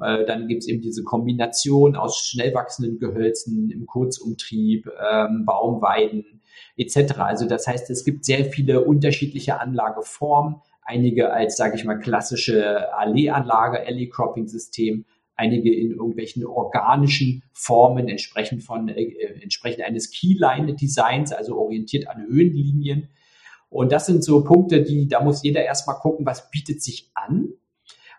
Äh, 0.00 0.24
dann 0.26 0.46
gibt 0.48 0.62
es 0.62 0.68
eben 0.68 0.82
diese 0.82 1.02
Kombination 1.04 1.96
aus 1.96 2.18
schnell 2.18 2.54
wachsenden 2.54 2.98
Gehölzen 2.98 3.70
im 3.70 3.86
Kurzumtrieb, 3.86 4.88
ähm, 5.10 5.44
Baumweiden 5.44 6.42
etc. 6.76 7.18
Also 7.18 7.46
das 7.46 7.66
heißt, 7.66 7.90
es 7.90 8.04
gibt 8.04 8.24
sehr 8.24 8.44
viele 8.44 8.84
unterschiedliche 8.84 9.60
Anlageformen. 9.60 10.56
Einige 10.82 11.32
als, 11.32 11.56
sage 11.56 11.76
ich 11.76 11.84
mal, 11.84 11.98
klassische 11.98 12.94
Alleeanlage, 12.94 13.86
Alley-Cropping-System, 13.86 15.04
einige 15.36 15.74
in 15.74 15.92
irgendwelchen 15.92 16.46
organischen 16.46 17.42
Formen 17.52 18.08
entsprechend 18.08 18.62
von 18.62 18.88
äh, 18.88 19.12
entsprechend 19.42 19.84
eines 19.84 20.10
Keyline-Designs, 20.10 21.32
also 21.32 21.58
orientiert 21.58 22.08
an 22.08 22.26
Höhenlinien 22.26 23.08
Und 23.70 23.92
das 23.92 24.06
sind 24.06 24.24
so 24.24 24.44
Punkte, 24.44 24.82
die, 24.82 25.08
da 25.08 25.22
muss 25.22 25.42
jeder 25.42 25.62
erstmal 25.62 25.96
gucken, 25.96 26.24
was 26.24 26.50
bietet 26.50 26.82
sich 26.82 27.10
an. 27.14 27.48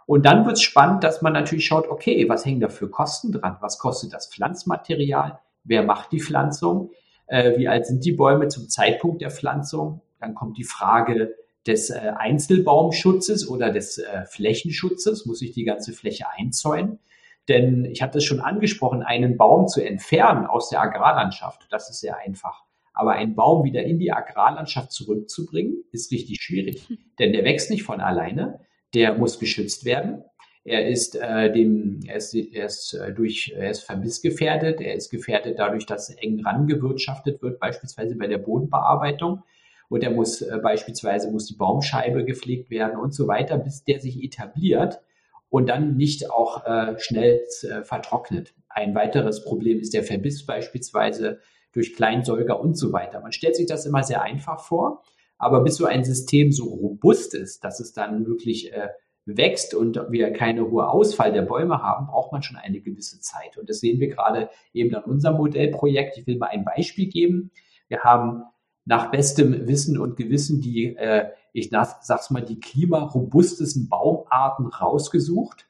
Und 0.06 0.26
dann 0.26 0.46
wird 0.46 0.58
es 0.58 0.62
spannend, 0.62 1.04
dass 1.04 1.22
man 1.22 1.34
natürlich 1.34 1.66
schaut, 1.66 1.88
okay, 1.88 2.28
was 2.30 2.46
hängen 2.46 2.60
da 2.60 2.70
für 2.70 2.90
Kosten 2.90 3.32
dran? 3.32 3.58
Was 3.62 3.78
kostet 3.78 4.14
das 4.14 4.28
Pflanzmaterial? 4.28 5.40
Wer 5.64 5.84
macht 5.84 6.12
die 6.12 6.20
Pflanzung? 6.20 6.92
Äh, 7.28 7.58
wie 7.58 7.68
alt 7.68 7.86
sind 7.86 8.04
die 8.06 8.14
Bäume 8.14 8.48
zum 8.48 8.70
Zeitpunkt 8.70 9.22
der 9.22 9.30
Pflanzung? 9.30 10.02
Dann 10.20 10.34
kommt 10.34 10.58
die 10.58 10.64
Frage 10.64 11.36
des 11.68 11.92
äh, 11.92 12.14
Einzelbaumschutzes 12.18 13.48
oder 13.48 13.72
des 13.72 14.00
äh, 14.00 14.26
Flächenschutzes. 14.26 15.26
Muss 15.26 15.42
ich 15.42 15.52
die 15.52 15.64
ganze 15.64 15.94
Fläche 15.94 16.26
einzäunen? 16.36 17.00
Denn 17.48 17.86
ich 17.86 18.02
hatte 18.02 18.20
es 18.20 18.26
schon 18.26 18.40
angesprochen, 18.40 19.02
einen 19.02 19.36
Baum 19.36 19.68
zu 19.68 19.82
entfernen 19.82 20.46
aus 20.46 20.70
der 20.70 20.82
Agrarlandschaft, 20.82 21.68
das 21.72 21.90
ist 21.90 22.00
sehr 22.00 22.18
einfach. 22.18 22.64
Aber 23.00 23.14
einen 23.14 23.34
Baum 23.34 23.64
wieder 23.64 23.82
in 23.84 23.98
die 23.98 24.12
Agrarlandschaft 24.12 24.92
zurückzubringen, 24.92 25.86
ist 25.94 26.12
richtig 26.12 26.42
schwierig. 26.42 26.86
Denn 27.18 27.32
der 27.32 27.46
wächst 27.46 27.72
nicht 27.72 27.84
von 27.84 28.02
alleine, 28.02 28.60
der 28.94 29.18
muss 29.18 29.40
geschützt 29.40 29.86
werden. 29.86 30.26
Er 30.66 30.86
ist, 30.90 31.16
äh, 31.16 31.50
dem, 31.50 32.02
er 32.06 32.18
ist, 32.18 32.36
er 32.36 32.66
ist 32.66 32.96
äh, 32.96 33.14
durch, 33.14 33.54
er 33.56 33.72
ist 33.72 33.84
verbissgefährdet, 33.84 34.82
er 34.82 34.96
ist 34.96 35.12
gefährdet 35.12 35.58
dadurch, 35.60 35.86
dass 35.86 36.10
eng 36.10 36.42
rangewirtschaftet 36.46 37.42
wird, 37.42 37.62
beispielsweise 37.62 38.18
bei 38.18 38.28
der 38.28 38.40
Bodenbearbeitung. 38.40 39.44
Und 39.88 40.04
er 40.04 40.12
muss 40.12 40.42
äh, 40.42 40.60
beispielsweise 40.62 41.32
muss 41.32 41.46
die 41.46 41.56
Baumscheibe 41.56 42.26
gepflegt 42.26 42.70
werden 42.70 43.00
und 43.00 43.14
so 43.14 43.30
weiter, 43.30 43.58
bis 43.58 43.86
der 43.86 44.02
sich 44.02 44.22
etabliert 44.22 45.00
und 45.48 45.70
dann 45.70 45.96
nicht 45.96 46.30
auch 46.30 46.66
äh, 46.66 47.00
schnell 47.00 47.46
äh, 47.62 47.82
vertrocknet. 47.84 48.54
Ein 48.68 48.94
weiteres 48.94 49.46
Problem 49.46 49.80
ist 49.80 49.94
der 49.94 50.04
Verbiss 50.04 50.46
beispielsweise 50.46 51.40
durch 51.72 51.96
Kleinsäuger 51.96 52.60
und 52.60 52.78
so 52.78 52.92
weiter. 52.94 53.22
Man 53.22 53.32
stellt 53.32 53.56
sich 53.56 53.68
das 53.68 53.86
immer 53.86 54.04
sehr 54.04 54.22
einfach 54.22 54.60
vor, 54.60 55.04
aber 55.38 55.64
bis 55.64 55.76
so 55.76 55.86
ein 55.86 56.04
System 56.04 56.52
so 56.52 56.66
robust 56.66 57.34
ist, 57.34 57.64
dass 57.64 57.80
es 57.80 57.94
dann 57.94 58.26
wirklich 58.26 58.74
äh, 58.74 58.90
wächst 59.26 59.74
und 59.74 60.00
wir 60.10 60.34
keine 60.34 60.70
hohe 60.70 60.88
Ausfall 60.88 61.32
der 61.32 61.44
Bäume 61.44 61.82
haben, 61.82 62.08
braucht 62.08 62.32
man 62.32 62.42
schon 62.42 62.58
eine 62.58 62.82
gewisse 62.82 63.20
Zeit. 63.20 63.58
Und 63.58 63.70
das 63.70 63.80
sehen 63.80 64.00
wir 64.00 64.10
gerade 64.10 64.50
eben 64.74 64.94
an 64.96 65.04
unserem 65.04 65.38
Modellprojekt. 65.38 66.18
Ich 66.18 66.28
will 66.28 66.38
mal 66.38 66.48
ein 66.48 66.66
Beispiel 66.66 67.08
geben. 67.08 67.52
Wir 67.88 68.00
haben 68.00 68.44
nach 68.86 69.12
bestem 69.12 69.68
Wissen 69.68 70.00
und 70.00 70.18
Gewissen 70.18 70.62
die, 70.62 70.96
äh, 70.96 71.30
ich 71.54 71.70
sag's 71.70 72.30
mal, 72.32 72.44
die 72.44 72.60
klimarobustesten 72.60 73.88
Baumarten 73.88 74.68
rausgesucht. 74.68 75.68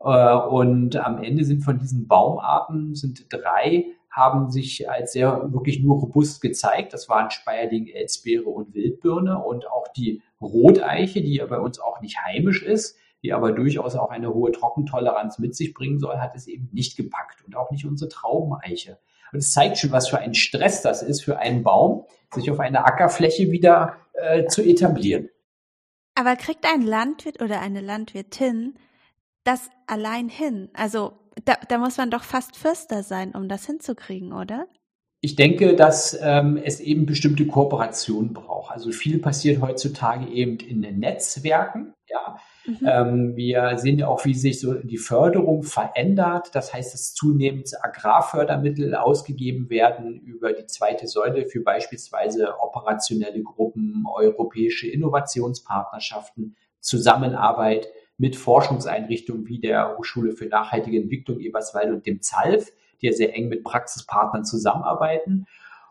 Äh, 0.00 0.34
und 0.34 0.96
am 0.96 1.22
Ende 1.22 1.44
sind 1.44 1.62
von 1.62 1.78
diesen 1.78 2.08
Baumarten 2.08 2.94
sind 2.94 3.26
drei 3.32 3.86
haben 4.16 4.50
sich 4.50 4.88
als 4.88 5.12
sehr 5.12 5.52
wirklich 5.52 5.82
nur 5.82 5.98
robust 5.98 6.40
gezeigt. 6.40 6.94
Das 6.94 7.06
waren 7.10 7.30
Speierling, 7.30 7.86
Elsbeere 7.86 8.48
und 8.48 8.72
Wildbirne 8.72 9.38
und 9.38 9.70
auch 9.70 9.88
die 9.88 10.22
Roteiche, 10.40 11.20
die 11.20 11.34
ja 11.34 11.46
bei 11.46 11.60
uns 11.60 11.78
auch 11.78 12.00
nicht 12.00 12.16
heimisch 12.24 12.62
ist, 12.62 12.96
die 13.22 13.34
aber 13.34 13.52
durchaus 13.52 13.94
auch 13.94 14.08
eine 14.08 14.32
hohe 14.32 14.52
Trockentoleranz 14.52 15.38
mit 15.38 15.54
sich 15.54 15.74
bringen 15.74 15.98
soll, 15.98 16.16
hat 16.16 16.34
es 16.34 16.46
eben 16.46 16.70
nicht 16.72 16.96
gepackt 16.96 17.44
und 17.44 17.56
auch 17.56 17.70
nicht 17.70 17.84
unsere 17.84 18.08
Traubeneiche. 18.08 18.98
Und 19.32 19.40
es 19.40 19.52
zeigt 19.52 19.76
schon, 19.76 19.92
was 19.92 20.08
für 20.08 20.18
ein 20.18 20.32
Stress 20.32 20.80
das 20.80 21.02
ist 21.02 21.22
für 21.22 21.38
einen 21.38 21.62
Baum, 21.62 22.06
sich 22.32 22.50
auf 22.50 22.58
einer 22.58 22.86
Ackerfläche 22.86 23.50
wieder 23.50 23.96
äh, 24.14 24.46
zu 24.46 24.62
etablieren. 24.62 25.28
Aber 26.14 26.36
kriegt 26.36 26.64
ein 26.64 26.80
Landwirt 26.80 27.42
oder 27.42 27.60
eine 27.60 27.82
Landwirtin 27.82 28.78
das 29.44 29.68
allein 29.86 30.30
hin? 30.30 30.70
Also 30.72 31.12
da, 31.44 31.54
da 31.68 31.78
muss 31.78 31.96
man 31.96 32.10
doch 32.10 32.24
fast 32.24 32.56
Fürster 32.56 33.02
sein, 33.02 33.32
um 33.32 33.48
das 33.48 33.66
hinzukriegen, 33.66 34.32
oder? 34.32 34.66
Ich 35.20 35.34
denke, 35.34 35.74
dass 35.74 36.18
ähm, 36.22 36.56
es 36.62 36.78
eben 36.78 37.06
bestimmte 37.06 37.46
Kooperationen 37.46 38.32
braucht. 38.32 38.70
Also 38.70 38.92
viel 38.92 39.18
passiert 39.18 39.62
heutzutage 39.62 40.28
eben 40.28 40.58
in 40.58 40.82
den 40.82 40.98
Netzwerken. 40.98 41.94
Ja, 42.08 42.38
mhm. 42.66 42.78
ähm, 42.86 43.36
wir 43.36 43.78
sehen 43.78 43.98
ja 43.98 44.08
auch, 44.08 44.24
wie 44.24 44.34
sich 44.34 44.60
so 44.60 44.74
die 44.74 44.98
Förderung 44.98 45.62
verändert. 45.62 46.54
Das 46.54 46.72
heißt, 46.72 46.94
dass 46.94 47.14
zunehmend 47.14 47.72
Agrarfördermittel 47.82 48.94
ausgegeben 48.94 49.68
werden 49.70 50.20
über 50.20 50.52
die 50.52 50.66
zweite 50.66 51.08
Säule 51.08 51.46
für 51.46 51.60
beispielsweise 51.60 52.60
operationelle 52.60 53.42
Gruppen, 53.42 54.04
europäische 54.06 54.88
Innovationspartnerschaften, 54.88 56.56
Zusammenarbeit 56.80 57.88
mit 58.18 58.36
Forschungseinrichtungen 58.36 59.46
wie 59.46 59.60
der 59.60 59.96
Hochschule 59.96 60.32
für 60.32 60.46
nachhaltige 60.46 60.98
Entwicklung 60.98 61.38
Eberswalde 61.40 61.94
und 61.94 62.06
dem 62.06 62.22
ZALF, 62.22 62.72
die 63.00 63.06
ja 63.06 63.12
sehr 63.12 63.34
eng 63.34 63.48
mit 63.48 63.62
Praxispartnern 63.62 64.44
zusammenarbeiten. 64.44 65.46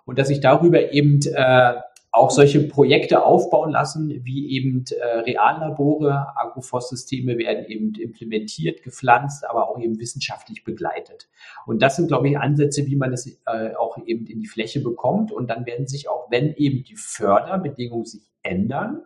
Und 0.06 0.20
dass 0.20 0.28
sich 0.28 0.40
darüber 0.40 0.92
eben 0.92 1.20
äh, 1.34 1.74
auch 2.16 2.32
solche 2.32 2.62
Projekte 2.62 3.24
aufbauen 3.24 3.72
lassen, 3.72 4.24
wie 4.24 4.52
eben 4.52 4.86
äh, 4.90 5.20
Reallabore, 5.20 6.28
Agroforstsysteme 6.38 7.38
werden 7.38 7.66
eben 7.66 7.94
implementiert, 7.96 8.84
gepflanzt, 8.84 9.48
aber 9.48 9.70
auch 9.70 9.80
eben 9.80 10.00
wissenschaftlich 10.00 10.64
begleitet. 10.64 11.28
Und 11.66 11.82
das 11.82 11.98
sind, 11.98 12.08
glaube 12.08 12.30
ich, 12.30 12.38
Ansätze, 12.38 12.86
wie 12.86 12.96
man 12.96 13.12
es 13.12 13.28
äh, 13.46 13.76
auch 13.76 13.98
eben 14.06 14.26
in 14.28 14.40
die 14.40 14.48
Fläche 14.48 14.80
bekommt. 14.80 15.34
Und 15.34 15.50
dann 15.50 15.66
werden 15.66 15.88
sich 15.88 16.08
auch, 16.08 16.32
wenn 16.32 16.54
eben 16.56 16.84
die 16.84 16.96
Förderbedingungen 16.96 18.06
sich 18.06 18.22
ändern, 18.44 19.02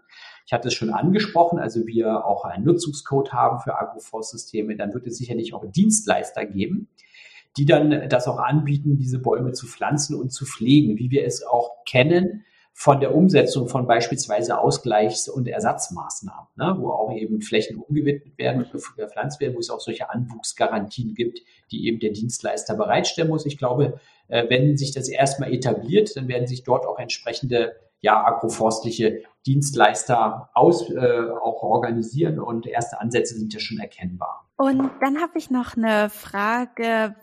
ich 0.50 0.54
hatte 0.54 0.70
es 0.70 0.74
schon 0.74 0.90
angesprochen, 0.90 1.60
also 1.60 1.86
wir 1.86 2.26
auch 2.26 2.44
einen 2.44 2.66
Nutzungscode 2.66 3.34
haben 3.34 3.60
für 3.60 3.78
Agroforstsysteme, 3.78 4.76
dann 4.76 4.96
wird 4.96 5.06
es 5.06 5.20
sicherlich 5.20 5.54
auch 5.54 5.64
Dienstleister 5.64 6.44
geben, 6.44 6.88
die 7.56 7.68
dann 7.68 8.10
das 8.10 8.28
auch 8.28 8.40
anbieten, 8.40 8.98
diese 8.98 9.20
Bäume 9.20 9.52
zu 9.52 9.68
pflanzen 9.68 10.16
und 10.16 10.32
zu 10.32 10.48
pflegen, 10.48 10.98
wie 10.98 11.12
wir 11.12 11.24
es 11.24 11.46
auch 11.46 11.86
kennen 11.86 12.46
von 12.74 13.00
der 13.00 13.14
Umsetzung 13.14 13.68
von 13.68 13.86
beispielsweise 13.86 14.58
Ausgleichs- 14.60 15.30
und 15.30 15.48
Ersatzmaßnahmen, 15.48 16.48
ne, 16.56 16.76
wo 16.80 16.90
auch 16.90 17.16
eben 17.16 17.42
Flächen 17.44 17.78
umgewidmet 17.78 18.36
werden 18.40 18.64
und 18.64 18.96
gepflanzt 18.98 19.40
werden, 19.40 19.54
wo 19.54 19.60
es 19.60 19.70
auch 19.70 19.82
solche 19.82 20.10
Anwuchsgarantien 20.10 21.14
gibt, 21.14 21.42
die 21.70 21.86
eben 21.86 22.00
der 22.00 22.10
Dienstleister 22.10 22.76
bereitstellen 22.76 23.30
muss. 23.30 23.46
Ich 23.46 23.60
glaube, 23.60 24.00
äh, 24.30 24.50
wenn 24.50 24.78
sich 24.78 24.94
das 24.94 25.10
erstmal 25.10 25.54
etabliert, 25.54 26.18
dann 26.18 26.28
werden 26.28 26.48
sich 26.48 26.64
dort 26.64 26.88
auch 26.88 26.98
entsprechende 26.98 27.76
ja, 28.02 28.24
agroforstliche 28.24 29.24
Dienstleister 29.46 30.50
aus, 30.54 30.90
äh, 30.90 31.30
auch 31.42 31.64
organisieren 31.64 32.40
und 32.40 32.68
erste 32.68 33.00
Ansätze 33.00 33.36
sind 33.36 33.54
ja 33.54 33.60
schon 33.60 33.80
erkennbar. 33.80 34.50
Und 34.58 34.92
dann 35.02 35.22
habe 35.22 35.38
ich 35.38 35.50
noch 35.50 35.78
eine 35.78 36.10
Frage. 36.10 37.16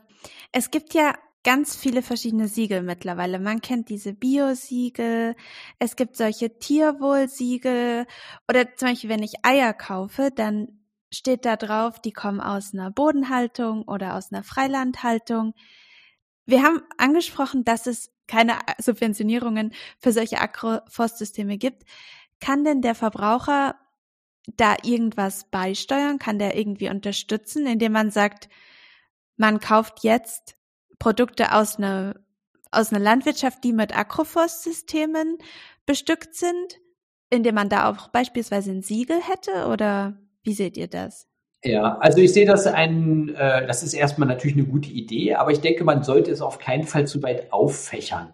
Es 0.52 0.70
gibt 0.70 0.94
ja 0.94 1.12
ganz 1.44 1.76
viele 1.76 2.02
verschiedene 2.02 2.48
Siegel 2.48 2.82
mittlerweile. 2.82 3.38
Man 3.38 3.60
kennt 3.60 3.88
diese 3.88 4.12
Bio-Siegel, 4.12 5.36
es 5.78 5.94
gibt 5.94 6.16
solche 6.16 6.58
Tierwohl-Siegel 6.58 8.06
oder 8.48 8.74
zum 8.74 8.88
Beispiel, 8.88 9.10
wenn 9.10 9.22
ich 9.22 9.44
Eier 9.44 9.72
kaufe, 9.72 10.30
dann 10.34 10.80
steht 11.12 11.44
da 11.44 11.56
drauf, 11.56 12.00
die 12.00 12.12
kommen 12.12 12.40
aus 12.40 12.74
einer 12.74 12.90
Bodenhaltung 12.90 13.82
oder 13.82 14.16
aus 14.16 14.32
einer 14.32 14.42
Freilandhaltung. 14.42 15.54
Wir 16.46 16.64
haben 16.64 16.82
angesprochen, 16.98 17.64
dass 17.64 17.86
es 17.86 18.10
keine 18.26 18.58
Subventionierungen 18.78 19.72
für 19.98 20.12
solche 20.12 20.40
Agroforstsysteme 20.40 21.58
gibt. 21.58 21.84
Kann 22.40 22.64
denn 22.64 22.82
der 22.82 22.94
Verbraucher 22.94 23.76
da 24.56 24.76
irgendwas 24.82 25.44
beisteuern? 25.50 26.18
Kann 26.18 26.38
der 26.38 26.56
irgendwie 26.56 26.88
unterstützen, 26.90 27.66
indem 27.66 27.92
man 27.92 28.10
sagt, 28.10 28.48
man 29.36 29.60
kauft 29.60 30.02
jetzt 30.02 30.56
Produkte 30.98 31.52
aus 31.52 31.76
einer, 31.76 32.16
aus 32.70 32.92
einer 32.92 33.02
Landwirtschaft, 33.02 33.62
die 33.64 33.72
mit 33.72 33.96
Agroforstsystemen 33.96 35.38
bestückt 35.84 36.34
sind, 36.34 36.78
indem 37.30 37.54
man 37.54 37.68
da 37.68 37.90
auch 37.90 38.08
beispielsweise 38.08 38.70
ein 38.70 38.82
Siegel 38.82 39.20
hätte? 39.22 39.66
Oder 39.66 40.18
wie 40.42 40.54
seht 40.54 40.76
ihr 40.76 40.88
das? 40.88 41.28
Ja, 41.66 41.98
also 41.98 42.18
ich 42.18 42.32
sehe 42.32 42.46
das 42.46 42.66
ein, 42.66 43.34
äh, 43.34 43.66
das 43.66 43.82
ist 43.82 43.92
erstmal 43.92 44.28
natürlich 44.28 44.56
eine 44.56 44.66
gute 44.66 44.90
Idee, 44.90 45.34
aber 45.34 45.50
ich 45.50 45.60
denke, 45.60 45.82
man 45.82 46.04
sollte 46.04 46.30
es 46.30 46.40
auf 46.40 46.58
keinen 46.58 46.84
Fall 46.84 47.06
zu 47.08 47.22
weit 47.24 47.52
auffächern. 47.52 48.32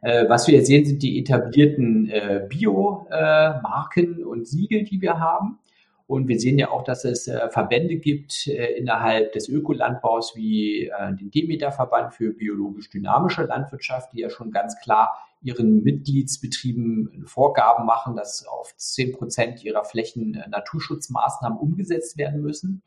Äh, 0.00 0.28
was 0.28 0.48
wir 0.48 0.64
sehen, 0.64 0.84
sind 0.84 1.02
die 1.02 1.20
etablierten 1.20 2.10
äh, 2.10 2.44
Bio-Marken 2.48 4.20
äh, 4.20 4.24
und 4.24 4.48
Siegel, 4.48 4.82
die 4.82 5.00
wir 5.00 5.20
haben. 5.20 5.60
Und 6.08 6.26
wir 6.26 6.40
sehen 6.40 6.58
ja 6.58 6.70
auch, 6.70 6.82
dass 6.82 7.04
es 7.04 7.28
äh, 7.28 7.48
Verbände 7.50 7.96
gibt 7.96 8.48
äh, 8.48 8.72
innerhalb 8.72 9.32
des 9.32 9.48
Ökolandbaus 9.48 10.34
wie 10.34 10.90
den 11.20 11.30
Demeter-Verband 11.30 12.14
für 12.14 12.32
biologisch 12.32 12.90
dynamische 12.90 13.44
Landwirtschaft, 13.44 14.12
die 14.12 14.20
ja 14.20 14.28
schon 14.28 14.50
ganz 14.50 14.78
klar 14.80 15.16
ihren 15.42 15.82
Mitgliedsbetrieben 15.82 17.24
Vorgaben 17.26 17.84
machen, 17.84 18.16
dass 18.16 18.46
auf 18.46 18.74
zehn 18.76 19.12
Prozent 19.12 19.62
ihrer 19.64 19.84
Flächen 19.84 20.34
äh, 20.34 20.48
Naturschutzmaßnahmen 20.48 21.58
umgesetzt 21.58 22.16
werden 22.16 22.42
müssen. 22.42 22.82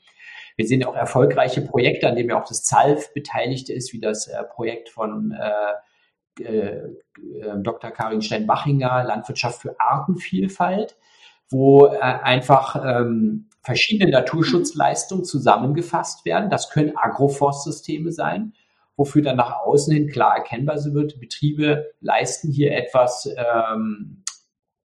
Wir 0.56 0.66
sehen 0.66 0.86
auch 0.86 0.95
erfolgreiche 0.95 1.62
Projekte, 1.62 2.08
an 2.08 2.16
denen 2.16 2.30
ja 2.30 2.41
auch 2.41 2.47
das 2.47 2.64
ZALF 2.64 3.14
beteiligt 3.14 3.70
ist, 3.70 3.91
wie 3.93 3.99
das 3.99 4.28
äh, 4.28 4.43
Projekt 4.43 4.89
von 4.89 5.32
äh, 5.32 5.74
Dr. 7.58 7.91
Karin 7.91 8.22
Stein-Bachinger, 8.22 9.06
Landwirtschaft 9.06 9.62
für 9.62 9.80
Artenvielfalt, 9.80 10.97
wo 11.49 11.86
einfach 11.86 12.76
ähm, 12.84 13.47
verschiedene 13.62 14.12
Naturschutzleistungen 14.12 15.24
zusammengefasst 15.24 16.26
werden. 16.26 16.49
Das 16.49 16.70
können 16.72 16.97
Agroforstsysteme 16.97 18.12
sein 18.12 18.51
wofür 18.96 19.22
dann 19.22 19.38
nach 19.38 19.62
außen 19.66 19.93
hin 19.93 20.10
klar 20.10 20.38
erkennbar 20.38 20.78
wird, 20.86 21.20
Betriebe 21.20 21.91
leisten 22.00 22.50
hier 22.52 22.76
etwas 22.76 23.30
ähm, 23.36 24.24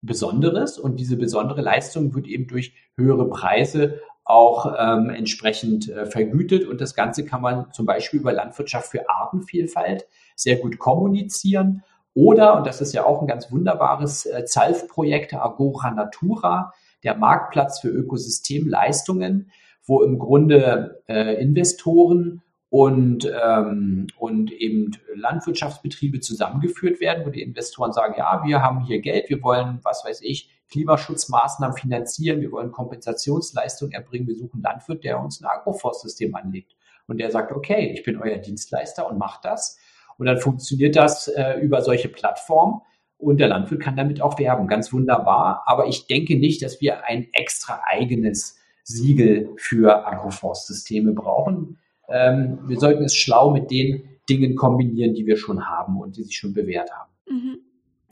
Besonderes 0.03 0.79
und 0.79 0.99
diese 0.99 1.17
besondere 1.17 1.61
Leistung 1.61 2.15
wird 2.15 2.27
eben 2.27 2.47
durch 2.47 2.75
höhere 2.97 3.29
Preise 3.29 4.01
auch 4.25 4.75
ähm, 4.79 5.11
entsprechend 5.11 5.89
äh, 5.91 6.07
vergütet. 6.07 6.67
Und 6.67 6.81
das 6.81 6.95
Ganze 6.95 7.25
kann 7.25 7.43
man 7.43 7.73
zum 7.73 7.85
Beispiel 7.85 8.21
über 8.21 8.33
Landwirtschaft 8.33 8.91
für 8.91 9.11
Artenvielfalt 9.11 10.07
sehr 10.37 10.57
gut 10.57 10.79
kommunizieren. 10.79 11.83
Oder, 12.15 12.57
und 12.57 12.67
das 12.67 12.81
ist 12.81 12.93
ja 12.93 13.05
auch 13.05 13.21
ein 13.21 13.27
ganz 13.27 13.51
wunderbares 13.51 14.27
äh, 14.27 14.45
ZALF-Projekt, 14.45 15.35
Agora 15.35 15.91
Natura, 15.91 16.73
der 17.03 17.17
Marktplatz 17.17 17.81
für 17.81 17.89
Ökosystemleistungen, 17.89 19.51
wo 19.85 20.03
im 20.03 20.19
Grunde 20.19 21.03
äh, 21.09 21.41
Investoren 21.43 22.43
und, 22.71 23.31
ähm, 23.45 24.07
und 24.17 24.53
eben 24.53 24.93
Landwirtschaftsbetriebe 25.15 26.21
zusammengeführt 26.21 27.01
werden, 27.01 27.27
wo 27.27 27.31
die 27.31 27.43
Investoren 27.43 27.93
sagen, 27.93 28.15
ja, 28.17 28.43
wir 28.45 28.63
haben 28.63 28.85
hier 28.85 29.01
Geld, 29.01 29.29
wir 29.29 29.43
wollen, 29.43 29.81
was 29.83 30.05
weiß 30.05 30.23
ich, 30.23 30.51
Klimaschutzmaßnahmen 30.71 31.77
finanzieren, 31.77 32.41
wir 32.41 32.53
wollen 32.53 32.71
Kompensationsleistungen 32.71 33.93
erbringen, 33.93 34.29
wir 34.29 34.37
suchen 34.37 34.65
einen 34.65 34.75
Landwirt, 34.75 35.03
der 35.03 35.21
uns 35.21 35.41
ein 35.41 35.47
Agroforstsystem 35.47 36.33
anlegt. 36.37 36.77
Und 37.09 37.19
der 37.19 37.33
sagt, 37.33 37.51
okay, 37.51 37.93
ich 37.93 38.05
bin 38.05 38.17
euer 38.17 38.39
Dienstleister 38.39 39.11
und 39.11 39.19
macht 39.19 39.45
das. 39.45 39.77
Und 40.17 40.27
dann 40.27 40.39
funktioniert 40.39 40.95
das 40.95 41.27
äh, 41.27 41.59
über 41.61 41.83
solche 41.83 42.09
Plattformen 42.09 42.83
und 43.19 43.39
der 43.39 43.49
Landwirt 43.49 43.83
kann 43.83 43.97
damit 43.97 44.23
auch 44.23 44.39
werben. 44.39 44.69
Ganz 44.69 44.93
wunderbar. 44.93 45.65
Aber 45.67 45.89
ich 45.89 46.07
denke 46.07 46.37
nicht, 46.37 46.63
dass 46.63 46.81
wir 46.81 47.05
ein 47.05 47.27
extra 47.33 47.81
eigenes 47.85 48.59
Siegel 48.85 49.51
für 49.57 50.07
Agroforstsysteme 50.07 51.13
brauchen. 51.13 51.79
Ähm, 52.11 52.59
wir 52.67 52.79
sollten 52.79 53.05
es 53.05 53.15
schlau 53.15 53.51
mit 53.51 53.71
den 53.71 54.03
Dingen 54.29 54.57
kombinieren, 54.57 55.15
die 55.15 55.27
wir 55.27 55.37
schon 55.37 55.69
haben 55.69 56.01
und 56.01 56.17
die 56.17 56.23
sich 56.23 56.37
schon 56.37 56.53
bewährt 56.53 56.91
haben. 56.93 57.11
Mhm. 57.29 57.59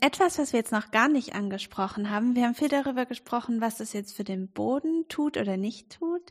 Etwas, 0.01 0.39
was 0.39 0.53
wir 0.53 0.59
jetzt 0.59 0.71
noch 0.71 0.91
gar 0.91 1.09
nicht 1.09 1.35
angesprochen 1.35 2.09
haben. 2.09 2.35
Wir 2.35 2.45
haben 2.45 2.55
viel 2.55 2.69
darüber 2.69 3.05
gesprochen, 3.05 3.59
was 3.59 3.81
es 3.81 3.91
jetzt 3.91 4.15
für 4.15 4.23
den 4.23 4.47
Boden 4.47 5.05
tut 5.09 5.35
oder 5.35 5.57
nicht 5.57 5.97
tut. 5.99 6.21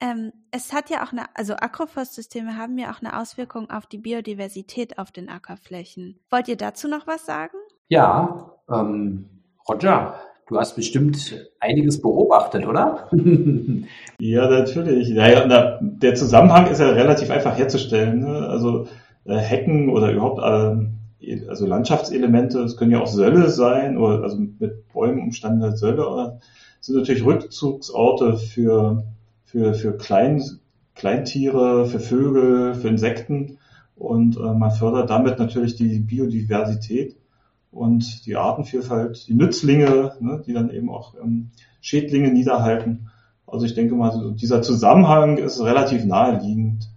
Ähm, 0.00 0.32
es 0.50 0.72
hat 0.72 0.90
ja 0.90 1.04
auch 1.04 1.12
eine, 1.12 1.26
also 1.36 1.54
Agroforstsysteme 1.54 2.56
haben 2.56 2.76
ja 2.76 2.92
auch 2.92 3.00
eine 3.00 3.16
Auswirkung 3.16 3.70
auf 3.70 3.86
die 3.86 3.98
Biodiversität 3.98 4.98
auf 4.98 5.12
den 5.12 5.28
Ackerflächen. 5.28 6.18
Wollt 6.28 6.48
ihr 6.48 6.56
dazu 6.56 6.88
noch 6.88 7.06
was 7.06 7.24
sagen? 7.24 7.56
Ja, 7.86 8.58
ähm, 8.68 9.28
Roger, 9.68 10.18
du 10.48 10.58
hast 10.58 10.76
bestimmt 10.76 11.48
einiges 11.60 12.00
beobachtet, 12.00 12.66
oder? 12.66 13.08
ja, 14.18 14.48
natürlich. 14.48 15.08
Ja, 15.08 15.28
ja, 15.28 15.78
der 15.80 16.14
Zusammenhang 16.14 16.66
ist 16.66 16.80
ja 16.80 16.90
relativ 16.90 17.30
einfach 17.30 17.56
herzustellen. 17.56 18.20
Ne? 18.20 18.48
Also 18.48 18.86
äh, 19.24 19.36
Hecken 19.36 19.88
oder 19.88 20.12
überhaupt 20.12 20.40
ähm, 20.44 20.94
also 21.48 21.66
Landschaftselemente, 21.66 22.60
es 22.60 22.76
können 22.76 22.90
ja 22.90 23.00
auch 23.00 23.06
Sölle 23.06 23.48
sein 23.48 23.96
oder 23.96 24.22
also 24.22 24.38
mit 24.38 24.88
Bäumen 24.92 25.20
umstandene 25.20 25.76
Sölle 25.76 26.08
oder 26.08 26.40
sind 26.80 26.96
natürlich 26.96 27.24
Rückzugsorte 27.24 28.36
für, 28.36 29.04
für, 29.44 29.74
für 29.74 29.96
Klein, 29.96 30.42
Kleintiere, 30.94 31.86
für 31.86 32.00
Vögel, 32.00 32.74
für 32.74 32.88
Insekten 32.88 33.58
und 33.96 34.36
äh, 34.36 34.40
man 34.40 34.70
fördert 34.70 35.10
damit 35.10 35.38
natürlich 35.38 35.76
die 35.76 36.00
Biodiversität 36.00 37.16
und 37.74 38.26
die 38.26 38.36
Artenvielfalt, 38.36 39.26
die 39.28 39.34
Nützlinge, 39.34 40.16
ne, 40.20 40.42
die 40.46 40.52
dann 40.52 40.70
eben 40.70 40.88
auch 40.90 41.14
ähm, 41.22 41.50
Schädlinge 41.80 42.32
niederhalten. 42.32 43.10
Also 43.46 43.66
ich 43.66 43.74
denke 43.74 43.94
mal, 43.94 44.32
dieser 44.34 44.62
Zusammenhang 44.62 45.36
ist 45.36 45.60
relativ 45.60 46.04
naheliegend. 46.04 46.88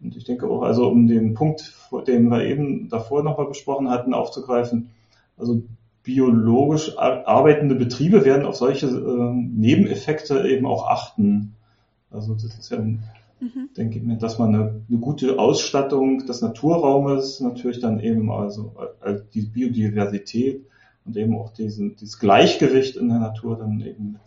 Und 0.00 0.16
ich 0.16 0.24
denke 0.24 0.48
auch, 0.48 0.62
also 0.62 0.88
um 0.88 1.06
den 1.06 1.34
Punkt, 1.34 1.74
den 2.06 2.28
wir 2.28 2.44
eben 2.44 2.88
davor 2.88 3.22
nochmal 3.22 3.46
besprochen 3.46 3.88
hatten, 3.88 4.14
aufzugreifen, 4.14 4.90
also 5.36 5.62
biologisch 6.02 6.98
arbeitende 6.98 7.76
Betriebe 7.76 8.24
werden 8.24 8.44
auf 8.44 8.56
solche 8.56 8.86
äh, 8.86 9.32
Nebeneffekte 9.34 10.46
eben 10.48 10.66
auch 10.66 10.88
achten. 10.88 11.54
Also 12.10 12.34
das 12.34 12.58
ist 12.58 12.70
ja, 12.70 12.78
mhm. 13.42 13.70
denke 13.76 13.98
ich 13.98 14.04
mir, 14.04 14.16
dass 14.16 14.38
man 14.38 14.54
eine, 14.54 14.84
eine, 14.88 14.98
gute 14.98 15.38
Ausstattung 15.38 16.26
des 16.26 16.40
Naturraumes 16.40 17.40
natürlich 17.40 17.80
dann 17.80 18.00
eben 18.00 18.30
also 18.30 18.74
als 19.00 19.28
die 19.30 19.42
Biodiversität 19.42 20.64
und 21.04 21.16
eben 21.16 21.36
auch 21.36 21.52
diesen, 21.52 21.96
dieses 21.96 22.18
Gleichgewicht 22.18 22.96
in 22.96 23.08
der 23.08 23.18
Natur 23.18 23.58
dann 23.58 23.80
eben 23.80 24.12
mit, 24.12 24.20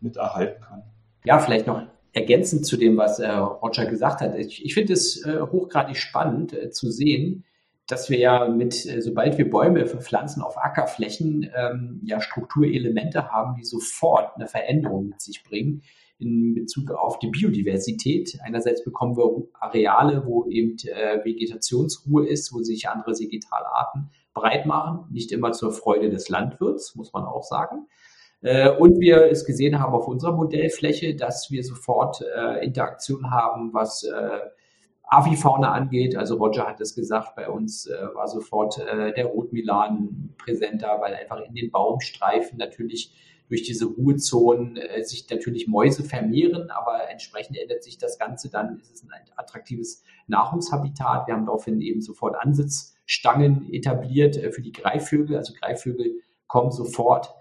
mit 0.00 0.16
erhalten 0.16 0.62
kann. 0.62 0.82
Ja, 1.24 1.38
vielleicht 1.38 1.66
noch 1.66 1.82
ergänzend 2.12 2.66
zu 2.66 2.76
dem, 2.76 2.96
was 2.98 3.18
äh, 3.18 3.30
Roger 3.30 3.86
gesagt 3.86 4.20
hat, 4.20 4.36
ich, 4.36 4.64
ich 4.64 4.74
finde 4.74 4.92
es 4.92 5.24
äh, 5.24 5.40
hochgradig 5.40 5.96
spannend 5.96 6.52
äh, 6.52 6.70
zu 6.70 6.90
sehen, 6.90 7.44
dass 7.86 8.10
wir 8.10 8.18
ja 8.18 8.48
mit, 8.48 8.84
äh, 8.86 9.00
sobald 9.00 9.38
wir 9.38 9.48
Bäume 9.48 9.86
pflanzen 9.86 10.42
auf 10.42 10.58
Ackerflächen, 10.58 11.50
ähm, 11.56 12.00
ja 12.04 12.20
Strukturelemente 12.20 13.30
haben, 13.30 13.54
die 13.54 13.64
sofort 13.64 14.36
eine 14.36 14.46
Veränderung 14.46 15.08
mit 15.08 15.22
sich 15.22 15.42
bringen 15.42 15.82
in 16.22 16.54
Bezug 16.54 16.90
auf 16.90 17.18
die 17.18 17.28
Biodiversität. 17.28 18.38
Einerseits 18.44 18.84
bekommen 18.84 19.16
wir 19.16 19.46
Areale, 19.60 20.24
wo 20.26 20.46
eben 20.48 20.76
äh, 20.84 21.24
Vegetationsruhe 21.24 22.26
ist, 22.26 22.54
wo 22.54 22.62
sich 22.62 22.88
andere 22.88 23.14
Segitalarten 23.14 24.10
breit 24.32 24.64
machen, 24.66 25.06
nicht 25.10 25.32
immer 25.32 25.52
zur 25.52 25.72
Freude 25.72 26.08
des 26.08 26.28
Landwirts, 26.28 26.94
muss 26.94 27.12
man 27.12 27.24
auch 27.24 27.42
sagen. 27.42 27.86
Äh, 28.40 28.70
und 28.70 29.00
wir 29.00 29.30
es 29.30 29.44
gesehen 29.44 29.80
haben 29.80 29.92
auf 29.92 30.08
unserer 30.08 30.32
Modellfläche, 30.32 31.14
dass 31.14 31.50
wir 31.50 31.64
sofort 31.64 32.22
äh, 32.22 32.64
Interaktion 32.64 33.30
haben, 33.30 33.74
was 33.74 34.06
Avifauna 35.04 35.72
angeht. 35.72 36.16
Also 36.16 36.36
Roger 36.36 36.66
hat 36.66 36.80
es 36.80 36.94
gesagt, 36.94 37.36
bei 37.36 37.46
uns 37.50 37.86
war 38.14 38.28
sofort 38.28 38.78
der 38.78 39.26
Rotmilan 39.26 40.30
präsenter, 40.38 40.96
weil 41.02 41.14
einfach 41.14 41.42
in 41.42 41.54
den 41.54 41.70
Baumstreifen 41.70 42.56
natürlich 42.56 43.12
durch 43.48 43.62
diese 43.62 43.86
Ruhezonen 43.86 44.76
äh, 44.76 45.02
sich 45.04 45.28
natürlich 45.30 45.68
Mäuse 45.68 46.04
vermehren, 46.04 46.70
aber 46.70 47.10
entsprechend 47.10 47.58
ändert 47.58 47.82
sich 47.82 47.98
das 47.98 48.18
Ganze 48.18 48.50
dann, 48.50 48.78
ist 48.78 48.94
es 48.94 49.02
ein 49.02 49.10
attraktives 49.36 50.02
Nahrungshabitat. 50.26 51.26
Wir 51.26 51.34
haben 51.34 51.46
daraufhin 51.46 51.80
eben 51.80 52.00
sofort 52.00 52.36
Ansitzstangen 52.36 53.72
etabliert 53.72 54.36
äh, 54.36 54.52
für 54.52 54.62
die 54.62 54.72
Greifvögel. 54.72 55.36
Also 55.36 55.52
Greifvögel 55.54 56.20
kommen 56.46 56.70
sofort 56.70 57.34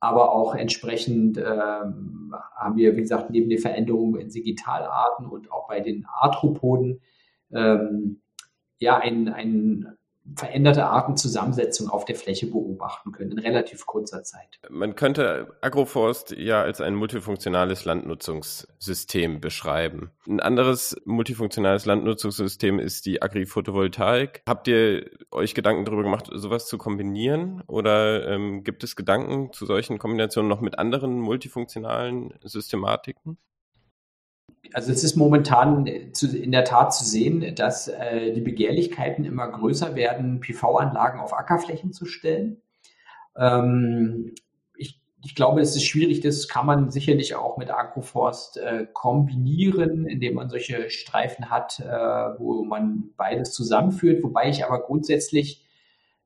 aber 0.00 0.32
auch 0.32 0.54
entsprechend 0.54 1.38
ähm, 1.38 2.34
haben 2.54 2.76
wir, 2.76 2.96
wie 2.96 3.00
gesagt, 3.00 3.30
neben 3.30 3.48
den 3.48 3.58
Veränderungen 3.58 4.20
in 4.20 4.28
Digitalarten 4.28 5.26
und 5.26 5.50
auch 5.50 5.68
bei 5.68 5.80
den 5.80 6.06
Arthropoden 6.06 7.00
ähm, 7.52 8.20
ja 8.78 8.98
ein, 8.98 9.28
ein 9.28 9.96
veränderte 10.34 10.86
Artenzusammensetzung 10.86 11.88
auf 11.88 12.04
der 12.04 12.16
Fläche 12.16 12.46
beobachten 12.46 13.12
können 13.12 13.32
in 13.32 13.38
relativ 13.38 13.86
kurzer 13.86 14.22
Zeit. 14.22 14.58
Man 14.68 14.94
könnte 14.96 15.56
Agroforst 15.60 16.32
ja 16.32 16.62
als 16.62 16.80
ein 16.80 16.94
multifunktionales 16.94 17.84
Landnutzungssystem 17.84 19.40
beschreiben. 19.40 20.10
Ein 20.26 20.40
anderes 20.40 20.96
multifunktionales 21.04 21.86
Landnutzungssystem 21.86 22.78
ist 22.78 23.06
die 23.06 23.22
Agri-Photovoltaik. 23.22 24.42
Habt 24.46 24.68
ihr 24.68 25.10
euch 25.30 25.54
Gedanken 25.54 25.84
darüber 25.84 26.02
gemacht, 26.02 26.28
sowas 26.32 26.66
zu 26.66 26.78
kombinieren? 26.78 27.62
Oder 27.66 28.28
ähm, 28.28 28.64
gibt 28.64 28.82
es 28.84 28.96
Gedanken 28.96 29.52
zu 29.52 29.66
solchen 29.66 29.98
Kombinationen 29.98 30.48
noch 30.48 30.60
mit 30.60 30.78
anderen 30.78 31.20
multifunktionalen 31.20 32.34
Systematiken? 32.42 33.38
Also 34.72 34.92
es 34.92 35.04
ist 35.04 35.16
momentan 35.16 35.86
in 35.86 36.52
der 36.52 36.64
Tat 36.64 36.94
zu 36.94 37.04
sehen, 37.04 37.54
dass 37.54 37.88
äh, 37.88 38.32
die 38.32 38.40
Begehrlichkeiten 38.40 39.24
immer 39.24 39.48
größer 39.48 39.94
werden, 39.94 40.40
PV-Anlagen 40.40 41.20
auf 41.20 41.32
Ackerflächen 41.32 41.92
zu 41.92 42.04
stellen. 42.04 42.60
Ähm, 43.36 44.34
ich, 44.76 45.00
ich, 45.24 45.34
glaube, 45.34 45.60
es 45.60 45.76
ist 45.76 45.84
schwierig, 45.84 46.20
das 46.20 46.48
kann 46.48 46.66
man 46.66 46.90
sicherlich 46.90 47.34
auch 47.34 47.56
mit 47.56 47.70
Agroforst 47.70 48.58
äh, 48.58 48.86
kombinieren, 48.92 50.06
indem 50.06 50.34
man 50.34 50.50
solche 50.50 50.90
Streifen 50.90 51.48
hat, 51.48 51.80
äh, 51.80 52.38
wo 52.38 52.64
man 52.64 53.10
beides 53.16 53.52
zusammenführt, 53.52 54.22
wobei 54.22 54.50
ich 54.50 54.64
aber 54.64 54.82
grundsätzlich 54.82 55.64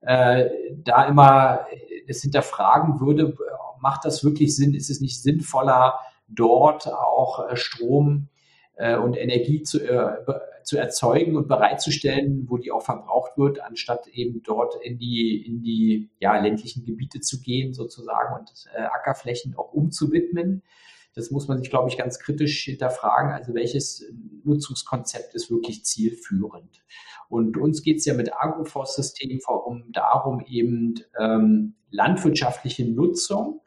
äh, 0.01 0.49
da 0.83 1.05
immer 1.05 1.67
es 2.09 2.23
hinterfragen 2.23 3.01
würde, 3.01 3.37
macht 3.81 4.05
das 4.05 4.25
wirklich 4.25 4.57
Sinn? 4.57 4.75
Ist 4.75 4.91
es 4.91 5.01
nicht 5.01 5.23
sinnvoller, 5.23 6.01
dort 6.31 6.87
auch 6.89 7.49
äh, 7.49 7.57
Strom 7.57 8.29
äh, 8.77 8.97
und 8.97 9.17
Energie 9.17 9.63
zu, 9.63 9.81
äh, 9.81 10.17
zu 10.63 10.79
erzeugen 10.79 11.37
und 11.37 11.49
bereitzustellen, 11.49 12.47
wo 12.49 12.57
die 12.57 12.71
auch 12.71 12.83
verbraucht 12.83 13.37
wird, 13.37 13.61
anstatt 13.61 14.09
eben 14.09 14.43
dort 14.43 14.77
in 14.83 14.99
die, 14.99 15.45
in 15.47 15.63
die 15.63 16.11
ja, 16.21 16.39
ländlichen 16.39 16.85
Gebiete 16.85 17.21
zu 17.21 17.41
gehen 17.41 17.73
sozusagen 17.73 18.39
und 18.39 18.67
Ackerflächen 18.75 19.57
auch 19.57 19.73
umzuwidmen. 19.73 20.63
Das 21.15 21.31
muss 21.33 21.49
man 21.49 21.59
sich, 21.59 21.71
glaube 21.71 21.89
ich, 21.89 21.99
ganz 21.99 22.21
kritisch 22.21 22.65
hinterfragen. 22.65 23.33
Also 23.33 23.53
welches 23.55 24.05
Nutzungskonzept 24.45 25.35
ist 25.35 25.51
wirklich 25.51 25.85
zielführend? 25.85 26.85
Und 27.29 27.57
uns 27.57 27.83
geht 27.83 27.99
es 27.99 28.05
ja 28.05 28.15
mit 28.15 28.33
Agroforstsystemen 28.33 29.41
allem 29.47 29.91
darum, 29.93 30.45
eben 30.47 30.95
ähm, 31.19 31.75
landwirtschaftliche 31.91 32.85
Nutzung 32.85 33.61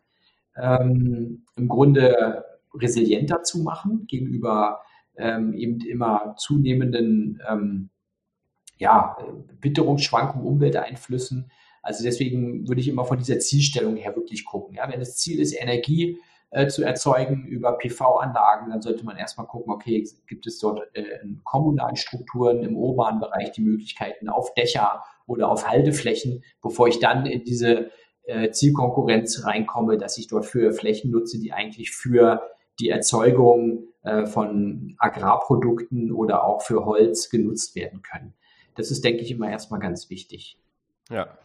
ähm, 0.56 1.46
im 1.56 1.68
Grunde 1.68 2.46
resilienter 2.74 3.44
zu 3.44 3.60
machen 3.60 4.06
gegenüber 4.08 4.82
ähm, 5.16 5.54
eben 5.54 5.80
immer 5.82 6.36
zunehmenden 6.38 7.42
ähm, 7.48 7.90
ja, 8.78 9.18
Witterungsschwankungen, 9.62 10.48
Umwelteinflüssen 10.48 11.52
Also 11.82 12.04
deswegen 12.04 12.68
würde 12.68 12.82
ich 12.82 12.88
immer 12.88 13.06
von 13.06 13.18
dieser 13.18 13.40
Zielstellung 13.40 13.96
her 13.96 14.16
wirklich 14.16 14.46
gucken. 14.46 14.76
Ja, 14.76 14.92
wenn 14.92 15.00
das 15.00 15.18
Ziel 15.18 15.40
ist, 15.40 15.54
Energie 15.54 16.20
äh, 16.50 16.68
zu 16.68 16.84
erzeugen 16.84 17.46
über 17.46 17.78
PV-Anlagen, 17.78 18.70
dann 18.70 18.82
sollte 18.82 19.06
man 19.06 19.18
erstmal 19.18 19.48
gucken, 19.48 19.74
okay, 19.74 20.08
gibt 20.28 20.48
es 20.48 20.60
dort 20.60 20.82
äh, 20.96 21.22
in 21.24 21.42
kommunalen 21.44 21.96
Strukturen 21.96 22.64
im 22.64 22.76
urbanen 22.76 23.20
Bereich 23.20 23.52
die 23.52 23.62
Möglichkeiten 23.62 24.30
auf 24.30 24.54
Dächer 24.54 25.04
oder 25.26 25.50
auf 25.50 25.68
Halteflächen, 25.68 26.44
bevor 26.62 26.88
ich 26.88 27.00
dann 27.00 27.26
in 27.26 27.44
diese 27.44 27.92
äh, 28.24 28.52
Zielkonkurrenz 28.52 29.46
reinkomme, 29.46 29.98
dass 29.98 30.18
ich 30.18 30.28
dort 30.28 30.46
für 30.46 30.74
Flächen 30.74 31.12
nutze, 31.12 31.40
die 31.40 31.54
eigentlich 31.54 31.92
für 31.92 32.42
die 32.80 32.90
Erzeugung 32.90 33.88
äh, 34.04 34.26
von 34.26 34.96
Agrarprodukten 35.00 36.12
oder 36.12 36.44
auch 36.44 36.62
für 36.62 36.86
Holz 36.86 37.30
genutzt 37.30 37.76
werden 37.76 38.02
können. 38.02 38.34
Das 38.76 38.92
ist, 38.92 39.04
denke 39.04 39.22
ich, 39.22 39.32
immer 39.32 39.50
erstmal 39.50 39.80
ganz 39.80 40.10
wichtig. 40.10 40.58
Ja. 41.10 41.38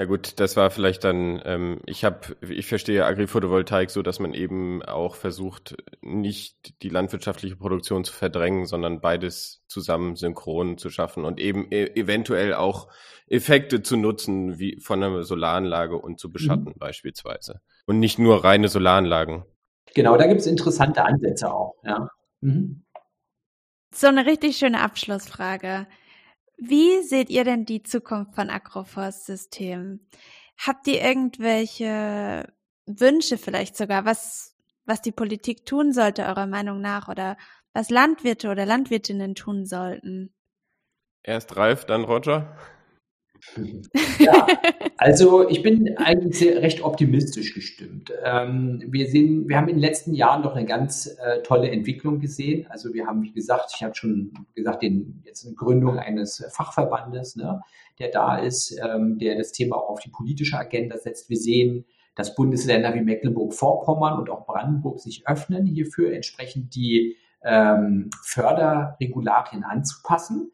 Ja 0.00 0.04
gut, 0.04 0.38
das 0.38 0.56
war 0.56 0.70
vielleicht 0.70 1.02
dann, 1.02 1.42
ähm, 1.44 1.80
ich 1.84 2.04
habe, 2.04 2.36
ich 2.48 2.66
verstehe 2.66 3.04
Agri-Photovoltaik 3.04 3.90
so, 3.90 4.00
dass 4.00 4.20
man 4.20 4.32
eben 4.32 4.80
auch 4.84 5.16
versucht, 5.16 5.76
nicht 6.02 6.80
die 6.84 6.88
landwirtschaftliche 6.88 7.56
Produktion 7.56 8.04
zu 8.04 8.12
verdrängen, 8.12 8.66
sondern 8.66 9.00
beides 9.00 9.64
zusammen 9.66 10.14
synchron 10.14 10.78
zu 10.78 10.88
schaffen 10.88 11.24
und 11.24 11.40
eben 11.40 11.66
e 11.72 11.86
eventuell 11.96 12.54
auch 12.54 12.86
Effekte 13.26 13.82
zu 13.82 13.96
nutzen, 13.96 14.60
wie 14.60 14.78
von 14.80 15.02
einer 15.02 15.24
Solaranlage 15.24 15.98
und 15.98 16.20
zu 16.20 16.30
beschatten 16.30 16.74
mhm. 16.74 16.78
beispielsweise. 16.78 17.60
Und 17.84 17.98
nicht 17.98 18.20
nur 18.20 18.44
reine 18.44 18.68
Solaranlagen. 18.68 19.42
Genau, 19.94 20.16
da 20.16 20.26
gibt 20.26 20.40
es 20.40 20.46
interessante 20.46 21.04
Ansätze 21.04 21.52
auch, 21.52 21.74
ja. 21.82 22.08
Mhm. 22.40 22.84
So 23.94 24.06
eine 24.06 24.26
richtig 24.26 24.56
schöne 24.56 24.80
Abschlussfrage. 24.80 25.86
Wie 26.56 27.02
seht 27.02 27.30
ihr 27.30 27.44
denn 27.44 27.64
die 27.64 27.82
Zukunft 27.82 28.34
von 28.34 28.50
Agroforstsystemen? 28.50 30.08
Habt 30.58 30.86
ihr 30.88 31.00
irgendwelche 31.02 32.52
Wünsche 32.86 33.38
vielleicht 33.38 33.76
sogar, 33.76 34.04
was, 34.04 34.56
was 34.84 35.00
die 35.00 35.12
Politik 35.12 35.64
tun 35.64 35.92
sollte, 35.92 36.24
eurer 36.24 36.46
Meinung 36.46 36.80
nach, 36.80 37.08
oder 37.08 37.36
was 37.72 37.90
Landwirte 37.90 38.50
oder 38.50 38.66
Landwirtinnen 38.66 39.34
tun 39.34 39.66
sollten? 39.66 40.34
Erst 41.22 41.56
Ralf, 41.56 41.84
dann 41.84 42.04
Roger. 42.04 42.56
Ja, 44.18 44.46
also 44.96 45.48
ich 45.48 45.62
bin 45.62 45.96
eigentlich 45.96 46.38
sehr, 46.38 46.60
recht 46.60 46.82
optimistisch 46.82 47.54
gestimmt. 47.54 48.12
Ähm, 48.24 48.82
wir 48.88 49.06
sehen, 49.06 49.48
wir 49.48 49.56
haben 49.56 49.68
in 49.68 49.76
den 49.76 49.82
letzten 49.82 50.12
Jahren 50.12 50.42
doch 50.42 50.56
eine 50.56 50.66
ganz 50.66 51.06
äh, 51.06 51.42
tolle 51.42 51.70
Entwicklung 51.70 52.18
gesehen. 52.18 52.66
Also 52.68 52.92
wir 52.94 53.06
haben, 53.06 53.22
wie 53.22 53.32
gesagt, 53.32 53.72
ich 53.74 53.82
habe 53.82 53.94
schon 53.94 54.32
gesagt, 54.54 54.82
den, 54.82 55.22
jetzt 55.24 55.46
eine 55.46 55.54
Gründung 55.54 55.98
eines 55.98 56.44
Fachverbandes, 56.52 57.36
ne, 57.36 57.60
der 57.98 58.10
da 58.10 58.38
ist, 58.38 58.76
ähm, 58.82 59.18
der 59.18 59.36
das 59.36 59.52
Thema 59.52 59.76
auch 59.76 59.90
auf 59.90 60.00
die 60.00 60.10
politische 60.10 60.58
Agenda 60.58 60.96
setzt. 60.98 61.30
Wir 61.30 61.36
sehen, 61.36 61.84
dass 62.14 62.34
Bundesländer 62.34 62.94
wie 62.94 63.00
Mecklenburg-Vorpommern 63.00 64.18
und 64.18 64.30
auch 64.30 64.46
Brandenburg 64.46 64.98
sich 64.98 65.28
öffnen, 65.28 65.66
hierfür 65.66 66.12
entsprechend 66.12 66.74
die 66.74 67.16
ähm, 67.44 68.10
Förderregularien 68.24 69.62
anzupassen. 69.62 70.50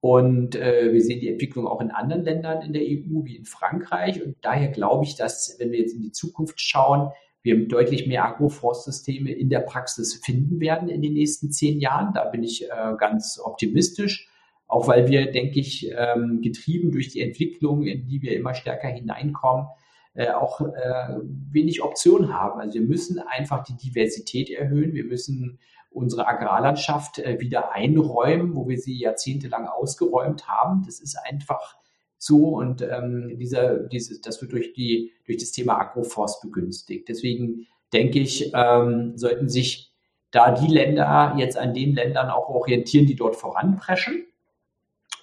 Und 0.00 0.56
äh, 0.56 0.92
wir 0.92 1.00
sehen 1.02 1.20
die 1.20 1.28
Entwicklung 1.28 1.66
auch 1.66 1.80
in 1.80 1.90
anderen 1.90 2.22
Ländern 2.22 2.62
in 2.62 2.72
der 2.72 2.82
EU, 2.82 3.24
wie 3.24 3.36
in 3.36 3.44
Frankreich. 3.44 4.22
Und 4.24 4.36
daher 4.40 4.68
glaube 4.68 5.04
ich, 5.04 5.14
dass, 5.14 5.56
wenn 5.58 5.72
wir 5.72 5.80
jetzt 5.80 5.94
in 5.94 6.00
die 6.00 6.12
Zukunft 6.12 6.60
schauen, 6.60 7.10
wir 7.42 7.68
deutlich 7.68 8.06
mehr 8.06 8.24
Agroforstsysteme 8.24 9.32
in 9.32 9.48
der 9.48 9.60
Praxis 9.60 10.20
finden 10.24 10.60
werden 10.60 10.88
in 10.88 11.02
den 11.02 11.14
nächsten 11.14 11.52
zehn 11.52 11.80
Jahren. 11.80 12.12
Da 12.14 12.24
bin 12.24 12.42
ich 12.42 12.64
äh, 12.64 12.94
ganz 12.98 13.40
optimistisch, 13.42 14.28
auch 14.66 14.88
weil 14.88 15.08
wir, 15.08 15.30
denke 15.30 15.60
ich, 15.60 15.90
ähm, 15.96 16.40
getrieben 16.42 16.92
durch 16.92 17.08
die 17.08 17.20
Entwicklung, 17.20 17.86
in 17.86 18.06
die 18.06 18.22
wir 18.22 18.36
immer 18.36 18.54
stärker 18.54 18.88
hineinkommen, 18.88 19.66
äh, 20.14 20.30
auch 20.30 20.60
äh, 20.60 21.18
wenig 21.50 21.82
Optionen 21.82 22.32
haben. 22.34 22.60
Also 22.60 22.74
wir 22.74 22.86
müssen 22.86 23.18
einfach 23.18 23.64
die 23.64 23.76
Diversität 23.76 24.50
erhöhen. 24.50 24.94
Wir 24.94 25.04
müssen 25.04 25.58
unsere 25.90 26.26
Agrarlandschaft 26.26 27.18
äh, 27.18 27.40
wieder 27.40 27.72
einräumen, 27.72 28.54
wo 28.54 28.68
wir 28.68 28.78
sie 28.78 28.96
jahrzehntelang 28.98 29.66
ausgeräumt 29.66 30.48
haben. 30.48 30.82
Das 30.86 31.00
ist 31.00 31.16
einfach 31.16 31.76
so 32.16 32.48
und 32.48 32.82
ähm, 32.82 33.36
dieser, 33.38 33.78
diese, 33.78 34.20
das 34.20 34.40
wird 34.40 34.52
durch, 34.52 34.72
die, 34.74 35.12
durch 35.24 35.38
das 35.38 35.52
Thema 35.52 35.80
Agroforst 35.80 36.42
begünstigt. 36.42 37.08
Deswegen 37.08 37.66
denke 37.92 38.20
ich, 38.20 38.52
ähm, 38.54 39.16
sollten 39.16 39.48
sich 39.48 39.92
da 40.30 40.52
die 40.52 40.72
Länder 40.72 41.34
jetzt 41.38 41.56
an 41.56 41.74
den 41.74 41.94
Ländern 41.94 42.30
auch 42.30 42.48
orientieren, 42.48 43.06
die 43.06 43.16
dort 43.16 43.36
voranpreschen. 43.36 44.26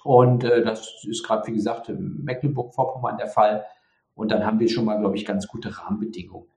Und 0.04 0.44
äh, 0.44 0.62
das 0.62 1.04
ist 1.08 1.22
gerade, 1.22 1.46
wie 1.46 1.54
gesagt, 1.54 1.88
in 1.88 2.24
Mecklenburg-Vorpommern 2.24 3.16
der 3.16 3.28
Fall. 3.28 3.64
Und 4.14 4.30
dann 4.32 4.44
haben 4.44 4.58
wir 4.58 4.68
schon 4.68 4.84
mal, 4.84 4.98
glaube 4.98 5.16
ich, 5.16 5.24
ganz 5.24 5.46
gute 5.46 5.78
Rahmenbedingungen. 5.78 6.48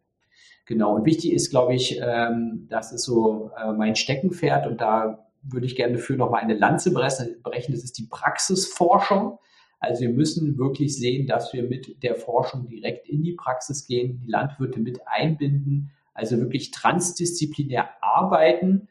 Genau. 0.66 0.96
Und 0.96 1.06
wichtig 1.06 1.34
ist, 1.34 1.50
glaube 1.50 1.76
ich, 1.76 2.00
ähm, 2.02 2.68
das 2.70 2.92
ist 2.92 3.04
so 3.04 3.52
äh, 3.58 3.72
mein 3.74 3.96
Steckenpferd 3.96 4.68
und 4.68 4.80
da 4.82 5.28
würde 5.44 5.66
ich 5.66 5.76
gerne 5.76 5.94
dafür 5.94 6.18
nochmal 6.18 6.42
eine 6.42 6.54
Lanze 6.54 6.94
brechen. 6.94 7.74
Das 7.74 7.84
ist 7.84 7.98
die 7.98 8.08
Praxisforschung. 8.10 9.40
Also 9.80 10.02
wir 10.02 10.10
müssen 10.10 10.60
wirklich 10.60 10.96
sehen, 10.96 11.26
dass 11.26 11.54
wir 11.54 11.64
mit 11.64 12.04
der 12.04 12.16
Forschung 12.16 12.68
direkt 12.68 13.10
in 13.10 13.24
die 13.24 13.34
Praxis 13.34 13.88
gehen, 13.88 14.20
die 14.20 14.30
Landwirte 14.30 14.80
mit 14.80 15.00
einbinden, 15.08 15.92
also 16.14 16.38
wirklich 16.38 16.70
transdisziplinär 16.70 17.90
arbeiten, 18.02 18.90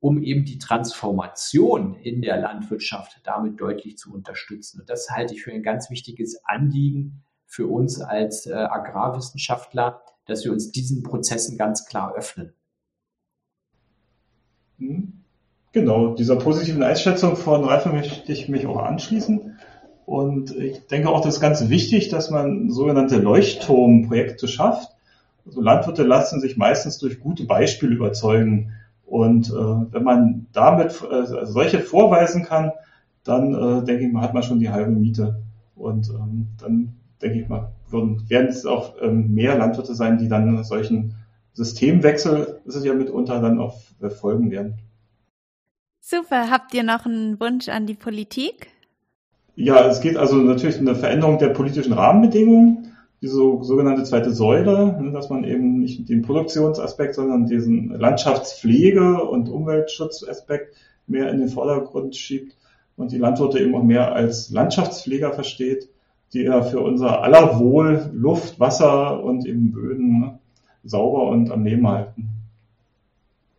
um 0.00 0.20
eben 0.20 0.44
die 0.44 0.58
Transformation 0.58 1.94
in 1.94 2.22
der 2.22 2.38
Landwirtschaft 2.38 3.20
damit 3.22 3.60
deutlich 3.60 3.96
zu 3.96 4.12
unterstützen. 4.12 4.80
Und 4.80 4.90
das 4.90 5.10
halte 5.10 5.34
ich 5.34 5.42
für 5.42 5.52
ein 5.52 5.62
ganz 5.62 5.90
wichtiges 5.90 6.44
Anliegen 6.44 7.22
für 7.52 7.66
uns 7.66 8.00
als 8.00 8.46
äh, 8.46 8.54
Agrarwissenschaftler, 8.54 10.00
dass 10.24 10.42
wir 10.42 10.52
uns 10.52 10.72
diesen 10.72 11.02
Prozessen 11.02 11.58
ganz 11.58 11.84
klar 11.84 12.14
öffnen. 12.16 12.54
Hm. 14.78 15.12
Genau, 15.72 16.14
dieser 16.14 16.36
positiven 16.36 16.82
Einschätzung 16.82 17.36
von 17.36 17.64
Ralf 17.64 17.84
möchte 17.84 18.32
ich 18.32 18.48
mich 18.48 18.66
auch 18.66 18.78
anschließen. 18.78 19.58
Und 20.06 20.56
ich 20.56 20.86
denke 20.86 21.10
auch, 21.10 21.20
das 21.20 21.34
ist 21.34 21.40
ganz 21.40 21.68
wichtig, 21.68 22.08
dass 22.08 22.30
man 22.30 22.70
sogenannte 22.70 23.18
Leuchtturmprojekte 23.18 24.48
schafft. 24.48 24.90
Also 25.44 25.60
Landwirte 25.60 26.04
lassen 26.04 26.40
sich 26.40 26.56
meistens 26.56 26.96
durch 26.96 27.20
gute 27.20 27.44
Beispiele 27.44 27.94
überzeugen. 27.94 28.72
Und 29.04 29.50
äh, 29.50 29.52
wenn 29.52 30.02
man 30.02 30.46
damit 30.54 31.02
äh, 31.02 31.44
solche 31.44 31.80
vorweisen 31.80 32.44
kann, 32.44 32.72
dann 33.24 33.52
äh, 33.52 33.84
denke 33.84 34.06
ich 34.06 34.12
mal, 34.12 34.22
hat 34.22 34.32
man 34.32 34.42
schon 34.42 34.58
die 34.58 34.70
halbe 34.70 34.90
Miete. 34.90 35.42
Und 35.76 36.08
ähm, 36.08 36.48
dann 36.58 36.94
denke 37.22 37.40
ich 37.40 37.48
mal, 37.48 37.72
würden, 37.88 38.28
werden 38.28 38.48
es 38.48 38.66
auch 38.66 38.94
ähm, 39.00 39.32
mehr 39.32 39.56
Landwirte 39.56 39.94
sein, 39.94 40.18
die 40.18 40.28
dann 40.28 40.64
solchen 40.64 41.14
Systemwechsel, 41.54 42.60
das 42.64 42.76
ist 42.76 42.84
ja 42.84 42.94
mitunter 42.94 43.40
dann 43.40 43.60
auch 43.60 43.78
folgen 44.20 44.50
werden. 44.50 44.78
Super. 46.00 46.50
Habt 46.50 46.74
ihr 46.74 46.82
noch 46.82 47.06
einen 47.06 47.38
Wunsch 47.40 47.68
an 47.68 47.86
die 47.86 47.94
Politik? 47.94 48.68
Ja, 49.54 49.86
es 49.86 50.00
geht 50.00 50.16
also 50.16 50.36
natürlich 50.36 50.80
um 50.80 50.88
eine 50.88 50.96
Veränderung 50.96 51.38
der 51.38 51.50
politischen 51.50 51.92
Rahmenbedingungen, 51.92 52.92
diese 53.20 53.36
sogenannte 53.36 54.02
zweite 54.02 54.32
Säule, 54.32 55.00
ne, 55.00 55.12
dass 55.12 55.30
man 55.30 55.44
eben 55.44 55.78
nicht 55.78 56.08
den 56.08 56.22
Produktionsaspekt, 56.22 57.14
sondern 57.14 57.46
diesen 57.46 57.94
Landschaftspflege- 57.94 59.20
und 59.20 59.48
Umweltschutzaspekt 59.48 60.74
mehr 61.06 61.30
in 61.30 61.38
den 61.38 61.48
Vordergrund 61.48 62.16
schiebt 62.16 62.56
und 62.96 63.12
die 63.12 63.18
Landwirte 63.18 63.60
eben 63.60 63.74
auch 63.74 63.84
mehr 63.84 64.12
als 64.12 64.50
Landschaftspfleger 64.50 65.32
versteht 65.32 65.88
die 66.32 66.42
ja 66.42 66.62
für 66.62 66.80
unser 66.80 67.22
aller 67.22 67.58
Wohl 67.58 68.10
Luft, 68.12 68.58
Wasser 68.58 69.22
und 69.22 69.46
eben 69.46 69.72
Böden 69.72 70.20
ne, 70.20 70.38
sauber 70.82 71.28
und 71.28 71.50
am 71.50 71.64
Leben 71.64 71.86
halten. 71.86 72.28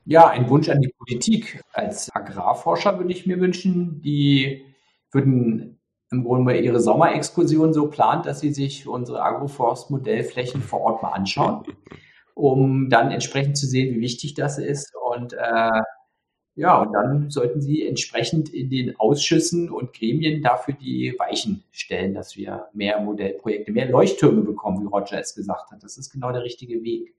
Ja, 0.05 0.27
ein 0.27 0.49
Wunsch 0.49 0.69
an 0.69 0.81
die 0.81 0.93
Politik. 0.97 1.61
Als 1.71 2.13
Agrarforscher 2.13 2.97
würde 2.97 3.13
ich 3.13 3.25
mir 3.25 3.39
wünschen, 3.39 4.01
die 4.01 4.65
würden 5.11 5.79
im 6.11 6.23
Grunde 6.23 6.59
ihre 6.59 6.79
Sommerexkursion 6.79 7.73
so 7.73 7.87
plant, 7.87 8.25
dass 8.25 8.41
sie 8.41 8.53
sich 8.53 8.87
unsere 8.87 9.21
Agroforst-Modellflächen 9.21 10.61
vor 10.61 10.81
Ort 10.81 11.03
mal 11.03 11.11
anschauen, 11.11 11.63
um 12.33 12.89
dann 12.89 13.11
entsprechend 13.11 13.57
zu 13.57 13.65
sehen, 13.65 13.95
wie 13.95 14.01
wichtig 14.01 14.33
das 14.33 14.57
ist 14.57 14.93
und 15.15 15.33
äh, 15.33 15.81
ja, 16.55 16.81
und 16.81 16.93
dann 16.93 17.31
sollten 17.31 17.61
Sie 17.61 17.85
entsprechend 17.87 18.53
in 18.53 18.69
den 18.69 18.99
Ausschüssen 18.99 19.71
und 19.71 19.93
Gremien 19.93 20.43
dafür 20.43 20.75
die 20.75 21.15
Weichen 21.17 21.63
stellen, 21.71 22.13
dass 22.13 22.37
wir 22.37 22.67
mehr 22.73 22.99
Modellprojekte, 22.99 23.71
mehr 23.71 23.89
Leuchttürme 23.89 24.41
bekommen, 24.41 24.83
wie 24.83 24.87
Roger 24.87 25.19
es 25.19 25.33
gesagt 25.33 25.71
hat. 25.71 25.81
Das 25.81 25.97
ist 25.97 26.11
genau 26.11 26.31
der 26.31 26.43
richtige 26.43 26.83
Weg. 26.83 27.15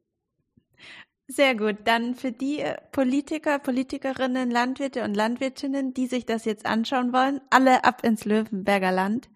Sehr 1.26 1.56
gut. 1.56 1.78
Dann 1.84 2.14
für 2.14 2.32
die 2.32 2.60
äh, 2.60 2.76
Politiker, 2.92 3.58
Politikerinnen, 3.58 4.50
Landwirte 4.50 5.02
und 5.02 5.14
Landwirtinnen, 5.14 5.94
die 5.94 6.06
sich 6.06 6.26
das 6.26 6.44
jetzt 6.44 6.66
anschauen 6.66 7.12
wollen, 7.12 7.40
alle 7.50 7.84
ab 7.84 8.04
ins 8.04 8.24
Löwenberger 8.24 8.92
Land. 8.92 9.30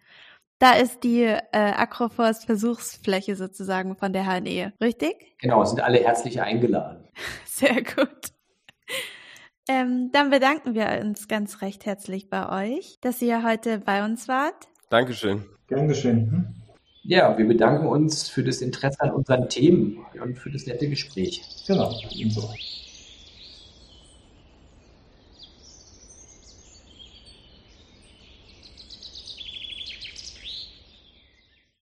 Da 0.61 0.73
ist 0.73 1.03
die 1.03 1.23
äh, 1.23 1.41
Agroforst-Versuchsfläche 1.53 3.37
sozusagen 3.37 3.97
von 3.97 4.13
der 4.13 4.25
HNE, 4.25 4.75
richtig? 4.81 5.35
Genau, 5.39 5.65
sind 5.65 5.81
alle 5.81 5.99
herzlich 5.99 6.41
eingeladen. 6.41 7.09
Sehr 7.47 7.83
gut. 7.83 8.33
Ähm, 9.69 10.11
dann 10.13 10.31
bedanken 10.31 10.75
wir 10.75 10.87
uns 11.03 11.29
ganz 11.29 11.61
recht 11.61 11.85
herzlich 11.85 12.31
bei 12.31 12.71
euch, 12.71 12.99
dass 13.03 13.21
ihr 13.21 13.45
heute 13.45 13.79
bei 13.79 14.03
uns 14.03 14.27
wart. 14.27 14.69
Dankeschön. 14.89 15.45
Gern 15.69 15.89
geschehen. 15.89 16.31
Hm? 16.31 16.47
Ja, 17.03 17.37
wir 17.37 17.47
bedanken 17.47 17.87
uns 17.87 18.29
für 18.29 18.43
das 18.43 18.63
Interesse 18.63 19.01
an 19.03 19.13
unseren 19.13 19.49
Themen 19.49 20.05
und 20.23 20.39
für 20.39 20.51
das 20.51 20.67
nette 20.67 20.89
Gespräch. 20.89 21.43
Genau, 21.67 21.95
ebenso. 22.11 22.51